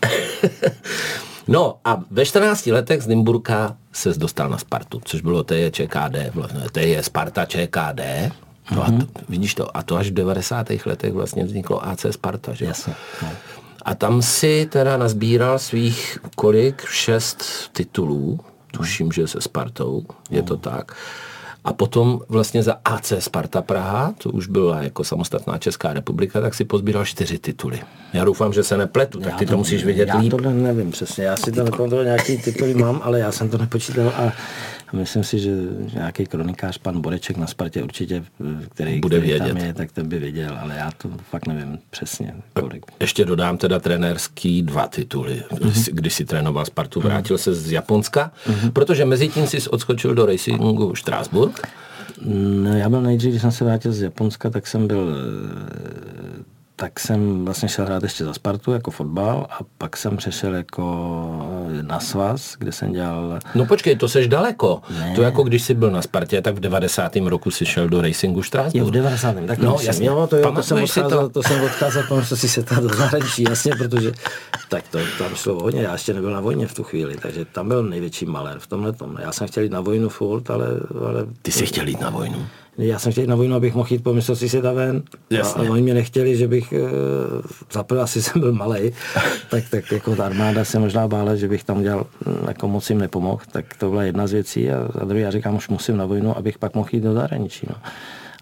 No 1.48 1.78
a 1.84 2.02
ve 2.10 2.26
14 2.26 2.66
letech 2.66 3.02
z 3.02 3.06
Nymburka 3.06 3.76
se 3.92 4.14
dostal 4.14 4.48
na 4.48 4.58
Spartu, 4.58 5.00
což 5.04 5.20
bylo 5.20 5.44
TJ 5.44 5.70
ČKD, 5.70 6.34
vlastně 6.34 6.60
TJ 6.72 7.02
Sparta 7.02 7.44
ČKD. 7.44 8.00
No 8.70 8.82
mm-hmm. 8.82 9.02
a 9.02 9.04
to, 9.04 9.20
vidíš 9.28 9.54
to, 9.54 9.76
a 9.76 9.82
to 9.82 9.96
až 9.96 10.10
v 10.10 10.14
90. 10.14 10.66
letech 10.86 11.12
vlastně 11.12 11.44
vzniklo 11.44 11.88
AC 11.88 12.06
Sparta, 12.10 12.54
že? 12.54 12.64
Jasně. 12.64 12.94
No. 13.22 13.28
A 13.82 13.94
tam 13.94 14.22
si 14.22 14.68
teda 14.70 14.96
nazbíral 14.96 15.58
svých 15.58 16.18
kolik? 16.36 16.86
Šest 16.86 17.44
titulů, 17.72 18.40
tuším, 18.72 19.12
že 19.12 19.28
se 19.28 19.40
Spartou, 19.40 20.02
je 20.30 20.42
to 20.42 20.56
tak. 20.56 20.96
A 21.64 21.72
potom 21.72 22.20
vlastně 22.28 22.62
za 22.62 22.76
AC 22.84 23.12
Sparta 23.18 23.62
Praha, 23.62 24.14
to 24.18 24.30
už 24.30 24.46
byla 24.46 24.82
jako 24.82 25.04
samostatná 25.04 25.58
Česká 25.58 25.92
republika, 25.92 26.40
tak 26.40 26.54
si 26.54 26.64
pozbíral 26.64 27.04
čtyři 27.04 27.38
tituly. 27.38 27.80
Já 28.12 28.24
doufám, 28.24 28.52
že 28.52 28.62
se 28.62 28.76
nepletu, 28.76 29.20
tak 29.20 29.32
já 29.32 29.38
ty 29.38 29.46
to, 29.46 29.52
to 29.52 29.58
musíš 29.58 29.84
vědět 29.84 30.08
já 30.08 30.18
líp. 30.18 30.32
Já 30.32 30.38
to 30.38 30.50
nevím 30.50 30.90
přesně, 30.90 31.24
já 31.24 31.36
si 31.36 31.52
to 31.52 31.64
nepamatuju, 31.64 32.02
nějaký 32.02 32.38
tituly 32.38 32.74
mám, 32.74 33.00
ale 33.04 33.18
já 33.18 33.32
jsem 33.32 33.48
to 33.48 33.58
nepočítal 33.58 34.08
a 34.08 34.32
a 34.88 34.96
myslím 34.96 35.24
si, 35.24 35.38
že 35.38 35.50
nějaký 35.94 36.26
kronikář, 36.26 36.78
pan 36.78 37.00
Boreček 37.00 37.36
na 37.36 37.46
Spartě 37.46 37.82
určitě, 37.82 38.24
který, 38.74 39.00
Bude 39.00 39.16
který 39.16 39.30
vědět. 39.30 39.48
tam 39.48 39.56
je, 39.56 39.74
tak 39.74 39.92
ten 39.92 40.08
by 40.08 40.18
věděl, 40.18 40.58
ale 40.60 40.76
já 40.76 40.90
to 40.90 41.08
fakt 41.30 41.46
nevím 41.46 41.78
přesně. 41.90 42.34
Kolik. 42.52 42.86
Ještě 43.00 43.24
dodám 43.24 43.58
teda 43.58 43.78
trenérský 43.78 44.62
dva 44.62 44.86
tituly. 44.86 45.42
Mm-hmm. 45.50 45.90
Když 45.92 46.14
si 46.14 46.24
trénoval 46.24 46.64
Spartu, 46.64 47.00
vrátil 47.00 47.36
mm-hmm. 47.36 47.40
se 47.40 47.54
z 47.54 47.72
Japonska, 47.72 48.32
mm-hmm. 48.46 48.70
protože 48.70 49.04
mezi 49.04 49.28
tím 49.28 49.46
jsi 49.46 49.68
odskočil 49.68 50.14
do 50.14 50.26
Racingu 50.26 50.94
Strasburg. 50.94 51.68
No, 52.24 52.76
já 52.76 52.88
byl 52.88 53.02
nejdřív, 53.02 53.30
když 53.30 53.42
jsem 53.42 53.52
se 53.52 53.64
vrátil 53.64 53.92
z 53.92 54.02
Japonska, 54.02 54.50
tak 54.50 54.66
jsem 54.66 54.86
byl 54.86 55.16
tak 56.76 57.00
jsem 57.00 57.44
vlastně 57.44 57.68
šel 57.68 57.84
hrát 57.84 58.02
ještě 58.02 58.24
za 58.24 58.34
Spartu 58.34 58.72
jako 58.72 58.90
fotbal 58.90 59.46
a 59.50 59.58
pak 59.78 59.96
jsem 59.96 60.16
přešel 60.16 60.54
jako 60.54 60.84
eh, 61.78 61.82
na 61.82 62.00
svaz, 62.00 62.56
kde 62.58 62.72
jsem 62.72 62.92
dělal... 62.92 63.38
No 63.54 63.66
počkej, 63.66 63.96
to 63.96 64.08
seš 64.08 64.28
daleko. 64.28 64.82
Ne. 64.98 65.12
To 65.14 65.22
jako 65.22 65.42
když 65.42 65.62
jsi 65.62 65.74
byl 65.74 65.90
na 65.90 66.02
Spartě, 66.02 66.42
tak 66.42 66.54
v 66.54 66.60
90. 66.60 67.16
roku 67.16 67.50
si 67.50 67.66
šel 67.66 67.88
do 67.88 68.00
Racingu 68.00 68.42
Strasbourg. 68.42 68.74
Jo, 68.74 68.84
v 68.84 68.90
90. 68.90 69.36
Tak 69.46 69.58
no, 69.58 69.76
jasně. 69.82 70.06
Jo, 70.06 70.26
to, 70.30 70.36
jo, 70.36 70.52
to, 70.52 70.62
jsem 70.62 70.82
odcházel, 70.82 71.10
to? 71.10 71.28
to 71.28 71.42
jsem 71.42 71.64
odcházel, 71.64 72.02
protože 72.08 72.36
si 72.36 72.48
se 72.48 72.62
do 72.80 72.88
zahraničí, 72.88 73.42
jasně, 73.42 73.72
protože 73.78 74.12
tak 74.68 74.88
to 74.88 74.98
tam 75.18 75.34
šlo 75.34 75.54
hodně, 75.54 75.82
já 75.82 75.92
ještě 75.92 76.14
nebyl 76.14 76.30
na 76.30 76.40
vojně 76.40 76.66
v 76.66 76.74
tu 76.74 76.82
chvíli, 76.82 77.16
takže 77.22 77.44
tam 77.44 77.68
byl 77.68 77.82
největší 77.82 78.26
malér 78.26 78.58
v 78.58 78.66
tomhle 78.66 78.92
tom. 78.92 79.16
Já 79.20 79.32
jsem 79.32 79.48
chtěl 79.48 79.62
jít 79.62 79.72
na 79.72 79.80
vojnu 79.80 80.08
furt, 80.08 80.50
ale... 80.50 80.66
ale 81.08 81.26
Ty 81.42 81.52
jsi 81.52 81.66
chtěl 81.66 81.88
jít 81.88 82.00
na 82.00 82.10
vojnu? 82.10 82.46
Já 82.78 82.98
jsem 82.98 83.12
chtěl 83.12 83.22
jít 83.22 83.28
na 83.28 83.36
vojnu, 83.36 83.54
abych 83.56 83.74
mohl 83.74 83.88
jít 83.92 84.02
po 84.02 84.14
mistrovství 84.14 84.48
světa 84.48 84.72
ven. 84.72 85.02
Jasně. 85.30 85.68
A 85.68 85.72
oni 85.72 85.82
mě 85.82 85.94
nechtěli, 85.94 86.36
že 86.36 86.48
bych, 86.48 86.72
e, 86.72 86.78
zaprvé 87.72 88.02
asi 88.02 88.22
jsem 88.22 88.40
byl 88.40 88.52
malý, 88.52 88.92
tak, 89.50 89.64
tak 89.70 89.92
jako 89.92 90.16
ta 90.16 90.26
armáda 90.26 90.64
se 90.64 90.78
možná 90.78 91.08
bála, 91.08 91.34
že 91.34 91.48
bych 91.48 91.64
tam 91.64 91.82
dělal, 91.82 92.06
hm, 92.26 92.44
jako 92.48 92.68
moc 92.68 92.90
jim 92.90 92.98
nepomohl. 92.98 93.42
Tak 93.52 93.64
to 93.78 93.90
byla 93.90 94.02
jedna 94.02 94.26
z 94.26 94.32
věcí 94.32 94.70
a, 94.70 94.88
a 95.00 95.04
druhý 95.04 95.22
já 95.22 95.30
říkám, 95.30 95.56
už 95.56 95.68
musím 95.68 95.96
na 95.96 96.06
vojnu, 96.06 96.36
abych 96.36 96.58
pak 96.58 96.74
mohl 96.74 96.88
jít 96.92 97.00
do 97.00 97.12
zahraničí. 97.12 97.66
No. 97.70 97.76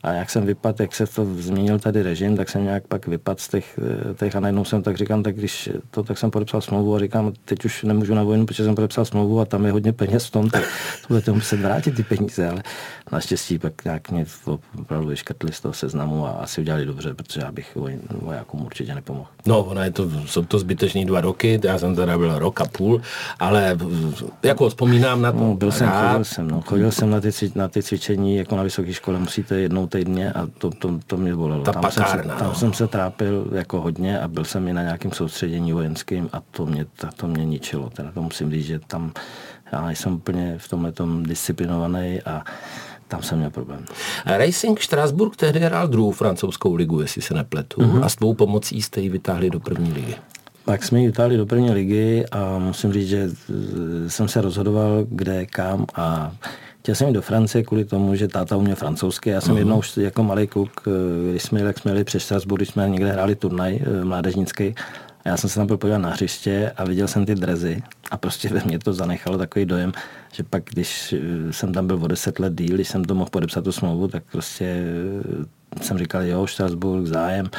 A 0.04 0.12
jak 0.12 0.30
jsem 0.30 0.46
vypadl, 0.46 0.82
jak 0.82 0.94
se 0.94 1.06
to 1.06 1.24
změnil 1.24 1.78
tady 1.78 2.02
režim, 2.02 2.36
tak 2.36 2.48
jsem 2.48 2.64
nějak 2.64 2.86
pak 2.86 3.06
vypadl 3.06 3.40
z 3.40 3.48
těch, 3.48 3.78
eh, 4.10 4.14
těch 4.14 4.36
a 4.36 4.40
najednou 4.40 4.64
jsem 4.64 4.82
tak 4.82 4.96
říkám, 4.96 5.22
tak 5.22 5.36
když 5.36 5.70
to, 5.90 6.02
tak 6.02 6.18
jsem 6.18 6.30
podepsal 6.30 6.60
smlouvu 6.60 6.94
a 6.94 6.98
říkám, 6.98 7.32
teď 7.44 7.64
už 7.64 7.82
nemůžu 7.82 8.14
na 8.14 8.22
vojnu, 8.22 8.46
protože 8.46 8.64
jsem 8.64 8.74
podepsal 8.74 9.04
smlouvu 9.04 9.40
a 9.40 9.44
tam 9.44 9.66
je 9.66 9.72
hodně 9.72 9.92
peněz 9.92 10.26
v 10.26 10.30
tom, 10.30 10.50
tak 10.50 10.62
to 11.00 11.08
budete 11.08 11.32
muset 11.32 11.60
vrátit 11.60 11.96
ty 11.96 12.02
peníze, 12.02 12.48
ale 12.48 12.62
naštěstí 13.12 13.58
pak 13.58 13.84
nějak 13.84 14.10
mě 14.10 14.26
opravdu 14.80 15.08
vyškrtli 15.08 15.52
z 15.52 15.60
toho 15.60 15.72
seznamu 15.72 16.26
a 16.26 16.30
asi 16.30 16.60
udělali 16.60 16.86
dobře, 16.86 17.14
protože 17.14 17.40
já 17.40 17.52
bych 17.52 17.76
vojákům 18.20 18.64
určitě 18.64 18.94
nepomohl. 18.94 19.26
No, 19.46 19.64
ona 19.64 19.84
je 19.84 19.90
to, 19.90 20.10
jsou 20.26 20.44
to 20.44 20.58
zbytečný 20.58 21.04
dva 21.04 21.20
roky, 21.20 21.60
já 21.64 21.78
jsem 21.78 21.96
teda 21.96 22.18
byl 22.18 22.38
rok 22.38 22.60
a 22.60 22.64
půl, 22.64 23.00
ale 23.40 23.78
jako 24.42 24.68
vzpomínám 24.68 25.22
na 25.22 25.32
to. 25.32 25.38
No, 25.38 25.54
byl 25.54 25.72
jsem, 25.72 25.88
chodil 25.88 26.24
jsem, 26.24 26.48
no, 26.48 26.60
chodil 26.60 26.90
jsem 26.92 27.10
na 27.10 27.20
ty, 27.20 27.30
na 27.54 27.68
ty 27.68 27.82
cvičení, 27.82 28.36
jako 28.36 28.56
na 28.56 28.62
vysoké 28.62 28.92
škole 28.92 29.18
musíte 29.18 29.54
jednou 29.60 29.86
týdně 29.86 30.32
a 30.32 30.46
to, 30.58 30.70
to, 30.70 31.00
to 31.06 31.16
mě 31.16 31.36
bolelo. 31.36 31.64
Ta 31.64 31.72
tam 31.72 31.82
pakárna, 31.82 32.22
jsem 32.22 32.30
se, 32.30 32.38
tam 32.38 32.48
no. 32.48 32.54
jsem 32.54 32.72
se 32.72 32.86
trápil 32.86 33.48
jako 33.52 33.80
hodně 33.80 34.20
a 34.20 34.28
byl 34.28 34.44
jsem 34.44 34.68
i 34.68 34.72
na 34.72 34.82
nějakém 34.82 35.12
soustředění 35.12 35.72
vojenským 35.72 36.28
a 36.32 36.42
to 36.50 36.66
mě, 36.66 36.84
to, 36.84 37.06
to 37.16 37.28
mě 37.28 37.44
ničilo. 37.44 37.90
Teda 37.90 38.12
to 38.12 38.22
musím 38.22 38.50
říct, 38.50 38.66
že 38.66 38.78
tam 38.78 39.12
já 39.72 39.90
jsem 39.90 40.14
úplně 40.14 40.54
v 40.58 40.68
tomhle 40.68 40.92
tom 40.92 41.22
disciplinovaný 41.22 42.22
a 42.22 42.44
tam 43.08 43.22
jsem 43.22 43.38
měl 43.38 43.50
problém. 43.50 43.84
Racing 44.26 44.80
Strasburg 44.80 45.36
tehdy 45.36 45.60
hrál 45.60 45.88
druhou 45.88 46.10
francouzskou 46.10 46.74
ligu, 46.74 47.00
jestli 47.00 47.22
se 47.22 47.34
nepletu, 47.34 47.80
mm-hmm. 47.80 48.04
a 48.04 48.08
s 48.08 48.16
tvou 48.16 48.34
pomocí 48.34 48.82
jste 48.82 49.00
ji 49.00 49.08
vytáhli 49.08 49.50
do 49.50 49.60
první 49.60 49.92
ligy. 49.92 50.16
Pak 50.64 50.84
jsme 50.84 51.00
ji 51.00 51.06
vytáhli 51.06 51.36
do 51.36 51.46
první 51.46 51.70
ligy 51.70 52.24
a 52.32 52.58
musím 52.58 52.92
říct, 52.92 53.08
že 53.08 53.30
jsem 54.08 54.28
se 54.28 54.40
rozhodoval, 54.40 55.04
kde, 55.08 55.46
kam 55.46 55.86
a 55.94 56.32
Chtěl 56.84 56.94
jsem 56.94 57.08
jít 57.08 57.14
do 57.14 57.22
Francie 57.22 57.64
kvůli 57.64 57.84
tomu, 57.84 58.14
že 58.14 58.28
táta 58.28 58.56
uměl 58.56 58.76
francouzsky. 58.76 59.30
Já 59.30 59.40
jsem 59.40 59.54
uh-huh. 59.54 59.58
jednou 59.58 59.80
jako 59.96 60.22
malý 60.22 60.46
kluk, 60.46 60.70
eh, 60.86 61.30
když 61.30 61.42
jsme, 61.42 61.60
jak 61.60 61.78
jsme 61.78 61.90
jeli 61.90 62.04
přes 62.04 62.24
Strasbourg, 62.24 62.58
když 62.58 62.68
jsme 62.68 62.88
někde 62.88 63.12
hráli 63.12 63.34
turnaj 63.34 63.80
eh, 63.80 64.04
mládežnický, 64.04 64.74
a 65.24 65.28
já 65.28 65.36
jsem 65.36 65.50
se 65.50 65.56
tam 65.56 65.66
byl 65.66 65.76
podívat 65.76 65.98
na 65.98 66.10
hřiště 66.10 66.72
a 66.76 66.84
viděl 66.84 67.08
jsem 67.08 67.26
ty 67.26 67.34
drezy 67.34 67.82
a 68.10 68.16
prostě 68.16 68.48
ve 68.48 68.62
mně 68.64 68.78
to 68.78 68.92
zanechalo 68.92 69.38
takový 69.38 69.64
dojem, 69.64 69.92
že 70.32 70.42
pak, 70.42 70.62
když 70.64 71.12
eh, 71.12 71.52
jsem 71.52 71.72
tam 71.72 71.86
byl 71.86 72.04
o 72.04 72.06
deset 72.06 72.38
let 72.38 72.54
díl, 72.54 72.74
když 72.74 72.88
jsem 72.88 73.04
to 73.04 73.14
mohl 73.14 73.30
podepsat 73.30 73.64
tu 73.64 73.72
smlouvu, 73.72 74.08
tak 74.08 74.24
prostě 74.32 74.84
jsem 75.82 75.98
říkal, 75.98 76.22
jo, 76.22 76.46
Strasbourg, 76.46 77.06
zájem, 77.06 77.50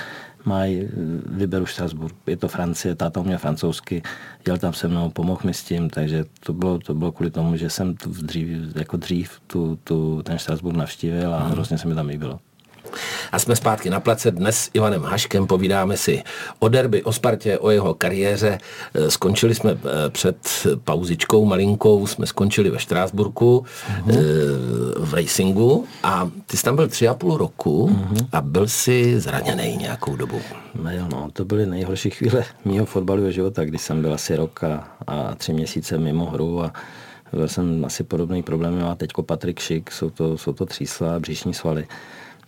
mají, 0.45 0.88
vyberu 1.25 1.65
Strasbourg, 1.65 2.15
je 2.28 2.38
to 2.38 2.47
Francie, 2.47 2.95
táta 2.95 3.19
uměl 3.19 3.38
francouzsky, 3.38 4.01
jel 4.47 4.58
tam 4.58 4.73
se 4.73 4.88
mnou, 4.88 5.10
pomohl 5.10 5.41
mi 5.43 5.54
s 5.54 5.63
tím, 5.63 5.89
takže 5.89 6.25
to 6.39 6.54
bylo, 6.54 6.80
to 6.80 6.93
bylo 6.93 7.12
kvůli 7.12 7.32
tomu, 7.32 7.56
že 7.56 7.69
jsem 7.69 7.95
tu 7.95 8.10
dřív, 8.10 8.75
jako 8.75 8.97
dřív 8.97 9.39
tu, 9.47 9.80
tu, 9.84 10.21
ten 10.23 10.39
Strasbourg 10.39 10.78
navštívil 10.78 11.34
a 11.34 11.43
hrozně 11.43 11.78
se 11.78 11.88
mi 11.88 11.95
tam 11.95 12.08
líbilo. 12.08 12.39
A 13.31 13.39
jsme 13.39 13.55
zpátky 13.55 13.89
na 13.89 13.99
place 13.99 14.31
dnes 14.31 14.58
s 14.58 14.69
Ivanem 14.73 15.03
Haškem, 15.03 15.47
povídáme 15.47 15.97
si 15.97 16.23
o 16.60 16.67
derby, 16.67 17.03
o 17.03 17.13
Spartě, 17.13 17.58
o 17.58 17.69
jeho 17.69 17.93
kariéře. 17.93 18.58
E, 18.93 19.12
skončili 19.12 19.55
jsme 19.55 19.71
e, 19.71 20.10
před 20.10 20.38
pauzičkou 20.84 21.45
malinkou, 21.45 22.08
jsme 22.08 22.25
skončili 22.25 22.69
ve 22.69 22.79
Štrásburku 22.79 23.65
uh-huh. 23.65 24.15
v 24.97 25.13
racingu 25.13 25.86
a 26.03 26.29
ty 26.45 26.58
jsi 26.58 26.63
tam 26.63 26.75
byl 26.75 26.88
tři 26.88 27.08
a 27.08 27.13
půl 27.13 27.38
roku 27.38 27.88
uh-huh. 27.88 28.27
a 28.31 28.41
byl 28.41 28.67
si 28.67 29.19
zraněný 29.19 29.77
nějakou 29.77 30.15
dobu. 30.15 30.41
No 30.84 30.91
jo, 30.91 31.08
no, 31.12 31.29
to 31.34 31.45
byly 31.45 31.65
nejhorší 31.65 32.10
chvíle 32.10 32.43
mého 32.65 32.86
fotbalového 32.86 33.31
života, 33.31 33.65
když 33.65 33.81
jsem 33.81 34.01
byl 34.01 34.13
asi 34.13 34.36
rok 34.36 34.63
a, 34.63 34.88
a 35.08 35.36
tři 35.36 35.53
měsíce 35.53 35.97
mimo 35.97 36.25
hru 36.25 36.63
a 36.63 36.73
byl 37.34 37.47
jsem 37.47 37.86
asi 37.86 38.03
podobný 38.03 38.43
problém, 38.43 38.81
má 38.81 38.95
teďko 38.95 39.23
Patrik 39.23 39.60
Šik, 39.60 39.91
jsou 39.91 40.10
to, 40.10 40.38
jsou 40.38 40.53
to 40.53 40.65
třísla 40.65 41.15
a 41.15 41.19
bříšní 41.19 41.53
svaly 41.53 41.88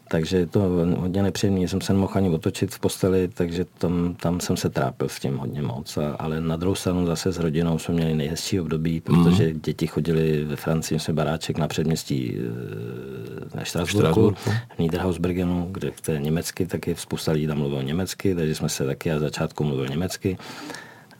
takže 0.10 0.46
to 0.46 0.60
hodně 0.98 1.24
nepříjemné. 1.24 1.68
Jsem 1.68 1.82
se 1.82 1.94
nemohl 1.94 2.14
ani 2.16 2.30
otočit 2.30 2.76
v 2.76 2.80
posteli, 2.80 3.28
takže 3.28 3.66
tam, 3.78 4.16
tam 4.22 4.40
jsem 4.40 4.58
se 4.58 4.70
trápil 4.70 5.10
s 5.10 5.20
tím 5.20 5.38
hodně 5.38 5.62
moc. 5.62 5.98
A, 5.98 6.16
ale 6.20 6.42
na 6.42 6.56
druhou 6.56 6.76
stranu 6.76 7.06
zase 7.06 7.32
s 7.32 7.40
rodinou 7.40 7.80
jsme 7.80 7.94
měli 7.94 8.16
nejhezčí 8.16 8.60
období, 8.60 9.02
protože 9.02 9.48
mm. 9.48 9.60
děti 9.64 9.88
chodili 9.88 10.44
ve 10.46 10.56
Francii, 10.56 11.00
jsme 11.00 11.14
baráček 11.14 11.58
na 11.58 11.68
předměstí 11.68 12.38
na 13.56 13.64
Štrasburku, 13.64 14.34
v 14.76 14.80
Niederhausbergenu, 14.80 15.68
kde 15.72 15.92
to 16.06 16.12
je 16.12 16.20
německy, 16.20 16.66
taky 16.66 16.96
spousta 16.96 17.32
lidí 17.32 17.48
tam 17.48 17.58
mluvil 17.58 17.84
německy, 17.84 18.36
takže 18.36 18.56
jsme 18.56 18.70
se 18.70 18.86
taky 18.86 19.10
na 19.10 19.20
začátku 19.20 19.64
mluvil 19.64 19.88
německy. 19.88 20.38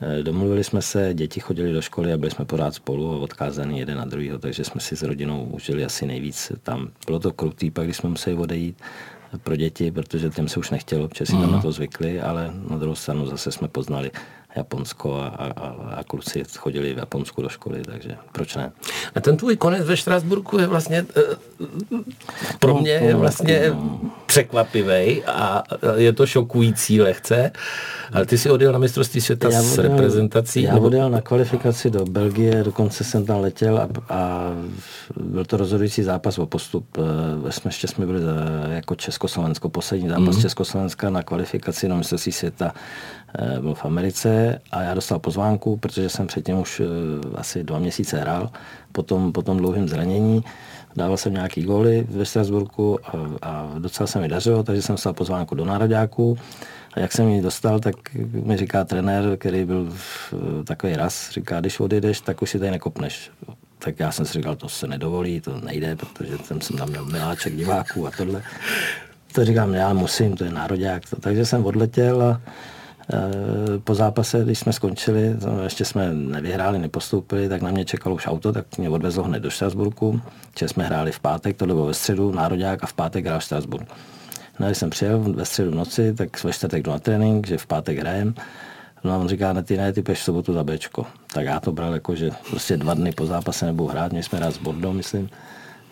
Eh, 0.00 0.22
domluvili 0.22 0.64
jsme 0.64 0.82
se, 0.82 1.14
děti 1.14 1.40
chodili 1.40 1.72
do 1.72 1.82
školy 1.82 2.12
a 2.12 2.16
byli 2.16 2.30
jsme 2.30 2.44
pořád 2.44 2.74
spolu 2.74 3.20
odkázaný 3.20 3.78
jeden 3.78 3.98
na 3.98 4.04
druhého, 4.04 4.38
takže 4.38 4.64
jsme 4.64 4.80
si 4.80 4.96
s 4.96 5.02
rodinou 5.02 5.44
užili 5.44 5.84
asi 5.84 6.06
nejvíc. 6.06 6.52
Tam 6.62 6.88
bylo 7.06 7.18
to 7.18 7.32
krutý, 7.32 7.70
pak 7.70 7.84
když 7.84 7.96
jsme 7.96 8.08
museli 8.08 8.36
odejít 8.36 8.82
pro 9.42 9.56
děti, 9.56 9.90
protože 9.90 10.30
těm 10.30 10.48
se 10.48 10.60
už 10.60 10.70
nechtělo, 10.70 11.08
protože 11.08 11.26
si 11.26 11.32
tam 11.32 11.42
na 11.42 11.48
mhm. 11.48 11.62
to 11.62 11.72
zvykli, 11.72 12.20
ale 12.20 12.50
na 12.70 12.76
druhou 12.78 12.94
stranu 12.94 13.26
zase 13.26 13.52
jsme 13.52 13.68
poznali 13.68 14.10
Japonsko 14.56 15.14
a, 15.14 15.26
a, 15.26 15.68
a 15.96 16.04
kluci 16.04 16.44
chodili 16.58 16.94
v 16.94 16.98
Japonsku 16.98 17.42
do 17.42 17.48
školy, 17.48 17.82
takže 17.82 18.16
proč 18.32 18.56
ne? 18.56 18.72
A 19.14 19.20
ten 19.20 19.36
tvůj 19.36 19.56
konec 19.56 19.86
ve 19.86 19.96
Štrasburku 19.96 20.58
je 20.58 20.66
vlastně 20.66 21.06
uh, 21.60 22.00
pro 22.58 22.74
mě 22.74 22.90
je 22.90 23.14
vlastně 23.14 23.72
překvapivý 24.26 25.24
a 25.24 25.62
je 25.96 26.12
to 26.12 26.26
šokující 26.26 27.00
lehce, 27.00 27.52
ale 28.12 28.26
ty 28.26 28.38
jsi 28.38 28.50
odjel 28.50 28.72
na 28.72 28.78
mistrovství 28.78 29.20
světa 29.20 29.48
já 29.52 29.62
s 29.62 29.78
reprezentací? 29.78 30.62
Já 30.62 30.74
nebo... 30.74 30.86
odjel 30.86 31.10
na 31.10 31.20
kvalifikaci 31.20 31.90
do 31.90 32.04
Belgie, 32.04 32.64
dokonce 32.64 33.04
jsem 33.04 33.26
tam 33.26 33.40
letěl 33.40 33.78
a, 33.78 33.88
a 34.08 34.52
byl 35.20 35.44
to 35.44 35.56
rozhodující 35.56 36.02
zápas 36.02 36.38
o 36.38 36.46
postup. 36.46 36.98
Eh, 37.48 37.52
jsme 37.52 37.68
ještě 37.68 37.88
jsme 37.88 38.06
byli 38.06 38.20
eh, 38.20 38.74
jako 38.74 38.94
Československo, 38.94 39.68
poslední 39.68 40.08
zápas 40.08 40.36
mm-hmm. 40.36 40.42
Československa 40.42 41.10
na 41.10 41.22
kvalifikaci 41.22 41.88
na 41.88 41.96
mistrovství 41.96 42.32
světa 42.32 42.72
Eh, 42.74 43.17
byl 43.60 43.74
v 43.74 43.84
Americe 43.84 44.60
a 44.70 44.82
já 44.82 44.94
dostal 44.94 45.18
pozvánku, 45.18 45.76
protože 45.76 46.08
jsem 46.08 46.26
předtím 46.26 46.58
už 46.58 46.80
eh, 46.80 46.84
asi 47.34 47.64
dva 47.64 47.78
měsíce 47.78 48.20
hrál, 48.20 48.50
potom, 48.92 49.32
po 49.32 49.42
tom 49.42 49.56
dlouhém 49.56 49.88
zranění. 49.88 50.44
Dával 50.96 51.16
jsem 51.16 51.32
nějaký 51.32 51.62
góly 51.62 52.06
ve 52.10 52.24
Strasburku 52.24 52.98
a, 53.06 53.10
a 53.42 53.70
docela 53.78 54.06
se 54.06 54.20
mi 54.20 54.28
dařilo, 54.28 54.62
takže 54.62 54.82
jsem 54.82 54.94
dostal 54.94 55.12
pozvánku 55.12 55.54
do 55.54 55.64
nároďáku. 55.64 56.38
A 56.94 57.00
jak 57.00 57.12
jsem 57.12 57.28
ji 57.28 57.42
dostal, 57.42 57.80
tak 57.80 57.94
mi 58.32 58.56
říká 58.56 58.84
trenér, 58.84 59.36
který 59.36 59.64
byl 59.64 59.92
takový 60.64 60.96
raz, 60.96 61.30
říká, 61.30 61.60
když 61.60 61.80
odejdeš, 61.80 62.20
tak 62.20 62.42
už 62.42 62.50
si 62.50 62.58
tady 62.58 62.70
nekopneš. 62.70 63.30
Tak 63.78 64.00
já 64.00 64.12
jsem 64.12 64.26
si 64.26 64.32
říkal, 64.32 64.56
to 64.56 64.68
se 64.68 64.86
nedovolí, 64.86 65.40
to 65.40 65.60
nejde, 65.60 65.96
protože 65.96 66.38
jsem, 66.44 66.60
jsem 66.60 66.76
tam 66.76 66.88
měl 66.88 67.04
miláček 67.04 67.56
diváků 67.56 68.06
a 68.06 68.10
tohle. 68.10 68.42
To 69.32 69.44
říkám, 69.44 69.74
já 69.74 69.92
musím, 69.92 70.36
to 70.36 70.44
je 70.44 70.50
nároďák. 70.50 71.02
Takže 71.20 71.46
jsem 71.46 71.66
odletěl 71.66 72.22
a 72.22 72.40
Eh, 72.40 72.40
po 73.84 73.94
zápase, 73.94 74.44
když 74.44 74.58
jsme 74.58 74.72
skončili, 74.72 75.36
ještě 75.62 75.84
jsme 75.84 76.12
nevyhráli, 76.12 76.78
nepostoupili, 76.78 77.48
tak 77.48 77.62
na 77.62 77.70
mě 77.70 77.84
čekalo 77.84 78.14
už 78.14 78.26
auto, 78.26 78.52
tak 78.52 78.78
mě 78.78 78.90
odvezlo 78.90 79.24
hned 79.24 79.40
do 79.40 79.50
Štrasburku, 79.50 80.20
že 80.58 80.68
jsme 80.68 80.84
hráli 80.84 81.12
v 81.12 81.20
pátek, 81.20 81.56
to 81.56 81.66
bylo 81.66 81.86
ve 81.86 81.94
středu, 81.94 82.32
národák 82.32 82.84
a 82.84 82.86
v 82.86 82.92
pátek 82.92 83.26
hrál 83.26 83.40
Štrasburg. 83.40 83.88
No, 84.60 84.66
když 84.66 84.78
jsem 84.78 84.90
přijel 84.90 85.18
ve 85.18 85.44
středu 85.44 85.70
noci, 85.74 86.14
tak 86.14 86.44
ve 86.44 86.52
čtvrtek 86.52 86.82
jdu 86.82 86.90
na 86.90 86.98
trénink, 86.98 87.46
že 87.46 87.58
v 87.58 87.66
pátek 87.66 87.98
hrajem. 87.98 88.34
No 89.04 89.12
a 89.12 89.16
on 89.16 89.28
říká, 89.28 89.52
ne, 89.52 89.62
ty 89.62 89.76
ne, 89.76 89.92
ty 89.92 90.02
peš 90.02 90.20
v 90.20 90.22
sobotu 90.22 90.52
za 90.52 90.64
Bčko. 90.64 91.06
Tak 91.32 91.44
já 91.44 91.60
to 91.60 91.72
bral 91.72 91.94
jako, 91.94 92.14
že 92.14 92.30
prostě 92.50 92.76
dva 92.76 92.94
dny 92.94 93.12
po 93.12 93.26
zápase 93.26 93.66
nebudu 93.66 93.88
hrát, 93.88 94.12
měli 94.12 94.22
jsme 94.22 94.38
hrát 94.38 94.54
s 94.54 94.58
Bordeaux, 94.58 94.96
myslím. 94.96 95.28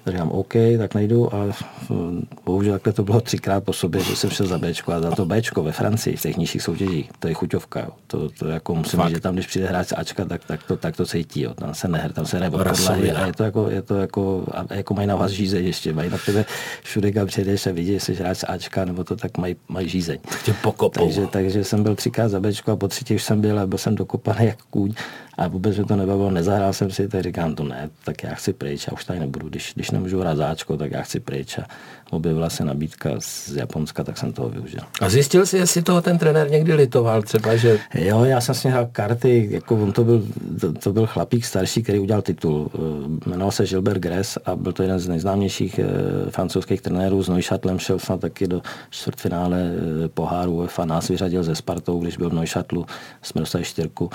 Tak 0.07 0.15
říkám, 0.15 0.31
OK, 0.31 0.53
tak 0.79 0.95
nejdu, 0.95 1.35
ale 1.35 1.53
hm, 1.91 2.27
bohužel 2.45 2.73
takhle 2.73 2.93
to 2.93 3.03
bylo 3.03 3.21
třikrát 3.21 3.65
po 3.65 3.73
sobě, 3.73 4.01
že 4.01 4.17
jsem 4.17 4.31
šel 4.31 4.47
za 4.47 4.59
Bčko 4.59 4.93
a 4.93 5.01
za 5.01 5.11
to 5.11 5.27
Bčko 5.27 5.63
ve 5.63 5.73
Francii 5.73 6.17
v 6.17 6.21
těch 6.21 6.37
nižších 6.37 6.63
soutěžích, 6.63 7.11
to 7.19 7.29
je 7.29 7.35
chuťovka. 7.35 7.81
Jo. 7.81 7.89
To, 8.07 8.29
to 8.29 8.49
jako 8.49 8.75
musím 8.75 9.01
říct, 9.01 9.11
že 9.11 9.21
tam, 9.21 9.35
když 9.35 9.47
přijde 9.47 9.67
hráč 9.67 9.89
z 9.89 9.93
Ačka, 9.97 10.25
tak, 10.25 10.45
tak, 10.45 10.63
to, 10.63 10.77
tak 10.77 10.97
to 10.97 11.07
cítí. 11.07 11.43
Jo. 11.43 11.55
Tam 11.55 11.75
se 11.75 11.89
nehr, 11.89 12.13
tam 12.13 12.27
se 12.27 12.41
nebo 12.41 12.59
podlahy 12.59 13.13
a 13.13 13.27
je 13.27 13.33
to 13.33 13.45
jako, 13.45 13.71
je 13.71 13.83
to 13.83 13.95
jako, 13.95 14.45
a 14.51 14.75
jako 14.75 14.95
mají 14.95 15.07
na 15.07 15.17
vás 15.17 15.31
žízeň 15.31 15.67
ještě, 15.67 15.93
mají 15.93 16.11
na 16.11 16.19
tebe 16.27 16.45
všude, 16.83 17.13
kam 17.13 17.27
přijdeš 17.27 17.67
a 17.67 17.73
vidí, 17.73 17.93
jestli 17.93 18.15
hráč 18.15 18.39
z 18.39 18.45
Ačka 18.49 18.85
nebo 18.85 19.05
to, 19.05 19.17
tak 19.17 19.39
mají, 19.39 19.57
mají 19.69 19.89
žízeň. 19.89 20.19
Tě 20.45 20.55
Takže, 20.93 21.27
takže 21.27 21.65
jsem 21.65 21.83
byl 21.83 21.95
třikrát 21.95 22.29
za 22.29 22.41
Bčko 22.41 22.73
a 22.73 22.77
po 22.77 22.89
třetí 22.89 23.15
už 23.15 23.23
jsem 23.23 23.41
byl 23.41 23.61
a 23.61 23.67
byl 23.67 23.79
jsem 23.79 23.95
dokopaný 23.95 24.47
jak 24.47 24.63
kůň 24.63 24.95
a 25.39 25.49
vůbec 25.49 25.77
mě 25.77 25.85
to 25.85 25.97
nebavilo, 25.97 26.31
nezahrál 26.31 26.73
jsem 26.73 26.91
si, 26.91 27.09
tak 27.09 27.23
říkám 27.23 27.55
to 27.55 27.65
ne, 27.65 27.91
tak 28.05 28.23
já 28.23 28.35
chci 28.35 28.53
pryč, 28.53 28.87
já 28.87 28.93
už 28.93 29.05
tady 29.05 29.21
nebudu, 29.21 29.49
když, 29.49 29.73
když 29.75 29.91
nemůžu 29.91 30.21
hrát 30.21 30.37
záčko, 30.37 30.77
tak 30.77 30.93
já 30.93 31.03
chci 31.03 31.21
pryč 31.21 31.59
a 31.59 31.67
objevila 32.11 32.51
se 32.51 32.65
nabídka 32.65 33.11
z 33.19 33.57
Japonska, 33.57 34.05
tak 34.05 34.19
jsem 34.19 34.33
toho 34.33 34.49
využil. 34.49 34.81
A 35.01 35.09
zjistil 35.09 35.47
jsi, 35.47 35.57
jestli 35.57 35.83
toho 35.83 36.03
ten 36.03 36.19
trenér 36.19 36.51
někdy 36.51 36.75
litoval 36.75 37.23
třeba, 37.23 37.57
že... 37.57 37.79
Jo, 37.95 38.25
já 38.25 38.41
jsem 38.41 38.55
s 38.55 38.65
ním 38.65 38.73
hrál 38.73 38.89
karty, 38.93 39.49
jako 39.51 39.75
on 39.77 39.93
to 39.93 40.05
byl, 40.05 40.27
to, 40.61 40.73
to 40.73 40.93
byl 40.93 41.07
chlapík 41.07 41.45
starší, 41.45 41.83
který 41.83 41.99
udělal 41.99 42.23
titul. 42.23 42.71
Eh, 42.75 43.29
jmenoval 43.31 43.53
se 43.53 43.67
Gilbert 43.67 43.99
Gress 43.99 44.39
a 44.45 44.57
byl 44.57 44.73
to 44.73 44.83
jeden 44.83 44.99
z 44.99 45.09
nejznámějších 45.09 45.79
e, 45.79 45.85
francouzských 46.31 46.81
trenérů. 46.81 47.23
S 47.23 47.29
Neuchâtlem 47.29 47.79
šel 47.79 47.99
snad 47.99 48.21
taky 48.21 48.47
do 48.47 48.63
čtvrtfinále 48.91 49.59
e, 49.61 50.09
poháru 50.09 50.53
UEFA. 50.53 50.85
Nás 50.85 51.09
vyřadil 51.09 51.43
ze 51.43 51.55
Spartou, 51.55 51.99
když 51.99 52.17
byl 52.17 52.31
v 52.31 52.33
Neuchâtlu, 52.33 52.87
jsme 53.23 53.41
dostali 53.41 53.65
čtyřku. 53.65 54.11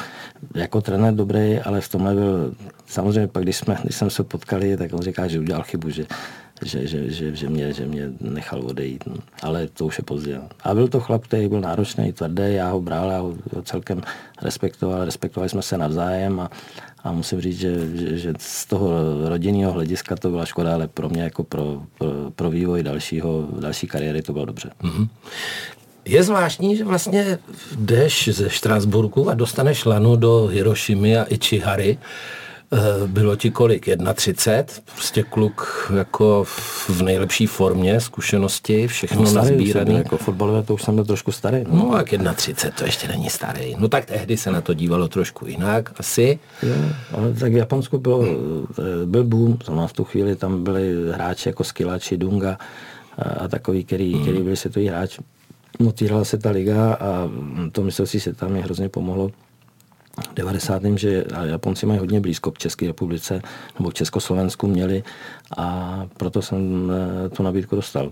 Jako 0.55 0.81
trenér 0.81 1.10
dobrý, 1.15 1.59
ale 1.59 1.81
v 1.81 1.89
tomhle 1.89 2.13
byl, 2.15 2.53
samozřejmě 2.85 3.27
pak, 3.27 3.43
když, 3.43 3.57
jsme, 3.57 3.77
když 3.83 3.95
jsme 3.95 4.09
se 4.09 4.23
potkali, 4.23 4.77
tak 4.77 4.93
on 4.93 5.01
říká, 5.01 5.27
že 5.27 5.39
udělal 5.39 5.63
chybu, 5.63 5.89
že 5.89 6.05
že, 6.61 6.87
že, 6.87 7.11
že, 7.11 7.35
že, 7.35 7.49
mě, 7.49 7.73
že 7.73 7.85
mě 7.85 8.09
nechal 8.21 8.61
odejít. 8.61 9.03
No. 9.05 9.15
Ale 9.43 9.67
to 9.67 9.85
už 9.85 9.97
je 9.97 10.03
pozdě. 10.03 10.41
A 10.63 10.73
byl 10.73 10.87
to 10.87 10.99
chlap, 10.99 11.23
který 11.23 11.47
byl 11.47 11.61
náročný, 11.61 12.13
tvrdý, 12.13 12.43
já 12.47 12.69
ho 12.69 12.81
bral, 12.81 13.11
já 13.11 13.19
ho 13.19 13.35
celkem 13.63 14.01
respektoval, 14.41 15.05
respektovali 15.05 15.49
jsme 15.49 15.61
se 15.61 15.77
navzájem 15.77 16.39
a, 16.39 16.49
a 17.03 17.11
musím 17.11 17.41
říct, 17.41 17.59
že, 17.59 17.97
že, 17.97 18.17
že 18.17 18.33
z 18.37 18.65
toho 18.65 18.89
rodinného 19.29 19.71
hlediska 19.71 20.15
to 20.15 20.29
byla 20.29 20.45
škoda, 20.45 20.73
ale 20.73 20.87
pro 20.87 21.09
mě 21.09 21.21
jako 21.23 21.43
pro, 21.43 21.81
pro, 21.97 22.31
pro 22.35 22.49
vývoj 22.49 22.83
dalšího, 22.83 23.47
další 23.59 23.87
kariéry 23.87 24.21
to 24.21 24.33
bylo 24.33 24.45
dobře. 24.45 24.71
Mm-hmm. 24.83 25.07
Je 26.05 26.23
zvláštní, 26.23 26.77
že 26.77 26.83
vlastně 26.83 27.37
jdeš 27.75 28.29
ze 28.33 28.49
Štrasburku 28.49 29.29
a 29.29 29.33
dostaneš 29.33 29.85
lanu 29.85 30.15
do 30.15 30.45
Hirošimy 30.45 31.17
a 31.17 31.23
Ichihary. 31.23 31.97
Eh, 32.73 33.07
bylo 33.07 33.35
ti 33.35 33.51
kolik? 33.51 33.89
31? 34.13 34.73
Prostě 34.93 35.23
kluk 35.23 35.91
jako 35.97 36.43
v 36.89 37.01
nejlepší 37.01 37.47
formě, 37.47 38.01
zkušenosti, 38.01 38.87
všechno 38.87 39.23
no, 39.23 39.33
nazbíraný. 39.33 39.95
Jako 39.95 40.17
fotbalové 40.17 40.63
to 40.63 40.73
už 40.73 40.83
jsem 40.83 40.95
byl 40.95 41.05
trošku 41.05 41.31
starý. 41.31 41.63
No, 41.71 41.75
no 41.75 41.91
tak 41.91 42.35
31 42.35 42.77
to 42.77 42.85
ještě 42.85 43.07
není 43.07 43.29
starý. 43.29 43.75
No 43.79 43.87
tak 43.87 44.05
tehdy 44.05 44.37
se 44.37 44.51
na 44.51 44.61
to 44.61 44.73
dívalo 44.73 45.07
trošku 45.07 45.47
jinak 45.47 45.91
asi. 45.97 46.39
Jo, 46.63 46.75
ale 47.11 47.33
tak 47.33 47.53
v 47.53 47.55
Japonsku 47.55 47.97
byl, 47.97 48.17
hmm. 48.17 48.67
byl 49.05 49.23
boom, 49.23 49.57
znamená 49.65 49.87
v 49.87 49.93
tu 49.93 50.03
chvíli 50.03 50.35
tam 50.35 50.63
byli 50.63 51.11
hráči 51.11 51.49
jako 51.49 51.63
Skilači, 51.63 52.17
Dunga 52.17 52.57
a, 53.17 53.29
a 53.29 53.47
takový, 53.47 53.83
který, 53.83 54.13
hmm. 54.13 54.21
který 54.21 54.43
byli 54.43 54.57
světový 54.57 54.87
hráč. 54.87 55.19
Motívala 55.79 56.25
se 56.25 56.37
ta 56.37 56.51
liga 56.51 56.93
a 56.93 57.29
to 57.71 57.83
mistrovství 57.83 58.19
se 58.19 58.33
tam 58.33 58.51
mě 58.51 58.61
hrozně 58.61 58.89
pomohlo 58.89 59.31
90. 60.35 60.81
že 60.95 61.23
Japonci 61.43 61.85
mají 61.85 61.99
hodně 61.99 62.19
blízko 62.19 62.51
k 62.51 62.57
České 62.57 62.87
republice 62.87 63.41
nebo 63.79 63.89
k 63.89 63.93
Československu 63.93 64.67
měli 64.67 65.03
a 65.57 65.99
proto 66.17 66.41
jsem 66.41 66.91
eh, 67.25 67.29
tu 67.29 67.43
nabídku 67.43 67.75
dostal. 67.75 68.11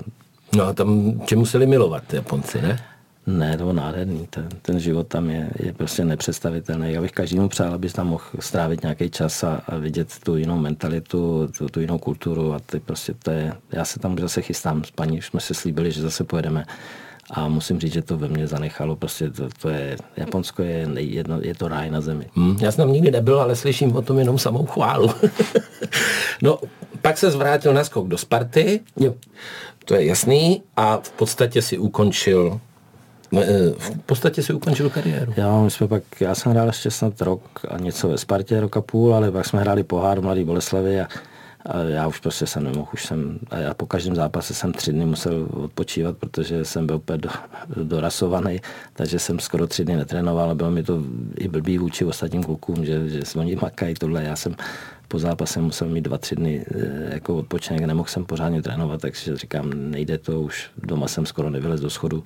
No 0.56 0.64
a 0.64 0.74
tam 0.74 1.20
tě 1.20 1.36
museli 1.36 1.66
milovat 1.66 2.14
Japonci, 2.14 2.62
ne? 2.62 2.80
Ne, 3.28 3.58
to 3.58 3.64
bylo 3.64 3.74
nádherný. 3.74 4.28
Ten, 4.30 4.50
ten 4.62 4.80
život 4.80 5.08
tam 5.08 5.30
je, 5.30 5.50
je 5.60 5.74
prostě 5.74 6.06
nepředstavitelný. 6.06 6.94
Já 6.94 7.02
bych 7.02 7.12
každému 7.12 7.50
přál, 7.50 7.74
abys 7.74 7.94
tam 7.94 8.08
mohl 8.08 8.24
strávit 8.40 8.82
nějaký 8.82 9.10
čas 9.10 9.44
a, 9.44 9.62
a 9.68 9.76
vidět 9.76 10.20
tu 10.24 10.36
jinou 10.36 10.58
mentalitu, 10.58 11.50
tu, 11.58 11.70
tu 11.70 11.80
jinou 11.80 11.98
kulturu 11.98 12.54
a 12.54 12.60
ty 12.60 12.80
prostě 12.80 13.14
to 13.24 13.32
je, 13.32 13.54
já 13.72 13.86
se 13.86 14.00
tam 14.00 14.18
zase 14.18 14.42
chystám 14.42 14.84
s 14.84 14.92
paní, 14.92 15.18
už 15.18 15.26
jsme 15.26 15.40
se 15.40 15.54
slíbili, 15.54 15.92
že 15.92 16.02
zase 16.02 16.24
pojedeme 16.24 16.66
a 17.32 17.48
musím 17.48 17.80
říct, 17.80 17.94
že 17.94 18.02
to 18.02 18.18
ve 18.18 18.28
mně 18.28 18.48
zanechalo, 18.48 18.96
prostě 18.96 19.30
to, 19.30 19.50
to 19.62 19.70
je, 19.70 19.98
Japonsko 20.18 20.64
je, 20.64 20.88
jedno, 20.98 21.40
je 21.42 21.56
to 21.56 21.68
ráj 21.68 21.90
na 21.90 22.02
zemi. 22.02 22.26
Hmm, 22.36 22.58
já 22.62 22.72
jsem 22.72 22.86
tam 22.86 22.94
nikdy 22.94 23.12
nebyl, 23.12 23.42
ale 23.42 23.56
slyším 23.56 23.96
o 23.96 24.02
tom 24.02 24.20
jenom 24.20 24.38
samou 24.38 24.66
chválu. 24.66 25.10
no, 26.42 26.60
pak 27.02 27.18
se 27.18 27.32
zvrátil 27.32 27.74
na 27.74 27.84
skok 27.84 28.08
do 28.08 28.18
Sparty, 28.18 28.80
jo. 29.00 29.16
to 29.86 29.96
je 29.96 30.06
jasný, 30.06 30.64
a 30.78 30.98
v 30.98 31.12
podstatě 31.12 31.62
si 31.62 31.78
ukončil 31.78 32.60
eh, 33.38 33.70
v 33.78 34.00
podstatě 34.06 34.44
si 34.44 34.54
ukončil 34.54 34.90
kariéru. 34.90 35.34
Já, 35.38 35.62
my 35.62 35.72
jsme 35.72 35.88
pak, 35.88 36.04
já 36.20 36.36
jsem 36.36 36.52
hrál 36.52 36.68
ještě 36.68 36.92
snad 36.92 37.22
rok 37.22 37.42
a 37.68 37.78
něco 37.78 38.08
ve 38.08 38.18
Spartě, 38.18 38.60
rok 38.60 38.78
a 38.78 38.82
půl, 38.82 39.16
ale 39.16 39.32
pak 39.32 39.46
jsme 39.46 39.60
hráli 39.60 39.84
pohár 39.84 40.22
Mladý 40.22 40.44
Boleslavy 40.44 41.02
a 41.02 41.08
a 41.66 41.78
já 41.78 42.08
už 42.08 42.20
prostě 42.20 42.46
jsem 42.46 42.64
nemohl, 42.64 42.88
už 42.94 43.06
jsem, 43.06 43.40
a 43.50 43.58
já 43.58 43.74
po 43.74 43.86
každém 43.86 44.16
zápase 44.16 44.54
jsem 44.54 44.74
tři 44.74 44.94
dny 44.94 45.06
musel 45.06 45.48
odpočívat, 45.52 46.18
protože 46.18 46.66
jsem 46.66 46.88
byl 46.88 46.96
úplně 46.96 47.18
do, 47.18 47.30
dorasovaný, 47.84 48.62
takže 48.94 49.20
jsem 49.20 49.40
skoro 49.40 49.68
tři 49.68 49.86
dny 49.86 49.96
netrénoval 49.96 50.52
a 50.52 50.56
bylo 50.56 50.72
mi 50.72 50.84
to 50.84 51.04
i 51.38 51.48
blbý 51.48 51.78
vůči 51.78 52.06
ostatním 52.06 52.44
klukům, 52.44 52.86
že, 52.86 53.10
že 53.10 53.22
oni 53.36 53.56
makají 53.56 53.94
tohle, 53.96 54.24
já 54.24 54.36
jsem 54.36 54.56
po 55.08 55.20
zápase 55.20 55.62
musel 55.62 55.90
mít 55.90 56.02
dva, 56.02 56.18
tři 56.18 56.36
dny 56.36 56.66
eh, 56.76 57.14
jako 57.14 57.36
odpočinek, 57.36 57.82
nemohl 57.82 58.10
jsem 58.10 58.26
pořádně 58.26 58.62
trénovat, 58.62 59.02
takže 59.02 59.38
říkám, 59.38 59.72
nejde 59.74 60.18
to, 60.18 60.42
už 60.42 60.70
doma 60.84 61.08
jsem 61.08 61.26
skoro 61.26 61.50
nevylez 61.50 61.82
do 61.82 61.90
schodu, 61.90 62.24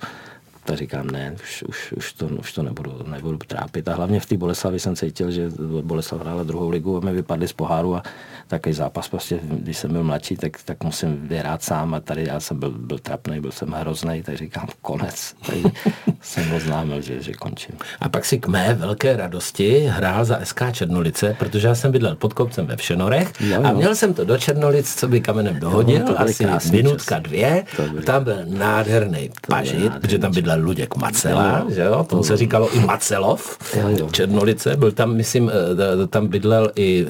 tak 0.64 0.76
říkám, 0.76 1.06
ne, 1.06 1.34
už, 1.42 1.62
už, 1.68 1.92
už, 1.92 2.12
to, 2.12 2.26
už 2.26 2.52
to 2.52 2.62
nebudu, 2.62 2.92
nebudu 3.06 3.38
trápit. 3.46 3.88
A 3.88 3.94
hlavně 3.94 4.20
v 4.20 4.26
té 4.26 4.36
Boleslavi 4.36 4.80
jsem 4.80 4.96
cítil, 4.96 5.30
že 5.30 5.50
Boleslav 5.82 6.20
hrála 6.20 6.42
druhou 6.42 6.70
ligu 6.70 6.96
a 6.96 7.00
my 7.00 7.12
vypadli 7.12 7.48
z 7.48 7.52
poháru 7.52 7.96
a 7.96 8.02
takový 8.48 8.72
zápas 8.72 9.08
prostě, 9.08 9.40
když 9.42 9.78
jsem 9.78 9.92
byl 9.92 10.04
mladší, 10.04 10.36
tak, 10.36 10.52
tak 10.64 10.84
musím 10.84 11.28
vyhrát 11.28 11.62
sám 11.62 11.94
a 11.94 12.00
tady 12.00 12.26
já 12.26 12.40
jsem 12.40 12.58
byl, 12.58 12.70
byl 12.70 12.98
trapný, 12.98 13.40
byl 13.40 13.52
jsem 13.52 13.68
hrozný, 13.68 14.22
tak 14.22 14.36
říkám 14.36 14.68
konec. 14.82 15.34
Takže 15.46 15.68
jsem 16.20 16.52
oznámil, 16.52 17.00
že, 17.00 17.22
že 17.22 17.32
končím. 17.32 17.74
A 18.00 18.08
pak 18.08 18.24
si 18.24 18.38
k 18.38 18.46
mé 18.46 18.74
velké 18.74 19.16
radosti 19.16 19.78
hrál 19.78 20.24
za 20.24 20.40
SK 20.44 20.62
Černolice, 20.72 21.36
protože 21.38 21.68
já 21.68 21.74
jsem 21.74 21.92
bydlel 21.92 22.16
pod 22.16 22.32
kopcem 22.32 22.66
ve 22.66 22.76
Všenorech 22.76 23.32
jo, 23.40 23.56
jo. 23.56 23.62
a 23.64 23.72
měl 23.72 23.94
jsem 23.94 24.14
to 24.14 24.24
do 24.24 24.38
Černolic, 24.38 24.94
co 24.94 25.08
by 25.08 25.20
kamenem 25.20 25.60
dohodil, 25.60 26.00
jo, 26.08 26.14
asi 26.18 26.46
minutka 26.72 27.14
čas. 27.14 27.22
dvě. 27.22 27.64
Tam 28.04 28.24
byl 28.24 28.38
nádherný 28.44 29.30
pažit, 29.48 29.92
protože 30.00 30.18
tam 30.18 30.32
bydlel 30.32 30.53
Luděk 30.54 30.96
Macela, 30.96 31.66
že 31.68 31.82
jo? 31.82 32.04
tomu 32.08 32.22
se 32.22 32.36
říkalo 32.36 32.74
i 32.74 32.80
Macelov, 32.80 33.58
jo. 33.98 34.08
Černolice, 34.10 34.76
byl 34.76 34.92
tam, 34.92 35.14
myslím, 35.16 35.50
eh, 35.50 36.06
tam 36.06 36.26
bydlel 36.26 36.70
i 36.76 37.06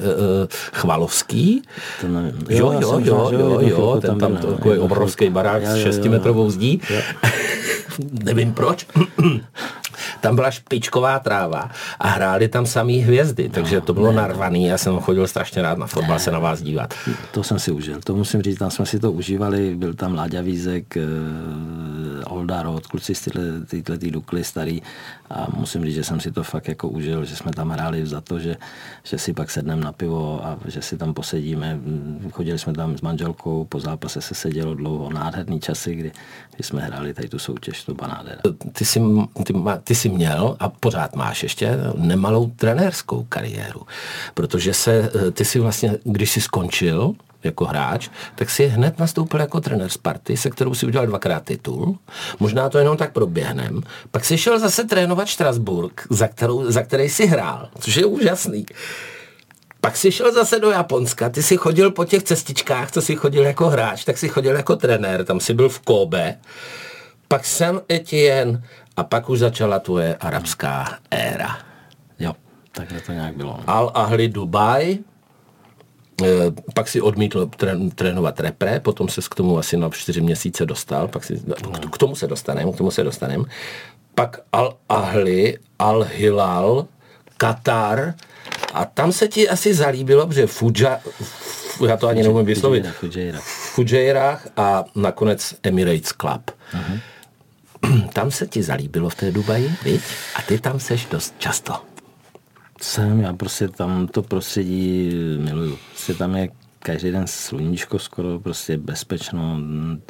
Chvalovský. 0.73 1.61
To 2.01 2.07
jo, 2.49 2.71
jo, 2.79 2.99
jo, 3.03 3.29
jo, 3.31 3.59
jo, 3.61 3.97
ten 4.01 4.17
tam 4.17 4.37
takový 4.37 4.79
obrovský 4.79 5.29
barák 5.29 5.65
s 5.65 5.75
šestimetrovou 5.75 6.49
zdí. 6.49 6.81
Nevím 8.23 8.53
proč. 8.53 8.87
tam 10.21 10.35
byla 10.35 10.51
špičková 10.51 11.19
tráva 11.19 11.71
a 11.99 12.07
hráli 12.07 12.47
tam 12.47 12.65
samý 12.65 12.99
hvězdy, 12.99 13.49
takže 13.49 13.81
to 13.81 13.93
bylo 13.93 14.11
ne. 14.11 14.17
narvaný. 14.17 14.65
Já 14.65 14.77
jsem 14.77 14.99
chodil 14.99 15.27
strašně 15.27 15.61
rád 15.61 15.77
na 15.77 15.87
fotbal 15.87 16.19
se 16.19 16.31
na 16.31 16.39
vás 16.39 16.61
dívat. 16.61 16.93
To 17.31 17.43
jsem 17.43 17.59
si 17.59 17.71
užil, 17.71 17.99
to 18.03 18.15
musím 18.15 18.41
říct, 18.41 18.57
tam 18.57 18.71
jsme 18.71 18.85
si 18.85 18.99
to 18.99 19.11
užívali, 19.11 19.75
byl 19.75 19.93
tam 19.93 20.15
Láďa 20.15 20.41
Vízek, 20.41 20.97
uh, 20.97 22.33
Olda 22.37 22.63
Roth, 22.63 22.87
kluci 22.87 23.15
z 23.15 23.21
tyhle, 23.21 23.43
tyhle 23.65 23.97
ty 23.97 24.11
Dukly 24.11 24.43
starý 24.43 24.81
a 25.29 25.47
musím 25.55 25.85
říct, 25.85 25.95
že 25.95 26.03
jsem 26.03 26.19
si 26.19 26.31
to 26.31 26.43
fakt 26.43 26.67
jako 26.67 26.87
užil, 26.87 27.25
že 27.25 27.35
jsme 27.35 27.51
tam 27.51 27.69
hráli 27.69 28.05
za 28.05 28.21
to, 28.21 28.39
že, 28.39 28.55
že 29.03 29.17
si 29.17 29.33
pak 29.33 29.51
sedneme 29.51 29.81
na 29.81 29.91
pivo 29.91 30.45
a 30.45 30.57
že 30.65 30.81
si 30.81 30.97
tam 30.97 31.13
posedíme. 31.13 31.79
Chodili 32.31 32.59
jsme 32.59 32.73
tam 32.73 32.97
s 32.97 33.01
manželkou, 33.01 33.65
po 33.65 33.79
zápase 33.79 34.21
se 34.21 34.35
sedělo 34.35 34.75
dlouho, 34.75 35.09
nádherný 35.13 35.59
časy, 35.59 35.95
kdy, 35.95 36.11
kdy 36.55 36.63
jsme 36.63 36.81
hráli 36.81 37.13
tady 37.13 37.29
tu 37.29 37.39
soutěž, 37.39 37.84
to 37.85 37.93
banádera. 37.93 38.41
Ty 38.71 38.85
jsi, 38.85 39.01
ty, 39.43 39.53
ty 39.83 39.95
jsi 39.95 40.09
měl 40.09 40.57
a 40.59 40.69
pořád 40.69 41.15
máš 41.15 41.43
ještě 41.43 41.77
nemalou 41.97 42.51
trenérskou 42.55 43.25
kariéru, 43.29 43.81
protože 44.33 44.73
se, 44.73 45.11
ty 45.33 45.45
si 45.45 45.59
vlastně, 45.59 45.97
když 46.03 46.31
jsi 46.31 46.41
skončil, 46.41 47.15
jako 47.45 47.65
hráč, 47.65 48.09
tak 48.35 48.49
si 48.49 48.67
hned 48.67 48.99
nastoupil 48.99 49.39
jako 49.39 49.61
trenér 49.61 49.89
Sparty, 49.89 50.37
se 50.37 50.49
kterou 50.49 50.73
si 50.73 50.85
udělal 50.85 51.07
dvakrát 51.07 51.43
titul. 51.43 51.97
Možná 52.39 52.69
to 52.69 52.77
jenom 52.77 52.97
tak 52.97 53.11
proběhnem. 53.11 53.81
Pak 54.11 54.25
si 54.25 54.37
šel 54.37 54.59
zase 54.59 54.83
trénovat 54.83 55.27
Štrasburg, 55.27 56.07
za, 56.09 56.27
kterou, 56.27 56.71
za 56.71 56.83
který 56.83 57.09
si 57.09 57.25
hrál, 57.25 57.69
což 57.79 57.95
je 57.95 58.05
úžasný. 58.05 58.65
Pak 59.81 59.97
si 59.97 60.11
šel 60.11 60.33
zase 60.33 60.59
do 60.59 60.71
Japonska, 60.71 61.29
ty 61.29 61.43
si 61.43 61.57
chodil 61.57 61.91
po 61.91 62.05
těch 62.05 62.23
cestičkách, 62.23 62.91
co 62.91 63.01
si 63.01 63.15
chodil 63.15 63.43
jako 63.43 63.69
hráč, 63.69 64.03
tak 64.03 64.17
si 64.17 64.29
chodil 64.29 64.55
jako 64.55 64.75
trenér, 64.75 65.25
tam 65.25 65.39
si 65.39 65.53
byl 65.53 65.69
v 65.69 65.79
Kobe. 65.79 66.37
Pak 67.27 67.45
jsem 67.45 67.81
Etienne 67.91 68.61
a 68.97 69.03
pak 69.03 69.29
už 69.29 69.39
začala 69.39 69.79
tvoje 69.79 70.15
arabská 70.15 70.97
éra. 71.11 71.57
Jo, 72.19 72.33
takhle 72.71 73.01
to 73.01 73.11
nějak 73.11 73.35
bylo. 73.35 73.59
Al 73.67 73.91
Ahli 73.93 74.27
Dubai, 74.27 74.99
eh, 76.23 76.25
pak 76.73 76.87
si 76.87 77.01
odmítl 77.01 77.49
trénovat 77.95 78.39
repre, 78.39 78.79
potom 78.79 79.09
se 79.09 79.21
k 79.21 79.35
tomu 79.35 79.57
asi 79.57 79.77
na 79.77 79.89
čtyři 79.89 80.21
měsíce 80.21 80.65
dostal, 80.65 81.07
pak 81.07 81.23
si, 81.23 81.41
k 81.91 81.97
tomu 81.97 82.15
se 82.15 82.27
dostaneme, 82.27 82.71
k 82.71 82.77
tomu 82.77 82.91
se 82.91 83.03
dostaneme. 83.03 83.43
Pak 84.15 84.39
Al 84.51 84.77
Ahli, 84.89 85.57
Al 85.79 86.03
Hilal, 86.03 86.87
Katar 87.37 88.13
a 88.73 88.85
tam 88.85 89.11
se 89.11 89.27
ti 89.27 89.49
asi 89.49 89.73
zalíbilo, 89.73 90.27
že 90.31 90.47
Fuja, 90.47 90.99
já 91.87 91.97
to 91.97 92.07
ani 92.07 92.23
neumím 92.23 92.45
vyslovit, 92.45 92.85
v 92.85 93.39
Fujairách 93.73 94.47
a 94.57 94.83
nakonec 94.95 95.55
Emirates 95.63 96.11
Club. 96.11 96.51
Uh-huh. 96.73 96.99
tam 98.13 98.31
se 98.31 98.47
ti 98.47 98.63
zalíbilo 98.63 99.09
v 99.09 99.15
té 99.15 99.31
Dubaji, 99.31 99.71
viď? 99.83 100.01
A 100.35 100.41
ty 100.41 100.59
tam 100.59 100.79
seš 100.79 101.05
dost 101.05 101.35
často. 101.37 101.73
Jsem, 102.81 103.19
já 103.19 103.33
prostě 103.33 103.67
tam 103.67 104.07
to 104.07 104.23
prostředí 104.23 105.11
miluju. 105.39 105.77
Prostě 105.91 106.13
tam 106.13 106.35
je 106.35 106.49
každý 106.79 107.11
den 107.11 107.27
sluníčko 107.27 107.99
skoro, 107.99 108.39
prostě 108.39 108.77
bezpečno. 108.77 109.59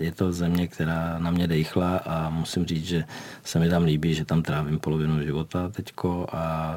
Je 0.01 0.11
to 0.11 0.31
země, 0.31 0.67
která 0.67 1.19
na 1.19 1.31
mě 1.31 1.47
dejchla 1.47 1.97
a 1.97 2.29
musím 2.29 2.65
říct, 2.65 2.85
že 2.85 3.03
se 3.43 3.59
mi 3.59 3.69
tam 3.69 3.83
líbí, 3.83 4.13
že 4.13 4.25
tam 4.25 4.43
trávím 4.43 4.79
polovinu 4.79 5.23
života 5.23 5.69
teďko 5.69 6.27
a 6.31 6.75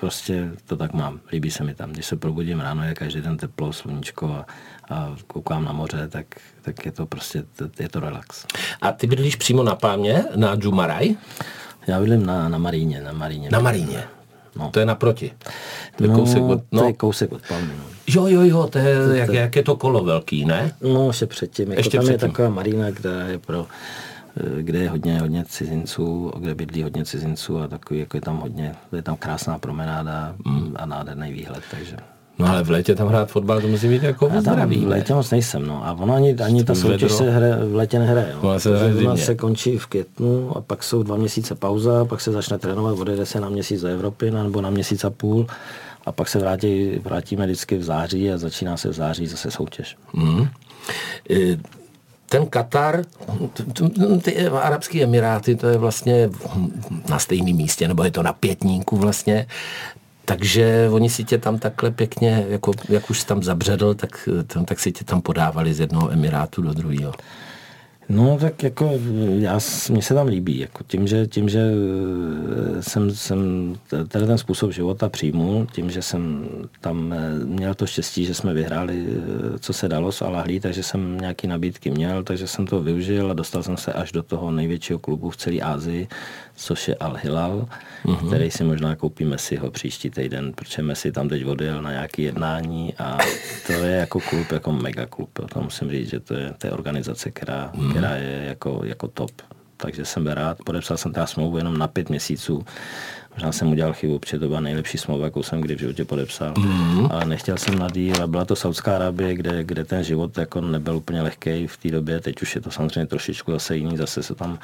prostě 0.00 0.50
to 0.66 0.76
tak 0.76 0.92
mám. 0.92 1.20
Líbí 1.32 1.50
se 1.50 1.64
mi 1.64 1.74
tam. 1.74 1.92
Když 1.92 2.06
se 2.06 2.16
probudím 2.16 2.60
ráno, 2.60 2.84
je 2.84 2.94
každý 2.94 3.20
den 3.20 3.36
teplo, 3.36 3.72
sluníčko 3.72 4.26
a, 4.28 4.46
a 4.90 5.16
koukám 5.26 5.64
na 5.64 5.72
moře, 5.72 6.08
tak, 6.08 6.26
tak 6.62 6.86
je 6.86 6.92
to 6.92 7.06
prostě, 7.06 7.44
je 7.80 7.88
to 7.88 8.00
relax. 8.00 8.46
A 8.80 8.92
ty 8.92 9.06
bydlíš 9.06 9.36
přímo 9.36 9.62
na 9.62 9.74
Pámě, 9.74 10.24
na 10.36 10.56
Džumaraj? 10.56 11.14
Já 11.86 12.00
bydlím 12.00 12.26
na, 12.26 12.48
na 12.48 12.58
Maríně. 12.58 13.00
Na 13.00 13.12
Maríně. 13.12 13.50
Na 13.50 13.60
Maríně. 13.60 14.04
No. 14.56 14.70
To 14.70 14.80
je 14.80 14.86
naproti. 14.86 15.32
To 15.96 16.04
je 16.04 16.08
no, 16.08 16.14
kousek 16.18 16.42
od, 16.42 16.60
no. 16.72 16.80
to 16.80 16.86
je 16.86 16.92
kousek 16.92 17.32
od 17.32 17.42
Palmy. 17.48 17.72
No. 17.78 17.84
Jo, 18.06 18.26
jo, 18.26 18.42
jo, 18.42 18.66
to 18.66 18.78
je, 18.78 19.06
to, 19.06 19.14
jak, 19.14 19.30
jak 19.30 19.56
je 19.56 19.62
to 19.62 19.76
kolo 19.76 20.04
velký, 20.04 20.44
ne? 20.44 20.72
No, 20.80 21.06
ještě 21.06 21.26
předtím. 21.26 21.68
Jako 21.70 21.80
ještě 21.80 21.96
tam 21.96 22.04
předtím. 22.06 22.26
je 22.26 22.32
taková 22.32 22.48
marina, 22.48 22.92
která 22.92 23.26
je 23.26 23.38
pro 23.38 23.66
Eh, 24.36 24.62
kde 24.62 24.78
je 24.78 24.90
hodně, 24.90 25.20
hodně 25.20 25.44
cizinců, 25.44 26.32
kde 26.38 26.54
bydlí 26.54 26.82
hodně 26.82 27.04
cizinců 27.04 27.60
a 27.60 27.68
takový, 27.68 28.00
jako 28.00 28.16
je 28.16 28.20
tam 28.20 28.36
hodně, 28.36 28.74
je 28.92 29.02
tam 29.02 29.16
krásná 29.16 29.58
promenáda 29.58 30.34
mm. 30.44 30.74
a 30.76 30.86
nádherný 30.86 31.32
výhled, 31.32 31.62
takže... 31.70 31.96
No 32.40 32.48
ale 32.48 32.62
v 32.62 32.70
létě 32.70 32.94
tam 32.94 33.08
hrát 33.08 33.30
fotbal, 33.30 33.60
to 33.60 33.68
musí 33.68 33.88
být 33.88 34.02
jako 34.02 34.30
zdraví. 34.38 34.84
V 34.84 34.88
létě 34.88 35.14
moc 35.14 35.30
nejsem, 35.30 35.66
no. 35.66 35.86
A 35.86 35.92
ono 35.92 36.14
ani, 36.14 36.34
ani 36.34 36.64
ta 36.64 36.74
soutěž 36.74 37.12
se 37.12 37.30
hre, 37.30 37.56
v 37.56 37.74
létě 37.74 37.98
nehraje. 37.98 38.34
No. 38.42 38.60
se, 38.60 38.76
hraje 38.76 39.18
se 39.18 39.34
končí 39.34 39.78
v 39.78 39.86
květnu 39.86 40.56
a 40.56 40.60
pak 40.60 40.82
jsou 40.82 41.02
dva 41.02 41.16
měsíce 41.16 41.54
pauza, 41.54 42.04
pak 42.04 42.20
se 42.20 42.32
začne 42.32 42.58
trénovat, 42.58 42.98
odjede 42.98 43.26
se 43.26 43.40
na 43.40 43.48
měsíc 43.48 43.80
do 43.80 43.88
Evropy 43.88 44.30
nebo 44.30 44.60
na 44.60 44.70
měsíc 44.70 45.04
a 45.04 45.10
půl 45.10 45.46
a 46.06 46.12
pak 46.12 46.28
se 46.28 46.38
vrátí, 46.38 47.00
vrátíme 47.04 47.46
vždycky 47.46 47.76
v 47.76 47.82
září 47.82 48.30
a 48.30 48.38
začíná 48.38 48.76
se 48.76 48.88
v 48.88 48.92
září 48.92 49.26
zase 49.26 49.50
soutěž. 49.50 49.96
Mm 50.12 50.48
ten 52.30 52.46
Katar, 52.46 53.02
ty 54.22 54.46
Arabské 54.46 55.02
Emiráty, 55.02 55.56
to 55.56 55.66
je 55.66 55.78
vlastně 55.78 56.30
na 57.08 57.18
stejném 57.18 57.56
místě, 57.56 57.88
nebo 57.88 58.04
je 58.04 58.10
to 58.10 58.22
na 58.22 58.32
pětníku 58.32 58.96
vlastně, 58.96 59.46
takže 60.30 60.88
oni 60.90 61.10
si 61.10 61.24
tě 61.24 61.38
tam 61.38 61.58
takhle 61.58 61.90
pěkně, 61.90 62.46
jako, 62.48 62.72
jak 62.88 63.10
už 63.10 63.20
jsi 63.20 63.26
tam 63.26 63.42
zabředl, 63.42 63.94
tak, 63.94 64.28
tak 64.64 64.80
si 64.80 64.92
tě 64.92 65.04
tam 65.04 65.22
podávali 65.22 65.74
z 65.74 65.80
jednoho 65.80 66.12
Emirátu 66.12 66.62
do 66.62 66.72
druhého. 66.72 67.12
No 68.08 68.38
tak 68.40 68.62
jako 68.62 68.90
já, 69.38 69.58
mně 69.90 70.02
se 70.02 70.14
tam 70.14 70.26
líbí, 70.26 70.58
jako 70.58 70.84
tím, 70.86 71.06
že, 71.06 71.26
tím, 71.26 71.48
že 71.48 71.60
eh, 71.60 72.82
jsem, 72.82 73.10
jsem 73.10 73.74
tady 74.08 74.26
ten 74.26 74.38
způsob 74.38 74.72
života 74.72 75.08
přijmul, 75.08 75.66
tím, 75.72 75.90
že 75.90 76.02
jsem 76.02 76.48
tam 76.80 77.12
eh, 77.12 77.44
měl 77.44 77.74
to 77.74 77.86
štěstí, 77.86 78.24
že 78.24 78.34
jsme 78.34 78.54
vyhráli, 78.54 79.06
eh, 79.08 79.58
co 79.58 79.72
se 79.72 79.88
dalo 79.88 80.12
s 80.12 80.22
Alahlí, 80.22 80.60
takže 80.60 80.82
jsem 80.82 81.18
nějaký 81.18 81.46
nabídky 81.46 81.90
měl, 81.90 82.22
takže 82.22 82.46
jsem 82.46 82.66
to 82.66 82.82
využil 82.82 83.30
a 83.30 83.34
dostal 83.34 83.62
jsem 83.62 83.76
se 83.76 83.92
až 83.92 84.12
do 84.12 84.22
toho 84.22 84.50
největšího 84.50 84.98
klubu 84.98 85.30
v 85.30 85.36
celé 85.36 85.60
Asii, 85.60 86.08
což 86.60 86.88
je 86.88 86.94
Al 86.94 87.16
Hilal, 87.22 87.68
uh-huh. 88.04 88.26
který 88.26 88.50
si 88.50 88.64
možná 88.64 88.96
koupí 88.96 89.24
Messiho 89.24 89.70
příští 89.70 90.10
týden, 90.10 90.52
protože 90.52 90.82
Messi 90.82 91.12
tam 91.12 91.28
teď 91.28 91.44
odjel 91.44 91.82
na 91.82 91.90
nějaké 91.90 92.22
jednání 92.22 92.94
a 92.98 93.18
to 93.66 93.72
je 93.72 93.96
jako 93.96 94.20
klub, 94.20 94.52
jako 94.52 94.72
mega 94.72 95.06
klub. 95.06 95.30
To 95.54 95.60
musím 95.60 95.90
říct, 95.90 96.10
že 96.10 96.20
to 96.20 96.34
je, 96.34 96.54
to 96.58 96.66
je 96.66 96.72
organizace, 96.72 97.30
která, 97.30 97.72
uh-huh. 97.74 97.90
která 97.90 98.16
je 98.16 98.44
jako, 98.44 98.80
jako 98.84 99.08
top. 99.08 99.30
Takže 99.76 100.04
jsem 100.04 100.24
byl 100.24 100.34
rád. 100.34 100.58
Podepsal 100.64 100.96
jsem 100.96 101.12
teda 101.12 101.26
smlouvu 101.26 101.58
jenom 101.58 101.78
na 101.78 101.88
pět 101.88 102.08
měsíců 102.08 102.64
Možná 103.34 103.52
jsem 103.52 103.70
udělal 103.70 103.92
chybu, 103.92 104.18
protože 104.18 104.38
to 104.38 104.48
byla 104.48 104.60
nejlepší 104.60 104.98
smlouva, 104.98 105.24
jakou 105.24 105.42
jsem 105.42 105.60
kdy 105.60 105.76
v 105.76 105.78
životě 105.78 106.04
podepsal. 106.04 106.52
Mm-hmm. 106.52 107.08
Ale 107.10 107.24
nechtěl 107.24 107.56
jsem 107.56 107.78
na 107.78 107.88
díl 107.88 108.22
a 108.22 108.26
byla 108.26 108.44
to 108.44 108.56
Saudská 108.56 108.96
Arábie, 108.96 109.34
kde, 109.34 109.64
kde 109.64 109.84
ten 109.84 110.04
život 110.04 110.38
jako 110.38 110.60
nebyl 110.60 110.96
úplně 110.96 111.22
lehký 111.22 111.66
v 111.66 111.76
té 111.76 111.88
době. 111.88 112.20
Teď 112.20 112.42
už 112.42 112.54
je 112.54 112.60
to 112.60 112.70
samozřejmě 112.70 113.06
trošičku 113.06 113.52
zase 113.52 113.76
jiný, 113.76 113.96
zase 113.96 114.22
se 114.22 114.34
tam 114.34 114.58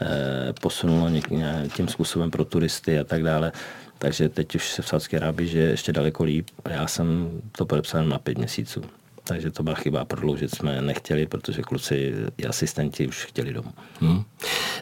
eh, 0.00 0.52
posunulo 0.60 1.08
něk, 1.08 1.28
tím 1.76 1.88
způsobem 1.88 2.30
pro 2.30 2.44
turisty 2.44 2.98
a 2.98 3.04
tak 3.04 3.22
dále. 3.22 3.52
Takže 3.98 4.28
teď 4.28 4.54
už 4.54 4.70
se 4.70 4.82
v 4.82 4.88
Saudské 4.88 5.16
Arábii 5.16 5.48
že 5.48 5.58
je 5.58 5.70
ještě 5.70 5.92
daleko 5.92 6.24
líp. 6.24 6.46
Já 6.70 6.86
jsem 6.86 7.30
to 7.52 7.66
podepsal 7.66 8.04
na 8.04 8.18
pět 8.18 8.38
měsíců. 8.38 8.82
Takže 9.24 9.50
to 9.50 9.62
byla 9.62 9.74
chyba, 9.74 10.04
prodloužit 10.04 10.54
jsme 10.54 10.82
nechtěli, 10.82 11.26
protože 11.26 11.62
kluci 11.62 12.14
i 12.38 12.46
asistenti 12.46 13.08
už 13.08 13.24
chtěli 13.24 13.52
domů. 13.52 13.72
Hmm. 14.00 14.22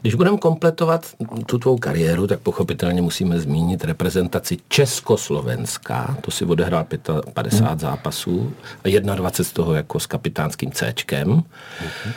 Když 0.00 0.14
budeme 0.14 0.38
kompletovat 0.38 1.14
tu 1.46 1.58
tvou 1.58 1.78
kariéru, 1.78 2.26
tak 2.26 2.40
pochopitelně 2.40 3.02
musíme 3.02 3.40
zmínit 3.40 3.84
reprezentaci 3.84 4.58
Československa. 4.68 6.16
To 6.20 6.30
si 6.30 6.44
odehrál 6.44 6.86
50 7.34 7.66
hmm. 7.66 7.78
zápasů 7.78 8.52
a 8.84 8.88
21 8.88 9.44
z 9.44 9.52
toho 9.52 9.74
jako 9.74 10.00
s 10.00 10.06
kapitánským 10.06 10.72
Cčkem. 10.72 11.32
Okay. 11.32 12.12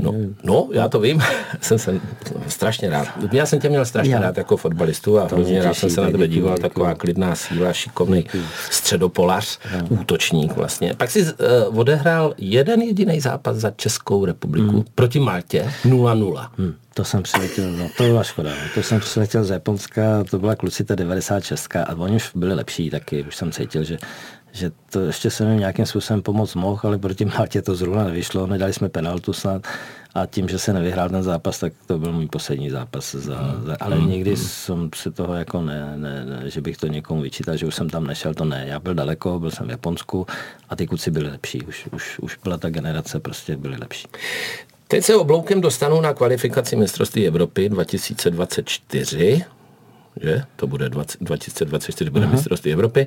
No, 0.00 0.14
no, 0.44 0.68
já 0.72 0.88
to 0.88 1.00
vím, 1.00 1.22
jsem, 1.60 1.78
jsem 1.78 2.00
strašně 2.48 2.90
rád. 2.90 3.08
Já 3.32 3.46
jsem 3.46 3.60
tě 3.60 3.68
měl 3.68 3.84
strašně 3.84 4.14
já. 4.14 4.20
rád 4.20 4.36
jako 4.36 4.56
fotbalistu 4.56 5.18
a 5.18 5.28
hrozně 5.32 5.62
rád 5.62 5.74
jsem 5.74 5.90
se 5.90 6.00
na 6.00 6.10
tebe 6.10 6.28
díval, 6.28 6.58
taková 6.58 6.94
klidná 6.94 7.34
síla, 7.34 7.72
šikovný 7.72 8.24
středopolař, 8.70 9.58
já. 9.72 9.82
útočník 9.88 10.52
vlastně. 10.52 10.94
Pak 10.94 11.10
si 11.10 11.22
uh, 11.22 11.78
odehrál 11.78 12.34
jeden 12.38 12.82
jediný 12.82 13.20
zápas 13.20 13.56
za 13.56 13.70
Českou 13.70 14.24
republiku 14.24 14.70
hmm. 14.70 14.84
proti 14.94 15.20
Maltě 15.20 15.70
0-0. 15.84 16.48
Hmm. 16.58 16.74
To 16.94 17.04
jsem 17.04 17.22
přiletěl, 17.22 17.72
no 17.72 17.88
to 17.96 18.02
byla 18.02 18.22
škoda. 18.22 18.50
No. 18.50 18.56
To 18.74 18.82
jsem 18.82 19.00
přiletěl 19.00 19.44
z 19.44 19.50
Japonska, 19.50 20.24
to 20.30 20.38
byla 20.38 20.56
kluci 20.56 20.84
ta 20.84 20.94
96 20.94 21.76
a 21.76 21.94
oni 21.96 22.16
už 22.16 22.30
byli 22.34 22.54
lepší 22.54 22.90
taky, 22.90 23.22
už 23.22 23.36
jsem 23.36 23.52
cítil, 23.52 23.84
že 23.84 23.98
že 24.56 24.70
to 24.90 25.00
ještě 25.00 25.30
jsem 25.30 25.48
jim 25.48 25.58
nějakým 25.58 25.86
způsobem 25.86 26.22
pomoct 26.22 26.54
mohl, 26.54 26.80
ale 26.82 26.98
proti 26.98 27.24
Maltě 27.24 27.62
to 27.62 27.74
zrovna 27.74 28.04
nevyšlo, 28.04 28.46
nedali 28.46 28.72
jsme 28.72 28.88
penaltu 28.88 29.32
snad 29.32 29.66
a 30.14 30.26
tím, 30.26 30.48
že 30.48 30.58
se 30.58 30.72
nevyhrál 30.72 31.08
ten 31.08 31.22
zápas, 31.22 31.58
tak 31.58 31.72
to 31.86 31.98
byl 31.98 32.12
můj 32.12 32.26
poslední 32.26 32.70
zápas. 32.70 33.14
Za, 33.14 33.54
za, 33.64 33.76
ale 33.80 33.96
mm, 33.96 34.08
nikdy 34.08 34.30
mm. 34.30 34.36
jsem 34.36 34.90
se 34.94 35.10
toho 35.10 35.34
jako 35.34 35.62
ne, 35.62 35.92
ne, 35.96 36.24
ne, 36.24 36.50
že 36.50 36.60
bych 36.60 36.76
to 36.76 36.86
někomu 36.86 37.22
vyčítal, 37.22 37.56
že 37.56 37.66
už 37.66 37.74
jsem 37.74 37.90
tam 37.90 38.06
nešel, 38.06 38.34
to 38.34 38.44
ne. 38.44 38.64
Já 38.68 38.80
byl 38.80 38.94
daleko, 38.94 39.38
byl 39.38 39.50
jsem 39.50 39.66
v 39.66 39.70
Japonsku 39.70 40.26
a 40.68 40.76
ty 40.76 40.86
kluci 40.86 41.10
byli 41.10 41.30
lepší. 41.30 41.62
Už, 41.62 41.88
už, 41.92 42.18
už 42.18 42.38
byla 42.44 42.56
ta 42.56 42.70
generace, 42.70 43.20
prostě 43.20 43.56
byli 43.56 43.76
lepší. 43.76 44.08
Teď 44.88 45.04
se 45.04 45.16
obloukem 45.16 45.60
dostanou 45.60 46.00
na 46.00 46.14
kvalifikaci 46.14 46.76
mistrovství 46.76 47.26
Evropy 47.26 47.68
2024 47.68 49.44
že? 50.22 50.42
To 50.56 50.66
bude 50.66 50.88
20, 50.88 51.20
2024, 51.20 52.10
bude 52.10 52.26
mistrovství 52.26 52.72
Evropy. 52.72 53.06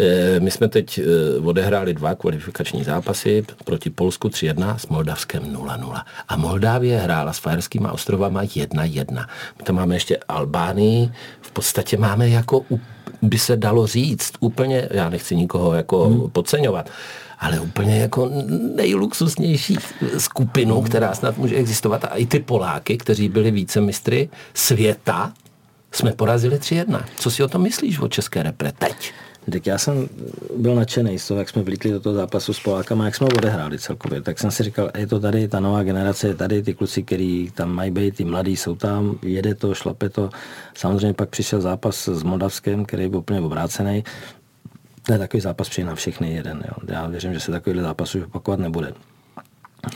E, 0.00 0.40
my 0.40 0.50
jsme 0.50 0.68
teď 0.68 0.98
e, 0.98 1.02
odehráli 1.38 1.94
dva 1.94 2.14
kvalifikační 2.14 2.84
zápasy 2.84 3.44
proti 3.64 3.90
Polsku 3.90 4.28
3-1 4.28 4.76
s 4.76 4.86
Moldavskem 4.86 5.42
0-0. 5.42 6.02
A 6.28 6.36
Moldávie 6.36 6.98
hrála 6.98 7.32
s 7.32 7.38
Fajerskými 7.38 7.88
ostrovama 7.88 8.42
1-1. 8.44 9.26
My 9.58 9.64
tam 9.64 9.76
máme 9.76 9.96
ještě 9.96 10.18
Albánii, 10.28 11.10
v 11.40 11.50
podstatě 11.50 11.96
máme 11.96 12.28
jako, 12.28 12.64
by 13.22 13.38
se 13.38 13.56
dalo 13.56 13.86
říct, 13.86 14.32
úplně, 14.40 14.88
já 14.90 15.10
nechci 15.10 15.36
nikoho 15.36 15.74
jako 15.74 16.08
hmm. 16.08 16.30
podceňovat, 16.30 16.90
ale 17.38 17.60
úplně 17.60 17.98
jako 17.98 18.30
nejluxusnější 18.74 19.76
skupinu, 20.18 20.82
která 20.82 21.14
snad 21.14 21.38
může 21.38 21.56
existovat. 21.56 22.04
A 22.04 22.08
i 22.16 22.26
ty 22.26 22.38
Poláky, 22.38 22.98
kteří 22.98 23.28
byli 23.28 23.50
více 23.50 23.80
mistry 23.80 24.28
světa, 24.54 25.32
jsme 25.92 26.12
porazili 26.12 26.56
3-1. 26.56 27.04
Co 27.16 27.30
si 27.30 27.42
o 27.42 27.48
tom 27.48 27.62
myslíš 27.62 28.00
o 28.00 28.08
české 28.08 28.42
repre 28.42 28.72
teď? 28.72 29.12
Tak 29.52 29.66
já 29.66 29.78
jsem 29.78 30.08
byl 30.56 30.74
nadšený 30.74 31.18
z 31.18 31.28
toho, 31.28 31.38
jak 31.38 31.48
jsme 31.48 31.62
vlítli 31.62 31.90
do 31.90 32.00
toho 32.00 32.14
zápasu 32.14 32.52
s 32.52 32.60
Polákama, 32.60 33.04
jak 33.04 33.14
jsme 33.14 33.24
ho 33.24 33.30
odehráli 33.36 33.78
celkově. 33.78 34.22
Tak 34.22 34.38
jsem 34.38 34.50
si 34.50 34.62
říkal, 34.62 34.90
je 34.96 35.06
to 35.06 35.20
tady, 35.20 35.48
ta 35.48 35.60
nová 35.60 35.82
generace 35.82 36.28
je 36.28 36.34
tady, 36.34 36.62
ty 36.62 36.74
kluci, 36.74 37.02
který 37.02 37.50
tam 37.54 37.72
mají 37.72 37.90
být, 37.90 38.16
ty 38.16 38.24
mladí 38.24 38.56
jsou 38.56 38.74
tam, 38.74 39.18
jede 39.22 39.54
to, 39.54 39.74
šlape 39.74 40.08
to. 40.08 40.30
Samozřejmě 40.74 41.14
pak 41.14 41.28
přišel 41.28 41.60
zápas 41.60 42.08
s 42.08 42.22
Moldavskem, 42.22 42.84
který 42.84 43.08
byl 43.08 43.18
úplně 43.18 43.40
obrácený. 43.40 44.04
To 45.02 45.12
je 45.12 45.18
takový 45.18 45.40
zápas 45.40 45.68
přijde 45.68 45.88
na 45.88 45.94
všechny 45.94 46.34
jeden. 46.34 46.64
Jo. 46.68 46.74
Já 46.94 47.06
věřím, 47.06 47.34
že 47.34 47.40
se 47.40 47.52
takovýhle 47.52 47.82
zápas 47.82 48.14
už 48.14 48.22
opakovat 48.22 48.60
nebude. 48.60 48.92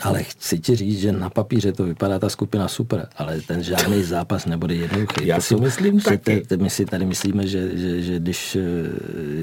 Ale 0.03 0.23
chci 0.23 0.59
ti 0.59 0.75
říct, 0.75 0.99
že 0.99 1.11
na 1.11 1.29
papíře 1.29 1.71
to 1.71 1.83
vypadá 1.83 2.19
ta 2.19 2.29
skupina 2.29 2.67
super, 2.67 3.07
ale 3.17 3.41
ten 3.41 3.63
žádný 3.63 4.03
zápas 4.03 4.45
nebude 4.45 4.75
jednoduchý. 4.75 5.27
Já 5.27 5.41
si 5.41 5.55
myslím 5.55 5.99
že 5.99 6.05
taky. 6.05 6.41
Te, 6.41 6.57
my 6.57 6.69
si 6.69 6.85
tady 6.85 7.05
myslíme, 7.05 7.47
že, 7.47 7.77
že, 7.77 8.01
že 8.01 8.19
když 8.19 8.55
eh, 8.55 8.59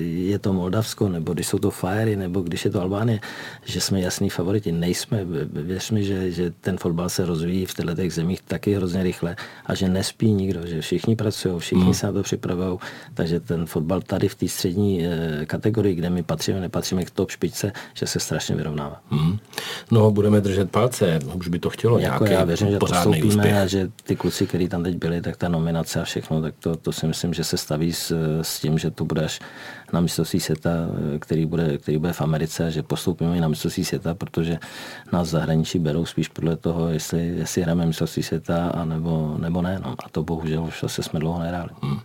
je 0.03 0.39
to 0.39 0.53
Moldavsko, 0.53 1.09
nebo 1.09 1.33
když 1.33 1.47
jsou 1.47 1.59
to 1.59 1.71
Fiery, 1.71 2.17
nebo 2.17 2.41
když 2.41 2.65
je 2.65 2.71
to 2.71 2.81
Albánie, 2.81 3.21
že 3.65 3.81
jsme 3.81 4.01
jasný 4.01 4.31
favoriti. 4.31 4.73
Nejsme. 4.73 5.25
Věř 5.53 5.91
mi, 5.91 6.05
že, 6.05 6.31
že 6.31 6.53
ten 6.61 6.79
fotbal 6.79 7.09
se 7.09 7.27
rozvíjí 7.27 7.67
v 7.67 7.75
těchto 7.75 8.11
zemích 8.11 8.43
taky 8.43 8.75
hrozně 8.75 9.03
rychle 9.03 9.37
a 9.67 9.75
že 9.75 9.89
nespí 9.89 10.33
nikdo, 10.33 10.67
že 10.67 10.81
všichni 10.81 11.17
pracují, 11.17 11.59
všichni 11.59 11.85
hmm. 11.85 11.95
se 11.95 12.07
na 12.07 12.13
to 12.13 12.23
připravují. 12.23 12.79
Takže 13.15 13.41
ten 13.41 13.67
fotbal 13.67 14.01
tady 14.01 14.29
v 14.29 14.35
té 14.35 14.49
střední 14.49 15.07
eh, 15.07 15.47
kategorii, 15.47 15.95
kde 15.95 16.11
my 16.11 16.23
patříme, 16.23 16.61
nepatříme 16.61 17.05
k 17.05 17.11
top 17.11 17.31
špičce, 17.31 17.73
že 17.95 18.07
se 18.07 18.21
strašně 18.21 18.57
vyrovnává. 18.57 19.03
Hmm. 19.11 19.39
No, 19.91 20.11
budeme 20.11 20.41
držet 20.41 20.50
palce, 20.71 21.19
už 21.35 21.49
by 21.49 21.59
to 21.59 21.71
chtělo 21.71 21.99
jako 21.99 22.25
nějaký 22.25 22.41
já 22.41 22.45
věřím, 22.45 22.71
že 22.71 22.79
pořádný 22.79 23.23
úspěch. 23.23 23.57
a 23.57 23.67
že 23.67 23.89
ty 24.03 24.17
kluci, 24.17 24.47
kteří 24.47 24.69
tam 24.69 24.83
teď 24.83 24.97
byli, 24.97 25.21
tak 25.21 25.37
ta 25.37 25.49
nominace 25.49 26.01
a 26.01 26.05
všechno, 26.05 26.43
tak 26.43 26.55
to, 26.61 26.77
to 26.77 26.93
si 26.93 27.07
myslím, 27.07 27.35
že 27.35 27.45
se 27.45 27.57
staví 27.57 27.93
s, 27.93 28.13
s 28.43 28.61
tím, 28.61 28.79
že 28.79 28.91
tu 28.91 29.05
budeš 29.05 29.41
na 29.93 30.01
mistrovství 30.01 30.41
světa, 30.41 30.71
který 31.19 31.47
bude, 31.47 31.79
který 31.79 31.99
bude 31.99 32.13
v 32.13 32.21
Americe 32.21 32.67
a 32.67 32.71
že 32.71 32.83
postoupíme 32.83 33.37
i 33.37 33.41
na 33.41 33.49
mistrovství 33.49 33.85
světa, 33.85 34.15
protože 34.15 34.59
nás 35.13 35.29
zahraničí 35.29 35.79
berou 35.79 36.07
spíš 36.07 36.29
podle 36.29 36.57
toho, 36.57 36.89
jestli, 36.89 37.27
jestli 37.27 37.63
hrajeme 37.63 37.87
mistrovství 37.87 38.23
světa 38.23 38.69
a 38.75 38.85
nebo, 38.85 39.37
nebo 39.39 39.63
ne. 39.63 39.81
No. 39.85 39.95
A 40.05 40.09
to 40.13 40.23
bohužel 40.23 40.65
už 40.65 40.81
zase 40.81 41.03
jsme 41.03 41.21
dlouho 41.21 41.39
nehráli. 41.39 41.71
Hmm. 41.83 42.01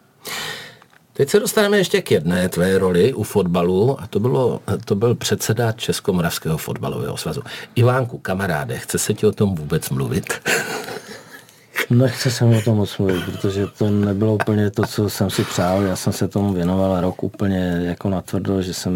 Teď 1.18 1.30
se 1.30 1.40
dostaneme 1.40 1.78
ještě 1.78 2.02
k 2.02 2.12
jedné 2.12 2.50
tvé 2.50 2.78
roli 2.78 3.14
u 3.14 3.24
fotbalu 3.24 4.02
a 4.02 4.08
to, 4.08 4.20
bylo, 4.20 4.62
to 4.86 4.96
byl 4.96 5.16
předseda 5.16 5.72
Českomoravského 5.72 6.58
fotbalového 6.58 7.18
svazu. 7.18 7.42
Ivánku, 7.76 8.18
kamaráde, 8.18 8.78
chce 8.78 8.98
se 8.98 9.14
ti 9.14 9.26
o 9.26 9.32
tom 9.32 9.56
vůbec 9.56 9.90
mluvit? 9.90 10.34
Nechce 11.90 12.32
se 12.32 12.46
o 12.46 12.62
tom 12.62 12.78
moc 12.78 12.98
mluvit, 12.98 13.26
protože 13.26 13.68
to 13.68 13.90
nebylo 13.90 14.36
úplně 14.36 14.72
to, 14.72 14.84
co 14.84 15.10
jsem 15.10 15.30
si 15.30 15.44
přál. 15.44 15.82
Já 15.82 15.96
jsem 15.96 16.14
se 16.14 16.28
tomu 16.28 16.54
věnoval 16.54 17.02
rok 17.02 17.24
úplně 17.24 17.82
jako 17.84 18.10
natvrdo, 18.10 18.62
že 18.62 18.74
jsem 18.74 18.96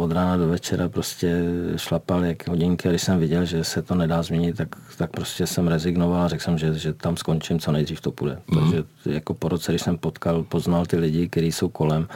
od 0.00 0.12
rána 0.12 0.36
do 0.36 0.48
večera 0.48 0.88
prostě 0.88 1.42
šlapal 1.76 2.24
jak 2.24 2.48
hodinky 2.48 2.88
když 2.88 3.02
jsem 3.02 3.18
viděl, 3.18 3.44
že 3.44 3.64
se 3.64 3.82
to 3.82 3.94
nedá 3.94 4.22
změnit, 4.22 4.56
tak, 4.56 4.68
tak 4.96 5.10
prostě 5.10 5.46
jsem 5.46 5.68
rezignoval 5.68 6.22
a 6.22 6.28
řekl 6.28 6.44
jsem, 6.44 6.58
že, 6.58 6.74
že 6.74 6.92
tam 6.92 7.16
skončím, 7.16 7.58
co 7.58 7.72
nejdřív 7.72 8.00
to 8.00 8.10
půjde. 8.10 8.38
Mm. 8.50 8.60
Takže 8.60 8.84
jako 9.06 9.34
po 9.34 9.48
roce, 9.48 9.72
když 9.72 9.82
jsem 9.82 9.98
potkal, 9.98 10.42
poznal 10.42 10.86
ty 10.86 10.96
lidi, 10.96 11.28
kteří 11.28 11.52
jsou 11.52 11.68
kolem, 11.68 12.08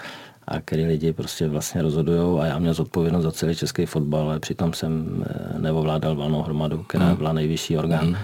a 0.49 0.61
který 0.61 0.87
lidi 0.87 1.12
prostě 1.12 1.49
vlastně 1.49 1.83
rozhodují 1.83 2.40
a 2.40 2.47
já 2.47 2.59
měl 2.59 2.75
zodpovědnost 2.75 3.23
za 3.23 3.33
celý 3.33 3.55
český 3.55 3.87
fotbal, 3.87 4.20
ale 4.20 4.40
přitom 4.40 4.73
jsem 4.73 5.25
eh, 5.27 5.59
nevovládal 5.59 6.16
valnou 6.16 6.42
hromadu, 6.42 6.83
která 6.83 7.09
mm. 7.09 7.16
byla 7.16 7.33
nejvyšší 7.33 7.79
orgán. 7.79 8.07
Mm 8.07 8.16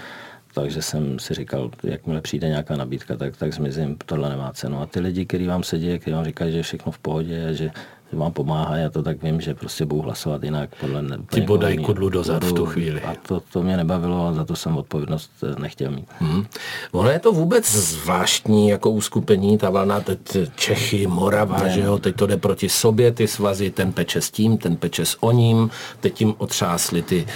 takže 0.55 0.83
jsem 0.83 1.19
si 1.19 1.35
říkal, 1.35 1.71
jakmile 1.85 2.21
přijde 2.21 2.49
nějaká 2.49 2.77
nabídka, 2.77 3.17
tak, 3.17 3.37
tak 3.37 3.55
zmizím, 3.55 3.97
tohle 4.07 4.29
nemá 4.29 4.53
cenu. 4.53 4.81
A 4.81 4.87
ty 4.87 5.01
lidi, 5.01 5.27
kteří 5.27 5.47
vám 5.47 5.63
sedí, 5.63 5.99
kteří 5.99 6.15
vám 6.15 6.25
říkají, 6.25 6.53
že 6.53 6.59
je 6.59 6.63
všechno 6.63 6.93
v 6.93 6.99
pohodě, 6.99 7.55
že 7.55 7.71
vám 8.13 8.33
pomáhá, 8.33 8.77
já 8.77 8.91
to 8.91 9.03
tak 9.03 9.23
vím, 9.23 9.41
že 9.41 9.55
prostě 9.55 9.85
budu 9.85 10.03
hlasovat 10.03 10.45
jinak. 10.45 10.71
Podle 10.81 11.03
ne, 11.03 11.19
Ti 11.31 11.41
bodají 11.41 11.79
kudlu 11.79 12.09
dozad 12.09 12.45
v 12.45 12.53
tu 12.53 12.67
chvíli. 12.67 13.01
A 13.03 13.15
to, 13.29 13.41
to 13.53 13.63
mě 13.63 13.77
nebavilo 13.77 14.27
a 14.27 14.33
za 14.33 14.45
to 14.45 14.57
jsem 14.57 14.77
odpovědnost 14.77 15.31
eh, 15.43 15.61
nechtěl 15.61 15.91
mít. 15.91 16.07
Hmm. 16.19 16.47
Ono 16.93 17.11
je 17.11 17.19
to 17.19 17.33
vůbec 17.33 17.73
zvláštní 17.73 18.69
jako 18.69 18.91
uskupení, 18.91 19.59
ta 19.59 19.71
valna 19.71 20.01
teď 20.01 20.19
Čechy, 20.57 21.07
Morava, 21.07 21.63
ne. 21.63 21.71
že 21.71 21.81
jo, 21.81 21.99
teď 21.99 22.17
to 22.17 22.27
jde 22.27 22.37
proti 22.37 22.69
sobě, 22.69 23.13
ty 23.13 23.29
svazy, 23.29 23.71
ten 23.71 23.93
peče 23.93 24.21
s 24.21 24.31
tím, 24.31 24.59
ten 24.59 24.77
peče 24.77 25.07
s 25.07 25.23
oním, 25.23 25.71
teď 26.01 26.15
tím 26.15 26.35
otřásli 26.39 27.03
ty 27.03 27.27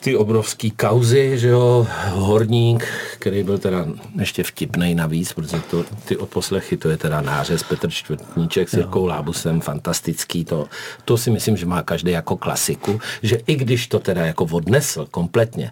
ty 0.00 0.16
obrovský 0.16 0.70
kauzy, 0.70 1.38
že 1.38 1.48
jo, 1.48 1.86
Horník, 2.10 2.86
který 3.18 3.42
byl 3.42 3.58
teda 3.58 3.86
ještě 4.18 4.42
vtipnej 4.42 4.94
navíc, 4.94 5.32
protože 5.32 5.60
to, 5.70 5.84
ty 6.04 6.16
odposlechy, 6.16 6.76
to 6.76 6.88
je 6.88 6.96
teda 6.96 7.20
nářez 7.20 7.62
Petr 7.62 7.90
Čtvrtníček 7.90 8.68
s 8.68 8.72
Jirkou 8.72 9.06
Lábusem, 9.06 9.60
fantastický, 9.60 10.44
to, 10.44 10.66
to 11.04 11.18
si 11.18 11.30
myslím, 11.30 11.56
že 11.56 11.66
má 11.66 11.82
každý 11.82 12.10
jako 12.10 12.36
klasiku, 12.36 13.00
že 13.22 13.38
i 13.46 13.56
když 13.56 13.86
to 13.86 13.98
teda 13.98 14.26
jako 14.26 14.44
odnesl 14.44 15.06
kompletně, 15.10 15.70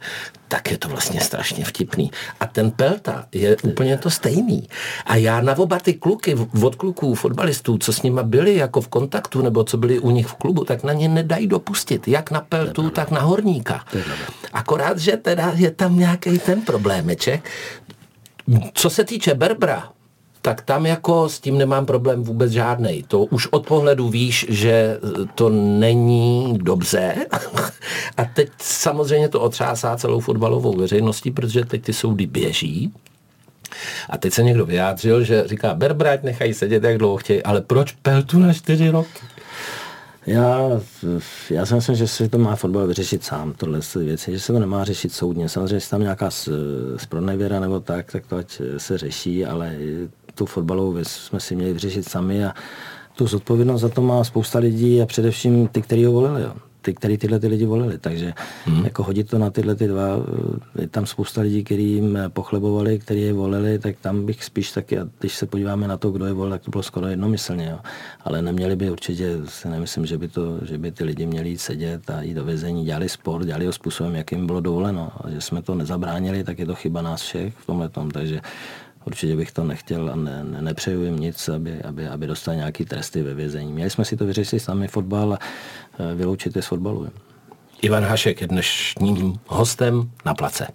tak 0.48 0.70
je 0.70 0.78
to 0.78 0.88
vlastně 0.88 1.20
strašně 1.20 1.64
vtipný. 1.64 2.10
A 2.40 2.46
ten 2.46 2.70
Pelta 2.70 3.26
je 3.32 3.56
úplně 3.62 3.98
to 3.98 4.10
stejný. 4.10 4.68
A 5.06 5.16
já 5.16 5.40
na 5.40 5.58
oba 5.58 5.78
ty 5.78 5.94
kluky, 5.94 6.37
od 6.62 6.74
kluků, 6.74 7.14
fotbalistů, 7.14 7.78
co 7.78 7.92
s 7.92 8.02
nima 8.02 8.22
byli 8.22 8.56
jako 8.56 8.80
v 8.80 8.88
kontaktu, 8.88 9.42
nebo 9.42 9.64
co 9.64 9.76
byli 9.76 9.98
u 9.98 10.10
nich 10.10 10.26
v 10.26 10.34
klubu, 10.34 10.64
tak 10.64 10.84
na 10.84 10.92
ně 10.92 11.08
nedají 11.08 11.46
dopustit. 11.46 12.08
Jak 12.08 12.30
na 12.30 12.40
Peltu, 12.40 12.90
tak 12.90 13.10
na 13.10 13.20
Horníka. 13.20 13.84
Akorát, 14.53 14.98
že 14.98 15.16
teda 15.16 15.53
je 15.57 15.70
tam 15.70 15.98
nějaký 15.98 16.38
ten 16.38 16.62
problémeček. 16.62 17.50
Co 18.74 18.90
se 18.90 19.05
týče 19.05 19.35
Berbra, 19.35 19.88
tak 20.42 20.62
tam 20.62 20.87
jako 20.87 21.29
s 21.29 21.40
tím 21.40 21.59
nemám 21.59 21.87
problém 21.87 22.22
vůbec 22.22 22.53
žádný. 22.53 23.03
To 23.09 23.24
už 23.24 23.47
od 23.47 23.66
pohledu 23.66 24.09
víš, 24.09 24.47
že 24.49 24.99
to 25.34 25.49
není 25.49 26.59
dobře. 26.59 27.14
A 28.16 28.24
teď 28.24 28.49
samozřejmě 28.59 29.28
to 29.28 29.41
otřásá 29.41 29.97
celou 29.97 30.20
fotbalovou 30.20 30.76
veřejností, 30.76 31.30
protože 31.30 31.64
teď 31.64 31.82
ty 31.82 31.93
soudy 31.93 32.26
běží. 32.26 32.93
A 34.11 34.18
teď 34.18 34.32
se 34.32 34.43
někdo 34.43 34.66
vyjádřil, 34.66 35.24
že 35.24 35.45
říká, 35.47 35.74
Berbrať 35.74 36.22
nechají 36.22 36.55
sedět, 36.55 36.84
jak 36.84 36.99
dlouho 36.99 37.16
chtějí, 37.16 37.43
ale 37.43 37.61
proč 37.61 37.93
Peltu 37.93 38.38
na 38.38 38.53
čtyři 38.53 38.91
roky? 38.91 39.34
Já, 40.27 40.81
já 41.51 41.66
si 41.66 41.75
myslím, 41.75 41.97
že 41.97 42.09
si 42.09 42.29
to 42.29 42.39
má 42.39 42.57
fotbal 42.57 42.87
vyřešit 42.87 43.25
sám, 43.25 43.53
tohle 43.53 43.81
věci, 43.97 44.33
že 44.33 44.41
se 44.41 44.53
to 44.53 44.59
nemá 44.59 44.85
řešit 44.85 45.12
soudně. 45.12 45.49
Samozřejmě, 45.49 45.77
jestli 45.77 45.91
tam 45.91 46.01
nějaká 46.01 46.31
spronevěra 46.97 47.61
nebo 47.61 47.81
tak, 47.81 48.12
tak 48.12 48.27
to 48.27 48.37
ať 48.37 48.61
se 48.77 48.99
řeší, 48.99 49.47
ale 49.47 49.77
tu 50.35 50.47
fotbalovou 50.47 50.93
věc 50.93 51.09
jsme 51.09 51.41
si 51.41 51.57
měli 51.57 51.72
vyřešit 51.72 52.09
sami 52.09 52.45
a 52.45 52.55
tu 53.14 53.27
zodpovědnost 53.27 53.81
za 53.81 53.89
to 53.89 54.03
má 54.03 54.25
spousta 54.25 54.59
lidí 54.59 55.03
a 55.03 55.07
především 55.07 55.68
ty, 55.68 55.83
kteří 55.83 56.05
ho 56.05 56.12
volili. 56.12 56.43
Jo 56.43 56.53
ty, 56.85 56.95
který 56.95 57.18
tyhle 57.18 57.41
ty 57.41 57.47
lidi 57.47 57.66
volili. 57.66 57.99
Takže 57.99 58.32
hmm. 58.64 58.85
jako 58.85 59.03
hodit 59.03 59.30
to 59.30 59.39
na 59.39 59.51
tyhle 59.51 59.74
ty 59.74 59.89
dva, 59.89 60.09
eh, 60.76 60.82
je 60.82 60.89
tam 60.89 61.07
spousta 61.07 61.41
lidí, 61.41 61.64
kteří 61.64 61.91
jim 61.93 62.18
pochlebovali, 62.28 62.99
kteří 62.99 63.20
je 63.20 63.32
volili, 63.32 63.78
tak 63.78 63.97
tam 64.01 64.26
bych 64.26 64.45
spíš 64.45 64.72
taky, 64.72 64.99
a 64.99 65.09
když 65.18 65.35
se 65.35 65.47
podíváme 65.47 65.89
na 65.89 65.97
to, 65.97 66.11
kdo 66.11 66.26
je 66.26 66.32
volil, 66.32 66.51
tak 66.51 66.62
to 66.62 66.70
bylo 66.70 66.82
skoro 66.82 67.07
jednomyslně. 67.07 67.68
Jo. 67.70 67.78
Ale 68.20 68.43
neměli 68.43 68.76
by 68.76 68.91
určitě, 68.91 69.39
si 69.45 69.68
nemyslím, 69.68 70.07
že 70.07 70.18
by, 70.18 70.28
to, 70.28 70.59
že 70.62 70.78
by 70.78 70.93
ty 70.93 71.05
lidi 71.05 71.26
měli 71.26 71.49
jít 71.49 71.59
sedět 71.59 72.11
a 72.11 72.22
jít 72.22 72.35
do 72.35 72.45
vězení, 72.45 72.85
dělali 72.85 73.09
sport, 73.09 73.45
dělali 73.45 73.66
ho 73.66 73.72
způsobem, 73.72 74.14
jakým 74.14 74.47
bylo 74.47 74.61
dovoleno. 74.61 75.12
A 75.24 75.30
že 75.30 75.41
jsme 75.41 75.62
to 75.62 75.74
nezabránili, 75.74 76.45
tak 76.45 76.59
je 76.59 76.66
to 76.66 76.74
chyba 76.74 77.03
nás 77.03 77.22
všech 77.22 77.55
v 77.55 77.66
tomhle 77.66 77.89
tom. 77.89 78.11
Takže 78.11 78.41
určitě 79.05 79.36
bych 79.36 79.52
to 79.52 79.64
nechtěl 79.64 80.11
a 80.12 80.16
ne, 80.16 80.44
ne, 80.44 80.62
nepřeju 80.62 81.05
jim 81.05 81.18
nic, 81.18 81.48
aby, 81.48 81.82
aby, 81.82 82.09
aby 82.09 82.26
dostali 82.26 82.57
nějaký 82.57 82.84
tresty 82.84 83.22
ve 83.22 83.34
vězení. 83.34 83.72
Měli 83.72 83.90
jsme 83.90 84.05
si 84.05 84.16
to 84.16 84.26
vyřešit 84.26 84.61
sami 84.61 84.88
fotbal 84.88 85.32
a 85.32 85.38
e, 85.98 86.14
vyloučit 86.14 86.57
je 86.57 86.62
z 86.62 86.66
fotbalu. 86.66 87.09
Ivan 87.82 88.05
Hašek 88.05 88.40
je 88.40 88.46
dnešním 88.46 89.40
hostem 89.46 90.11
na 90.24 90.34
place. 90.34 90.66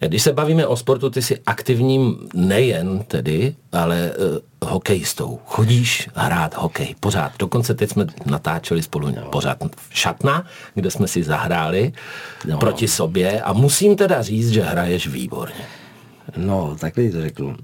Když 0.00 0.22
se 0.22 0.32
bavíme 0.32 0.66
o 0.66 0.76
sportu, 0.76 1.10
ty 1.10 1.22
jsi 1.22 1.40
aktivním 1.46 2.28
nejen 2.34 3.04
tedy, 3.08 3.54
ale 3.72 4.12
uh, 4.62 4.68
hokejistou. 4.70 5.40
Chodíš 5.46 6.08
hrát 6.14 6.56
hokej 6.56 6.94
pořád. 7.00 7.32
Dokonce 7.38 7.74
teď 7.74 7.90
jsme 7.90 8.06
natáčeli 8.26 8.82
spolu 8.82 9.08
no. 9.08 9.30
pořád 9.30 9.58
šatna, 9.90 10.44
kde 10.74 10.90
jsme 10.90 11.08
si 11.08 11.22
zahráli 11.22 11.92
no. 12.48 12.58
proti 12.58 12.88
sobě 12.88 13.40
a 13.40 13.52
musím 13.52 13.96
teda 13.96 14.22
říct, 14.22 14.50
že 14.50 14.62
hraješ 14.62 15.08
výborně. 15.08 15.64
No, 16.36 16.76
takhle 16.80 17.10
to 17.10 17.20
řeknu. 17.20 17.56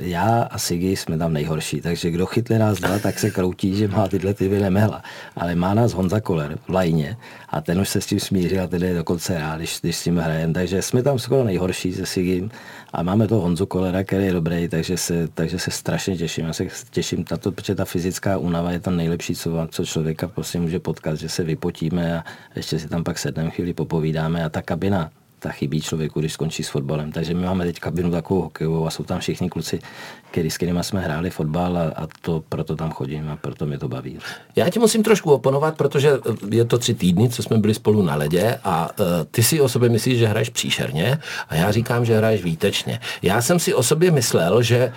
Já 0.00 0.42
a 0.42 0.58
Sigi 0.58 0.96
jsme 0.96 1.18
tam 1.18 1.32
nejhorší, 1.32 1.80
takže 1.80 2.10
kdo 2.10 2.26
chytne 2.26 2.58
nás 2.58 2.78
dva, 2.80 2.98
tak 2.98 3.18
se 3.18 3.30
kroutí, 3.30 3.76
že 3.76 3.88
má 3.88 4.08
tyhle 4.08 4.34
ty 4.34 4.48
nemehla. 4.48 5.02
Ale 5.36 5.54
má 5.54 5.74
nás 5.74 5.92
Honza 5.92 6.20
Koler 6.20 6.58
v 6.66 6.68
lajně 6.68 7.16
a 7.48 7.60
ten 7.60 7.80
už 7.80 7.88
se 7.88 8.00
s 8.00 8.06
tím 8.06 8.20
smířil 8.20 8.62
a 8.62 8.66
tedy 8.66 8.86
je 8.86 8.94
dokonce 8.94 9.38
rád, 9.38 9.56
když, 9.56 9.78
když 9.80 9.96
s 9.96 10.02
tím 10.02 10.18
hrajeme. 10.18 10.52
Takže 10.52 10.82
jsme 10.82 11.02
tam 11.02 11.18
skoro 11.18 11.44
nejhorší 11.44 11.92
se 11.92 12.06
Sigim 12.06 12.50
a 12.92 13.02
máme 13.02 13.28
to 13.28 13.40
Honzu 13.40 13.66
Kolera, 13.66 14.04
který 14.04 14.24
je 14.24 14.32
dobrý, 14.32 14.68
takže 14.68 14.96
se, 14.96 15.28
takže 15.28 15.58
se 15.58 15.70
strašně 15.70 16.16
těším. 16.16 16.46
Já 16.46 16.52
se 16.52 16.66
těším, 16.90 17.24
tato, 17.24 17.52
protože 17.52 17.74
ta 17.74 17.84
fyzická 17.84 18.38
únava 18.38 18.70
je 18.72 18.80
to 18.80 18.90
nejlepší, 18.90 19.34
co, 19.34 19.68
co 19.70 19.84
člověka 19.84 20.28
prostě 20.28 20.60
může 20.60 20.78
potkat, 20.78 21.14
že 21.14 21.28
se 21.28 21.44
vypotíme 21.44 22.18
a 22.18 22.24
ještě 22.56 22.78
si 22.78 22.88
tam 22.88 23.04
pak 23.04 23.18
sedneme 23.18 23.50
chvíli 23.50 23.74
popovídáme 23.74 24.44
a 24.44 24.48
ta 24.48 24.62
kabina, 24.62 25.10
ta 25.44 25.50
chybí 25.50 25.80
člověku, 25.80 26.20
když 26.20 26.32
skončí 26.32 26.62
s 26.62 26.68
fotbalem. 26.68 27.12
Takže 27.12 27.34
my 27.34 27.44
máme 27.44 27.64
teď 27.64 27.80
kabinu 27.80 28.10
takovou 28.10 28.40
hokejovou 28.42 28.86
a 28.86 28.90
jsou 28.90 29.04
tam 29.04 29.20
všichni 29.20 29.50
kluci, 29.50 29.78
který, 30.30 30.50
s 30.50 30.56
kterými 30.56 30.78
jsme 30.82 31.00
hráli 31.00 31.30
fotbal 31.30 31.78
a, 31.78 31.82
a 31.82 32.08
to, 32.20 32.44
proto 32.48 32.76
tam 32.76 32.90
chodím 32.90 33.28
a 33.28 33.36
proto 33.36 33.66
mě 33.66 33.78
to 33.78 33.88
baví. 33.88 34.18
Já 34.56 34.70
ti 34.70 34.78
musím 34.78 35.02
trošku 35.02 35.32
oponovat, 35.32 35.76
protože 35.76 36.10
je 36.50 36.64
to 36.64 36.78
tři 36.78 36.94
týdny, 36.94 37.28
co 37.28 37.42
jsme 37.42 37.58
byli 37.58 37.74
spolu 37.74 38.02
na 38.02 38.14
ledě 38.14 38.58
a 38.64 38.90
uh, 38.98 39.06
ty 39.30 39.42
si 39.42 39.60
o 39.60 39.68
sobě 39.68 39.88
myslíš, 39.88 40.18
že 40.18 40.26
hraješ 40.26 40.50
příšerně 40.50 41.18
a 41.48 41.54
já 41.54 41.70
říkám, 41.70 42.04
že 42.04 42.16
hraješ 42.16 42.42
výtečně. 42.44 43.00
Já 43.22 43.42
jsem 43.42 43.58
si 43.58 43.74
o 43.74 43.82
sobě 43.82 44.10
myslel, 44.10 44.62
že 44.62 44.92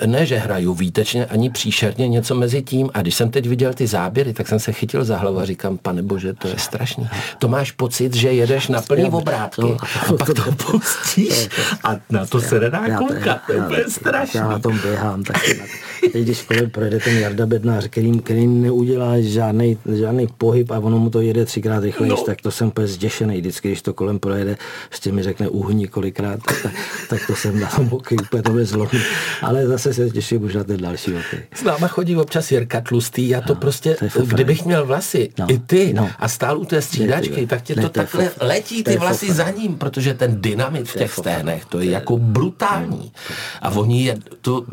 e, 0.00 0.06
ne, 0.06 0.26
že 0.26 0.38
hraju 0.38 0.74
výtečně 0.74 1.26
ani 1.26 1.50
příšerně, 1.50 2.08
něco 2.08 2.34
mezi 2.34 2.62
tím 2.62 2.90
a 2.94 3.02
když 3.02 3.14
jsem 3.14 3.30
teď 3.30 3.46
viděl 3.46 3.74
ty 3.74 3.86
záběry, 3.86 4.32
tak 4.32 4.48
jsem 4.48 4.58
se 4.58 4.72
chytil 4.72 5.04
za 5.04 5.16
hlavu 5.16 5.38
a 5.38 5.44
říkám, 5.44 5.78
pane 5.78 6.02
bože, 6.02 6.34
to 6.34 6.48
je 6.48 6.58
strašný. 6.58 7.08
To 7.38 7.48
máš 7.48 7.72
pocit, 7.72 8.14
že 8.14 8.32
jedeš 8.32 8.68
na 8.68 8.82
plný 8.82 9.04
obrátky 9.04 9.73
a 9.82 10.12
pak 10.12 10.26
to 10.34 10.52
pustíš 10.52 11.48
a 11.84 11.96
na 12.10 12.26
to 12.26 12.40
se 12.40 12.60
nedá 12.60 12.98
koukat, 12.98 13.40
to 13.68 13.74
je 13.74 13.84
strašný 13.88 14.40
tom 14.64 14.78
běhám 14.78 15.22
taky. 15.22 15.60
Teď, 16.12 16.24
když 16.24 16.42
kolem 16.42 16.70
projede 16.70 16.98
ten 17.00 17.18
Jarda 17.18 17.46
Bednář, 17.46 17.88
který, 17.88 18.18
který 18.18 18.46
neudělá 18.46 19.20
žádný, 19.20 19.78
žádný 19.94 20.26
pohyb 20.38 20.70
a 20.70 20.78
ono 20.78 20.98
mu 20.98 21.10
to 21.10 21.20
jede 21.20 21.44
třikrát 21.44 21.84
rychleji, 21.84 22.10
no. 22.10 22.16
tak 22.16 22.40
to 22.40 22.50
jsem 22.50 22.68
úplně 22.68 22.86
zděšený. 22.86 23.40
Vždycky, 23.40 23.68
když 23.68 23.82
to 23.82 23.94
kolem 23.94 24.18
projede, 24.18 24.56
ještě 24.90 25.12
mi 25.12 25.22
řekne 25.22 25.48
uhni 25.48 25.88
kolikrát, 25.88 26.40
tak, 26.62 26.72
tak 27.08 27.26
to 27.26 27.36
jsem 27.36 27.60
na 27.60 27.68
tom 27.68 27.86
hokej 27.86 28.18
úplně 28.22 28.42
to 28.42 28.64
zlomí. 28.64 29.00
Ale 29.42 29.66
zase 29.66 29.94
se 29.94 30.10
těším 30.10 30.42
už 30.42 30.54
na 30.54 30.64
ten 30.64 30.80
další 30.80 31.12
hokej. 31.12 31.40
S 31.54 31.62
náma 31.62 31.88
chodí 31.88 32.16
občas 32.16 32.52
Jirka 32.52 32.80
Tlustý, 32.80 33.28
já 33.28 33.40
to 33.40 33.54
no, 33.54 33.60
prostě, 33.60 33.96
to 34.12 34.22
kdybych 34.22 34.64
měl 34.64 34.86
vlasy, 34.86 35.30
no. 35.38 35.46
i 35.48 35.58
ty, 35.58 35.92
no. 35.92 36.10
a 36.18 36.28
stál 36.28 36.58
u 36.58 36.64
té 36.64 36.82
střídačky, 36.82 37.46
tak 37.46 37.62
tě 37.62 37.74
to, 37.74 37.88
takhle 37.88 38.30
letí 38.40 38.84
ty 38.84 38.96
vlasy 38.96 39.32
za 39.32 39.44
ním, 39.58 39.78
protože 39.78 40.14
ten 40.14 40.40
dynamit 40.40 40.88
v 40.88 40.98
těch 40.98 41.12
sténech, 41.12 41.64
to 41.64 41.80
je 41.80 41.90
jako 41.90 42.16
brutální. 42.16 43.12
A 43.62 43.70
oni 43.70 44.04
je, 44.04 44.18
to 44.40 44.64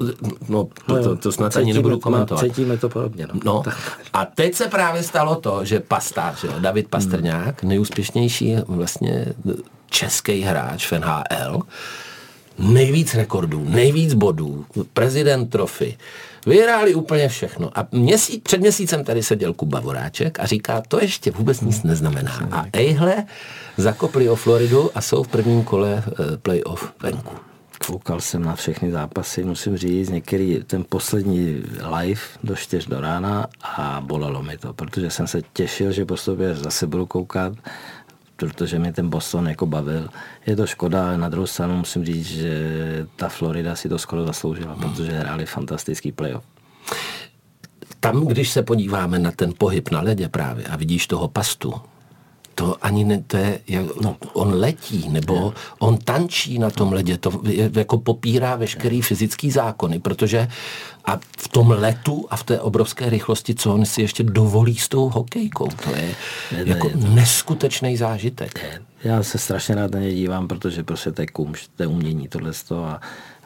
no, 0.50 0.68
to, 0.86 1.04
to, 1.04 1.16
to 1.16 1.32
snad 1.32 1.58
ani 1.58 1.74
nebudu 1.74 2.00
komentovat. 2.00 2.42
Cítíme 2.42 2.78
to 2.78 2.90
podobně. 2.90 3.28
No. 3.28 3.40
no. 3.46 3.64
A 4.14 4.26
teď 4.26 4.56
se 4.56 4.68
právě 4.68 5.04
stalo 5.04 5.36
to, 5.36 5.66
že 5.66 5.80
Pastář, 5.80 6.44
jo, 6.44 6.54
David 6.60 6.88
Pastrňák, 6.88 7.62
hmm. 7.62 7.70
nejúspěšnější 7.70 8.56
vlastně 8.68 9.26
český 9.90 10.42
hráč 10.42 10.92
v 10.92 11.00
NHL, 11.00 11.62
nejvíc 12.60 13.16
rekordů, 13.16 13.66
nejvíc 13.70 14.14
bodů, 14.14 14.66
prezident 14.94 15.48
trofy, 15.48 15.98
vyhráli 16.46 16.96
úplně 16.96 17.30
všechno. 17.30 17.80
A 17.80 17.88
měsíc, 17.92 18.42
před 18.44 18.62
měsícem 18.62 19.04
tady 19.04 19.24
seděl 19.24 19.54
Kuba 19.54 19.80
Voráček 19.80 20.40
a 20.40 20.46
říká, 20.46 20.84
to 20.88 21.02
ještě 21.02 21.32
vůbec 21.32 21.62
nic 21.62 21.84
neznamená. 21.84 22.48
A 22.52 22.66
ejhle, 22.74 23.26
zakopli 23.78 24.30
o 24.30 24.36
Floridu 24.36 24.90
a 24.96 25.02
jsou 25.02 25.24
v 25.24 25.28
prvním 25.28 25.64
kole 25.64 26.04
eh, 26.08 26.38
playoff 26.38 26.94
venku. 27.02 27.36
Koukal 27.88 28.22
jsem 28.22 28.44
na 28.44 28.56
všechny 28.56 28.92
zápasy, 28.92 29.44
musím 29.44 29.78
říct, 29.78 30.10
některý 30.10 30.64
ten 30.68 30.86
poslední 30.90 31.64
live 32.00 32.22
do 32.44 32.56
4 32.56 32.90
do 32.90 33.02
rána 33.02 33.48
a 33.64 34.02
bolelo 34.06 34.44
mi 34.44 34.58
to, 34.58 34.74
protože 34.74 35.10
jsem 35.10 35.28
se 35.28 35.42
těšil, 35.54 35.92
že 35.92 36.06
po 36.06 36.18
sobě 36.18 36.56
zase 36.56 36.88
budu 36.88 37.06
koukat, 37.06 37.54
protože 38.48 38.80
mě 38.80 38.94
ten 38.94 39.10
Boston 39.10 39.48
jako 39.48 39.66
bavil. 39.66 40.10
Je 40.46 40.56
to 40.56 40.68
škoda, 40.68 41.06
ale 41.06 41.18
na 41.18 41.30
druhou 41.30 41.48
stranu 41.48 41.78
musím 41.78 42.06
říct, 42.06 42.26
že 42.26 43.08
ta 43.16 43.30
Florida 43.30 43.76
si 43.76 43.90
to 43.90 43.98
skoro 43.98 44.26
zasloužila, 44.26 44.76
protože 44.76 45.12
hráli 45.12 45.46
fantastický 45.46 46.12
playoff. 46.12 46.44
Tam, 48.00 48.26
když 48.26 48.50
se 48.50 48.64
podíváme 48.64 49.20
na 49.20 49.32
ten 49.32 49.54
pohyb 49.58 49.92
na 49.92 50.02
ledě 50.02 50.30
právě 50.30 50.66
a 50.66 50.76
vidíš 50.76 51.08
toho 51.08 51.28
pastu, 51.28 51.74
to 52.62 52.76
ani 52.82 53.04
ne, 53.04 53.24
to 53.28 53.38
je, 53.38 53.60
jak, 53.68 53.86
no, 54.02 54.16
on 54.34 54.54
letí, 54.54 55.10
nebo 55.10 55.54
on 55.80 55.98
tančí 55.98 56.60
na 56.60 56.70
tom 56.70 56.94
ledě, 56.94 57.18
to 57.18 57.42
je, 57.44 57.72
jako 57.74 57.98
popírá 57.98 58.56
veškerý 58.56 59.02
fyzický 59.02 59.52
zákony, 59.52 60.00
protože 60.00 60.48
a 61.06 61.20
v 61.38 61.48
tom 61.48 61.72
letu 61.72 62.28
a 62.30 62.36
v 62.36 62.44
té 62.44 62.60
obrovské 62.60 63.10
rychlosti, 63.10 63.56
co 63.56 63.74
on 63.74 63.86
si 63.86 64.02
ještě 64.02 64.24
dovolí 64.24 64.78
s 64.78 64.88
tou 64.88 65.10
hokejkou, 65.10 65.68
to 65.68 65.90
je, 65.90 66.16
je 66.58 66.70
jako 66.70 66.88
je 66.88 66.94
to. 66.94 67.08
neskutečný 67.08 67.98
zážitek. 67.98 68.80
Já 69.04 69.24
se 69.24 69.38
strašně 69.38 69.76
rád 69.76 69.92
na 69.92 70.00
ně 70.00 70.14
dívám, 70.14 70.48
protože 70.48 70.84
prostě 70.84 71.12
to 71.12 71.22
je 71.22 71.28
kumš, 71.28 71.70
to 71.76 71.84
je 71.84 71.88
umění, 71.88 72.28
tohle 72.28 72.52
a 72.76 73.02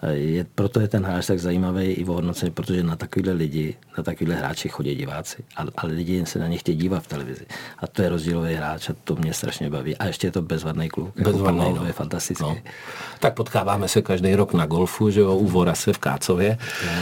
je, 0.10 0.45
proto 0.56 0.80
je 0.80 0.88
ten 0.88 1.03
hráč 1.03 1.26
tak 1.26 1.39
zajímavý 1.39 1.86
i 1.86 2.06
ohodnocený, 2.06 2.51
protože 2.51 2.84
na 2.84 2.95
takovýhle 2.95 3.34
lidi, 3.34 3.76
na 3.97 4.03
takovýhle 4.03 4.36
hráči 4.36 4.70
chodí 4.70 4.95
diváci, 4.95 5.43
ale, 5.56 5.72
ale 5.78 5.93
lidi 5.93 6.26
se 6.26 6.39
na 6.39 6.47
ně 6.47 6.58
chtějí 6.58 6.78
dívat 6.78 7.03
v 7.03 7.08
televizi. 7.08 7.45
A 7.80 7.88
to 7.88 8.01
je 8.01 8.10
rozdílový 8.10 8.53
hráč 8.53 8.89
a 8.89 8.93
to 9.03 9.16
mě 9.16 9.34
strašně 9.34 9.70
baví. 9.70 9.97
A 9.97 10.06
ještě 10.06 10.28
je 10.28 10.32
to 10.32 10.41
bezvadný 10.41 10.89
kluk. 10.89 11.12
Jako 11.16 11.32
bezvadný, 11.32 11.66
jako 11.66 11.80
no. 11.80 11.86
je 11.86 11.93
fantastický. 11.93 12.43
No. 12.43 12.58
Tak 13.20 13.34
potkáváme 13.34 13.88
se 13.88 14.01
každý 14.01 14.36
rok 14.36 14.53
na 14.53 14.66
golfu, 14.66 15.10
že 15.10 15.22
jo, 15.22 15.36
u 15.36 15.47
Vorase 15.47 15.93
v 15.93 15.97
Kácově. 15.97 16.58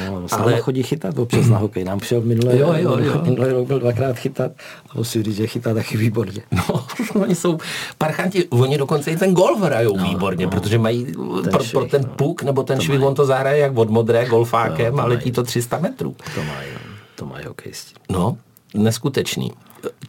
No, 0.10 0.28
ale 0.32 0.60
chodí 0.60 0.84
chytat 0.84 1.20
občas 1.20 1.48
na 1.48 1.58
hokej. 1.58 1.84
Nám 1.84 2.00
přišel 2.00 2.22
minulý, 2.22 2.60
jo, 2.60 2.74
jo, 2.78 2.98
jo. 2.98 3.22
minulý 3.24 3.50
rok 3.52 3.68
byl 3.68 3.80
dvakrát 3.80 4.18
chytat 4.18 4.52
a 4.90 4.98
musím 4.98 5.24
říct, 5.24 5.36
že 5.36 5.48
chytá 5.48 5.74
taky 5.74 5.98
výborně. 5.98 6.42
No, 6.52 6.86
oni 7.22 7.36
jsou 7.36 7.58
parchanti, 7.98 8.46
oni 8.46 8.78
dokonce 8.78 9.12
i 9.12 9.18
ten 9.18 9.34
golf 9.34 9.62
hrajou 9.62 9.98
no, 9.98 10.04
výborně, 10.04 10.46
no. 10.46 10.52
protože 10.52 10.78
mají 10.78 11.08
pro, 11.52 11.64
pro 11.72 11.86
ten 11.86 12.04
puk 12.16 12.44
nebo 12.44 12.64
ten 12.64 12.82
švih, 12.82 12.93
on 13.00 13.16
to 13.16 13.26
zahraje 13.26 13.60
jak 13.60 13.78
od 13.78 13.90
modré 13.90 14.26
golfákem 14.26 14.96
no, 14.96 15.04
a 15.04 15.06
letí 15.06 15.32
to 15.32 15.44
300 15.44 15.80
metrů. 15.80 16.16
To 16.36 16.44
mají, 16.44 16.70
to 17.16 17.26
mají 17.26 17.46
hokejisti. 17.46 17.94
No, 18.10 18.38
neskutečný. 18.74 19.52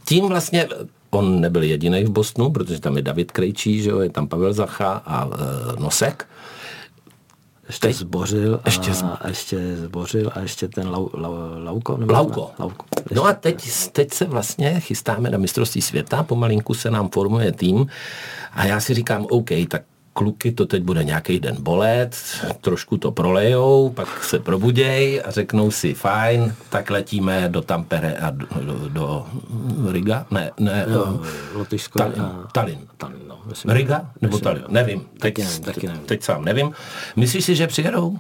Tím 0.05 0.29
vlastně 0.29 0.69
on 1.11 1.41
nebyl 1.41 1.63
jediný 1.63 2.05
v 2.05 2.11
Bostonu, 2.11 2.51
protože 2.51 2.81
tam 2.81 2.97
je 2.97 3.03
David 3.03 3.33
Krejčí, 3.33 3.83
že 3.83 3.91
jo, 3.91 4.01
je 4.01 4.11
tam 4.11 4.29
Pavel 4.29 4.53
Zacha 4.53 5.03
a 5.07 5.29
e, 5.29 5.81
Nosek. 5.81 6.27
Ještě 7.67 7.87
Teď, 7.87 7.97
zbořil 7.97 8.61
a 8.65 8.69
ještě, 8.69 8.95
z... 8.95 9.03
a 9.03 9.29
ještě 9.29 9.77
zbořil 9.77 10.31
a 10.35 10.41
ještě 10.41 10.69
ten 10.69 10.89
lau, 10.89 11.09
lau, 11.15 11.35
Lauko. 11.65 11.97
Nebo 11.97 12.13
Lauko. 12.13 12.51
Lauko. 12.59 12.85
No 13.15 13.25
a 13.25 13.33
teď, 13.33 13.71
teď 13.93 14.13
se 14.13 14.25
vlastně 14.25 14.81
chystáme 14.81 15.31
na 15.31 15.39
mistrovství 15.39 15.83
světa, 15.83 16.23
pomalinku 16.23 16.75
se 16.75 16.91
nám 16.91 17.09
formuje 17.09 17.53
tým 17.53 17.87
a 18.53 18.65
já 18.65 18.81
si 18.81 18.95
říkám, 18.95 19.27
OK, 19.31 19.51
tak 19.69 19.83
kluky 20.15 20.53
to 20.53 20.67
teď 20.67 20.83
bude 20.83 21.05
nějaký 21.05 21.41
den 21.41 21.57
bolet, 21.59 22.17
trošku 22.61 22.97
to 22.97 23.11
prolejou, 23.13 23.91
pak 23.91 24.25
se 24.25 24.39
probuděj 24.39 25.23
a 25.25 25.31
řeknou 25.31 25.71
si 25.71 25.95
fajn, 25.95 26.55
tak 26.71 26.91
letíme 26.91 27.49
do 27.49 27.63
Tampere 27.63 28.15
a 28.15 28.31
do, 28.31 28.47
do, 28.65 28.89
do 28.89 29.27
Riga? 29.93 30.27
Ne, 30.31 30.51
ne, 30.61 30.87
jo, 30.93 31.21
Lotyšsko 31.55 31.99
Tallinn. 31.99 32.23
a- 32.23 32.49
Tallinn. 32.53 32.79
Tallinn, 32.97 33.29
no, 33.29 33.39
myslím, 33.47 33.71
Riga 33.73 34.11
nebo 34.21 34.33
myslím, 34.37 34.45
Tallinn? 34.45 34.63
jo. 34.63 34.69
Nevím. 34.71 35.01
Teď, 35.01 35.21
Taky 35.21 35.43
nevím, 35.45 35.63
taky 35.63 35.87
nevím. 35.87 36.03
teď 36.03 36.23
sám 36.23 36.45
nevím. 36.45 36.73
Myslíš 37.17 37.45
si, 37.45 37.55
že 37.55 37.67
přijedou? 37.67 38.19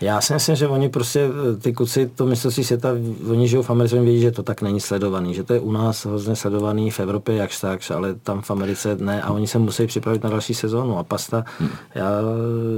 Já 0.00 0.20
si 0.20 0.32
myslím, 0.32 0.56
že 0.56 0.68
oni 0.68 0.88
prostě, 0.88 1.20
eh, 1.20 1.56
ty 1.56 1.72
kluci, 1.72 2.10
to 2.14 2.26
mistrovství 2.26 2.64
světa, 2.64 2.88
oni 3.30 3.48
žijou 3.48 3.62
v 3.62 3.70
Americe, 3.70 3.96
oni 3.96 4.04
vědí, 4.04 4.20
že 4.20 4.30
to 4.30 4.42
tak 4.42 4.62
není 4.62 4.80
sledovaný, 4.80 5.34
že 5.34 5.42
to 5.42 5.54
je 5.54 5.60
u 5.60 5.72
nás 5.72 6.06
hrozně 6.06 6.36
sledovaný 6.36 6.90
v 6.90 7.00
Evropě 7.00 7.36
jakž 7.36 7.60
tak, 7.60 7.80
ale 7.94 8.14
tam 8.14 8.42
v 8.42 8.50
Americe 8.50 8.96
ne 9.00 9.22
a 9.22 9.32
oni 9.32 9.46
se 9.46 9.58
musí 9.58 9.86
připravit 9.86 10.24
na 10.24 10.30
další 10.30 10.54
sezónu 10.54 10.98
a 10.98 11.04
Pasta, 11.04 11.44
Hmm. 11.58 11.68
já 11.94 12.10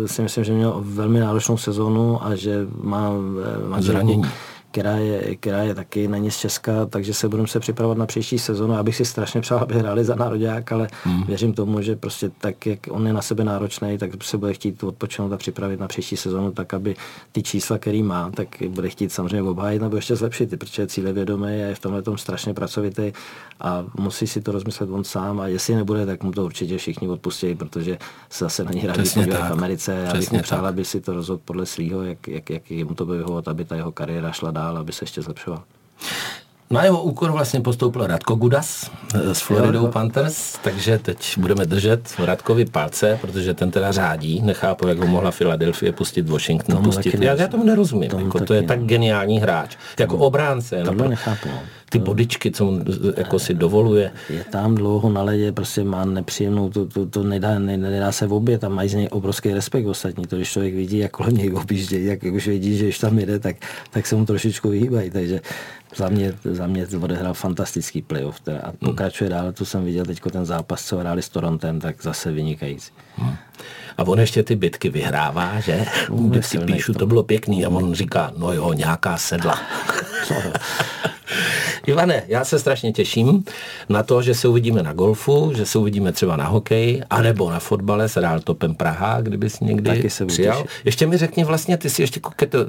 si 0.07 0.23
myslím, 0.23 0.45
že 0.45 0.53
měl 0.53 0.83
velmi 0.85 1.21
náročnou 1.21 1.57
sezónu 1.57 2.25
a 2.25 2.35
že 2.35 2.67
má 2.81 3.11
eh, 3.11 3.69
manželku, 3.69 3.99
Zranění. 3.99 4.25
Která 4.79 4.97
je, 4.97 5.37
která 5.37 5.63
je 5.63 5.75
taky 5.75 6.09
není 6.09 6.31
z 6.31 6.37
Česka, 6.37 6.87
takže 6.87 7.15
se 7.15 7.29
budeme 7.29 7.49
se 7.49 7.61
připravovat 7.61 7.99
na 7.99 8.07
příští 8.07 8.39
sezónu. 8.39 8.75
Já 8.75 8.83
bych 8.83 8.97
si 8.97 9.05
strašně 9.05 9.41
přál, 9.41 9.59
aby 9.59 9.75
hráli 9.75 10.05
za 10.05 10.15
nároďák, 10.15 10.73
ale 10.73 10.89
hmm. 11.05 11.25
věřím 11.25 11.53
tomu, 11.53 11.83
že 11.83 11.97
prostě 11.97 12.31
tak, 12.39 12.67
jak 12.67 12.79
on 12.91 13.07
je 13.07 13.13
na 13.13 13.23
sebe 13.23 13.45
náročný, 13.45 13.99
tak 13.99 14.11
se 14.25 14.39
bude 14.39 14.55
chtít 14.55 14.83
odpočinout 14.83 15.33
a 15.33 15.37
připravit 15.37 15.81
na 15.81 15.89
příští 15.89 16.17
sezónu, 16.17 16.53
tak 16.53 16.75
aby 16.75 16.97
ty 17.33 17.43
čísla, 17.43 17.79
který 17.79 18.03
má, 18.03 18.31
tak 18.31 18.49
bude 18.69 18.89
chtít 18.89 19.13
samozřejmě 19.13 19.43
obhájit 19.43 19.83
nebo 19.83 19.97
ještě 19.97 20.17
zlepšit, 20.17 20.59
protože 20.59 20.83
je 20.83 20.87
cílevědomý 20.87 21.47
a 21.47 21.51
je 21.51 21.75
v 21.75 21.79
tomhle 21.79 22.03
tom 22.03 22.19
strašně 22.19 22.55
pracovitý 22.55 23.13
a 23.61 23.85
musí 23.99 24.27
si 24.27 24.41
to 24.41 24.53
rozmyslet 24.53 24.91
on 24.91 25.05
sám 25.05 25.41
a 25.41 25.47
jestli 25.47 25.75
nebude, 25.75 26.07
tak 26.07 26.23
mu 26.23 26.33
to 26.33 26.45
určitě 26.45 26.79
všichni 26.79 27.09
odpustí, 27.09 27.55
protože 27.55 27.99
se 28.31 28.45
zase 28.45 28.65
na 28.65 28.71
ní 28.71 28.87
rádi 28.87 29.11
podívají 29.15 29.43
v 29.43 29.53
Americe. 29.53 29.93
Já 29.93 30.13
bych 30.13 30.33
mu 30.33 30.43
přál, 30.43 30.67
aby 30.67 30.85
si 30.85 31.01
to 31.01 31.13
rozhodl 31.13 31.43
podle 31.45 31.67
svého, 31.67 32.03
jak, 32.03 32.29
jak, 32.29 32.51
jak 32.51 32.71
jemu 32.71 32.95
to 32.95 33.07
bude 33.07 33.19
vyhovovat, 33.19 33.49
aby 33.49 33.65
ta 33.65 33.77
jeho 33.77 33.93
kariéra 33.93 34.33
šla 34.33 34.51
dál, 34.51 34.79
aby 34.79 34.93
se 34.93 35.03
ještě 35.03 35.23
zlepšovala. 35.23 35.65
Na 36.71 36.85
jeho 36.85 37.03
úkor 37.03 37.33
vlastně 37.33 37.61
postoupil 37.61 38.07
Radko 38.07 38.35
Gudas 38.35 38.91
eh, 39.15 39.35
s 39.35 39.41
Floridou. 39.41 39.87
Panthers, 39.87 40.59
takže 40.63 40.99
teď 40.99 41.39
budeme 41.39 41.67
držet 41.67 42.15
Radkovi 42.19 42.65
palce, 42.65 43.19
protože 43.21 43.55
ten 43.55 43.71
teda 43.71 43.93
řádí. 43.93 44.43
Nechápu, 44.43 44.89
jak 44.89 44.99
ho 44.99 45.07
mohla 45.07 45.31
Philadelphia 45.31 45.93
pustit 45.93 46.29
Washington 46.29 46.77
Tomu 46.77 46.93
pustit. 46.93 47.15
Já, 47.15 47.23
já 47.23 47.31
nerozumím. 47.31 47.51
tomu 47.51 47.65
nerozumím. 47.65 48.11
Tomu 48.11 48.25
jako, 48.25 48.45
to 48.45 48.55
je 48.55 48.61
ne. 48.61 48.67
tak 48.67 48.85
geniální 48.85 49.41
hráč. 49.41 49.77
Jako 49.99 50.17
obránce. 50.17 50.83
Tohle 50.85 51.05
napr- 51.05 51.09
nechápu. 51.09 51.49
No. 51.49 51.61
Ty 51.91 51.99
bodičky, 51.99 52.51
co 52.51 52.69
on 52.69 52.85
eh, 52.89 53.13
jako 53.17 53.39
si 53.39 53.55
dovoluje. 53.55 54.11
Je 54.31 54.45
tam 54.45 54.75
dlouho 54.75 55.11
na 55.11 55.23
ledě, 55.23 55.53
prostě 55.53 55.85
má 55.85 56.05
nepříjemnou, 56.05 56.71
to, 56.71 56.87
to, 56.87 57.07
to 57.07 57.23
nedá, 57.23 57.59
ne, 57.59 57.77
nedá 57.77 58.13
se 58.13 58.27
v 58.27 58.33
obě, 58.33 58.59
tam 58.59 58.73
mají 58.73 58.89
z 58.89 58.95
něj 58.95 59.09
obrovský 59.11 59.55
respekt 59.55 59.87
ostatní, 59.87 60.27
to 60.27 60.37
když 60.37 60.51
člověk 60.51 60.75
vidí, 60.75 60.99
jak 60.99 61.11
kolem 61.11 61.37
něj 61.37 61.53
objíždějí, 61.53 62.07
jak 62.07 62.23
už 62.23 62.47
vědí, 62.47 62.79
že 62.79 62.85
když 62.85 62.99
tam 62.99 63.19
jede, 63.19 63.39
tak, 63.39 63.57
tak 63.91 64.07
se 64.07 64.17
mu 64.17 64.27
trošičku 64.27 64.69
vyhýbají, 64.69 65.11
takže 65.11 65.41
za 65.97 66.09
mě, 66.09 66.35
za 66.45 66.67
mě 66.67 66.87
odehrál 67.03 67.35
fantastický 67.35 68.03
playoff 68.03 68.41
teda. 68.41 68.61
a 68.61 68.73
pokračuje 68.73 69.31
dál, 69.31 69.53
to 69.53 69.65
jsem 69.65 69.85
viděl 69.85 70.05
teď 70.05 70.21
ten 70.33 70.45
zápas, 70.47 70.85
co 70.85 70.99
hráli 70.99 71.23
s 71.23 71.29
Torontem, 71.29 71.81
tak 71.81 72.03
zase 72.03 72.33
vynikající. 72.33 72.93
A 73.99 74.03
on 74.07 74.21
ještě 74.21 74.43
ty 74.43 74.57
bitky 74.57 74.89
vyhrává, 74.89 75.61
že? 75.61 75.87
Když 76.11 76.47
si 76.47 76.51
silnej 76.51 76.75
píšu, 76.75 76.95
to 76.95 77.07
bylo 77.07 77.23
pěkný. 77.23 77.65
A 77.65 77.69
on 77.69 77.95
říká, 77.95 78.33
no 78.37 78.53
jo, 78.53 78.73
nějaká 78.73 79.17
sedla. 79.17 79.61
Ivane, 81.87 82.23
já 82.27 82.45
se 82.45 82.59
strašně 82.59 82.93
těším 82.93 83.45
na 83.89 84.03
to, 84.03 84.23
že 84.23 84.35
se 84.35 84.49
uvidíme 84.49 84.83
na 84.83 84.93
golfu, 84.93 85.53
že 85.57 85.67
se 85.67 85.79
uvidíme 85.79 86.13
třeba 86.13 86.37
na 86.37 86.47
hokeji, 86.47 87.03
anebo 87.11 87.51
na 87.51 87.61
fotbale 87.61 88.09
s 88.09 88.17
Real 88.17 88.41
Topem 88.41 88.75
Praha, 88.75 89.21
kdybys 89.21 89.61
někdy 89.61 89.91
Taky 89.91 90.11
se 90.11 90.27
přijal. 90.27 90.63
těšit. 90.63 90.71
Ještě 90.85 91.07
mi 91.07 91.17
řekni 91.17 91.45
vlastně, 91.45 91.77
ty 91.77 91.91
jsi 91.91 92.03
ještě 92.03 92.21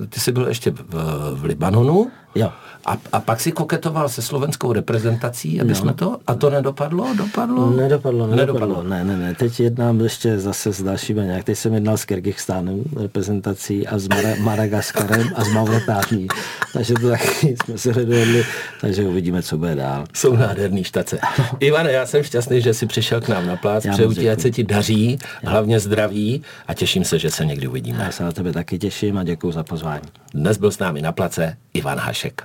ty 0.10 0.20
jsi 0.20 0.32
byl 0.32 0.48
ještě 0.48 0.72
v, 0.72 0.86
v 1.34 1.44
Libanonu, 1.44 2.12
Jo. 2.36 2.52
A, 2.86 2.98
a 3.12 3.20
pak 3.20 3.40
si 3.40 3.52
koketoval 3.52 4.10
se 4.10 4.22
slovenskou 4.22 4.74
reprezentací, 4.74 5.62
aby 5.62 5.76
jsme 5.76 5.94
to, 5.94 6.18
a 6.28 6.36
to 6.36 6.50
nedopadlo, 6.50 7.08
dopadlo? 7.18 7.70
Nedopadlo, 7.72 8.28
nedopadlo. 8.28 8.36
Nedopadlo. 8.68 8.84
Ne, 8.84 9.04
ne, 9.04 9.18
ne. 9.18 9.36
Teď 9.36 9.60
jednám 9.60 10.02
ještě 10.02 10.40
zase 10.40 10.74
s 10.74 10.84
dalšími 10.84 11.22
nějak. 11.22 11.44
Teď 11.44 11.58
jsem 11.58 11.74
jednal 11.74 11.98
s 11.98 12.06
Kyrgyzstánem 12.06 12.84
reprezentací 13.02 13.88
a 13.88 14.00
s 14.00 14.08
Mara- 14.08 14.40
Madagaskarem 14.44 15.30
a 15.36 15.44
s 15.44 15.48
Mauretánií. 15.48 16.28
Takže 16.74 16.94
to 16.94 17.10
taky 17.10 17.56
jsme 17.66 17.78
se 17.78 17.94
dohodli, 17.94 18.46
takže 18.82 19.04
uvidíme, 19.04 19.42
co 19.44 19.58
bude 19.58 19.76
dál. 19.76 20.04
Jsou 20.14 20.36
nádherný 20.36 20.84
štace. 20.84 21.20
Ivane, 21.60 21.92
já 21.92 22.06
jsem 22.06 22.24
šťastný, 22.24 22.62
že 22.62 22.74
jsi 22.74 22.86
přišel 22.86 23.22
k 23.22 23.28
nám 23.28 23.48
na 23.48 23.56
plác. 23.56 23.86
Já 23.86 23.94
Přeju 23.94 24.14
ti, 24.14 24.30
ať 24.30 24.40
se 24.40 24.52
ti 24.52 24.64
daří, 24.64 25.20
hlavně 25.44 25.80
zdraví 25.80 26.42
a 26.68 26.74
těším 26.74 27.04
se, 27.04 27.20
že 27.20 27.32
se 27.32 27.46
někdy 27.46 27.68
uvidíme. 27.68 28.04
Já 28.04 28.12
se 28.12 28.24
na 28.24 28.32
tebe 28.32 28.52
taky 28.54 28.80
těším 28.80 29.18
a 29.18 29.24
děkuji 29.24 29.52
za 29.52 29.64
pozvání. 29.64 30.04
Dnes 30.34 30.58
byl 30.58 30.72
s 30.72 30.80
námi 30.80 31.02
na 31.02 31.12
place 31.12 31.58
Ivan 31.74 31.98
Hašek. 31.98 32.44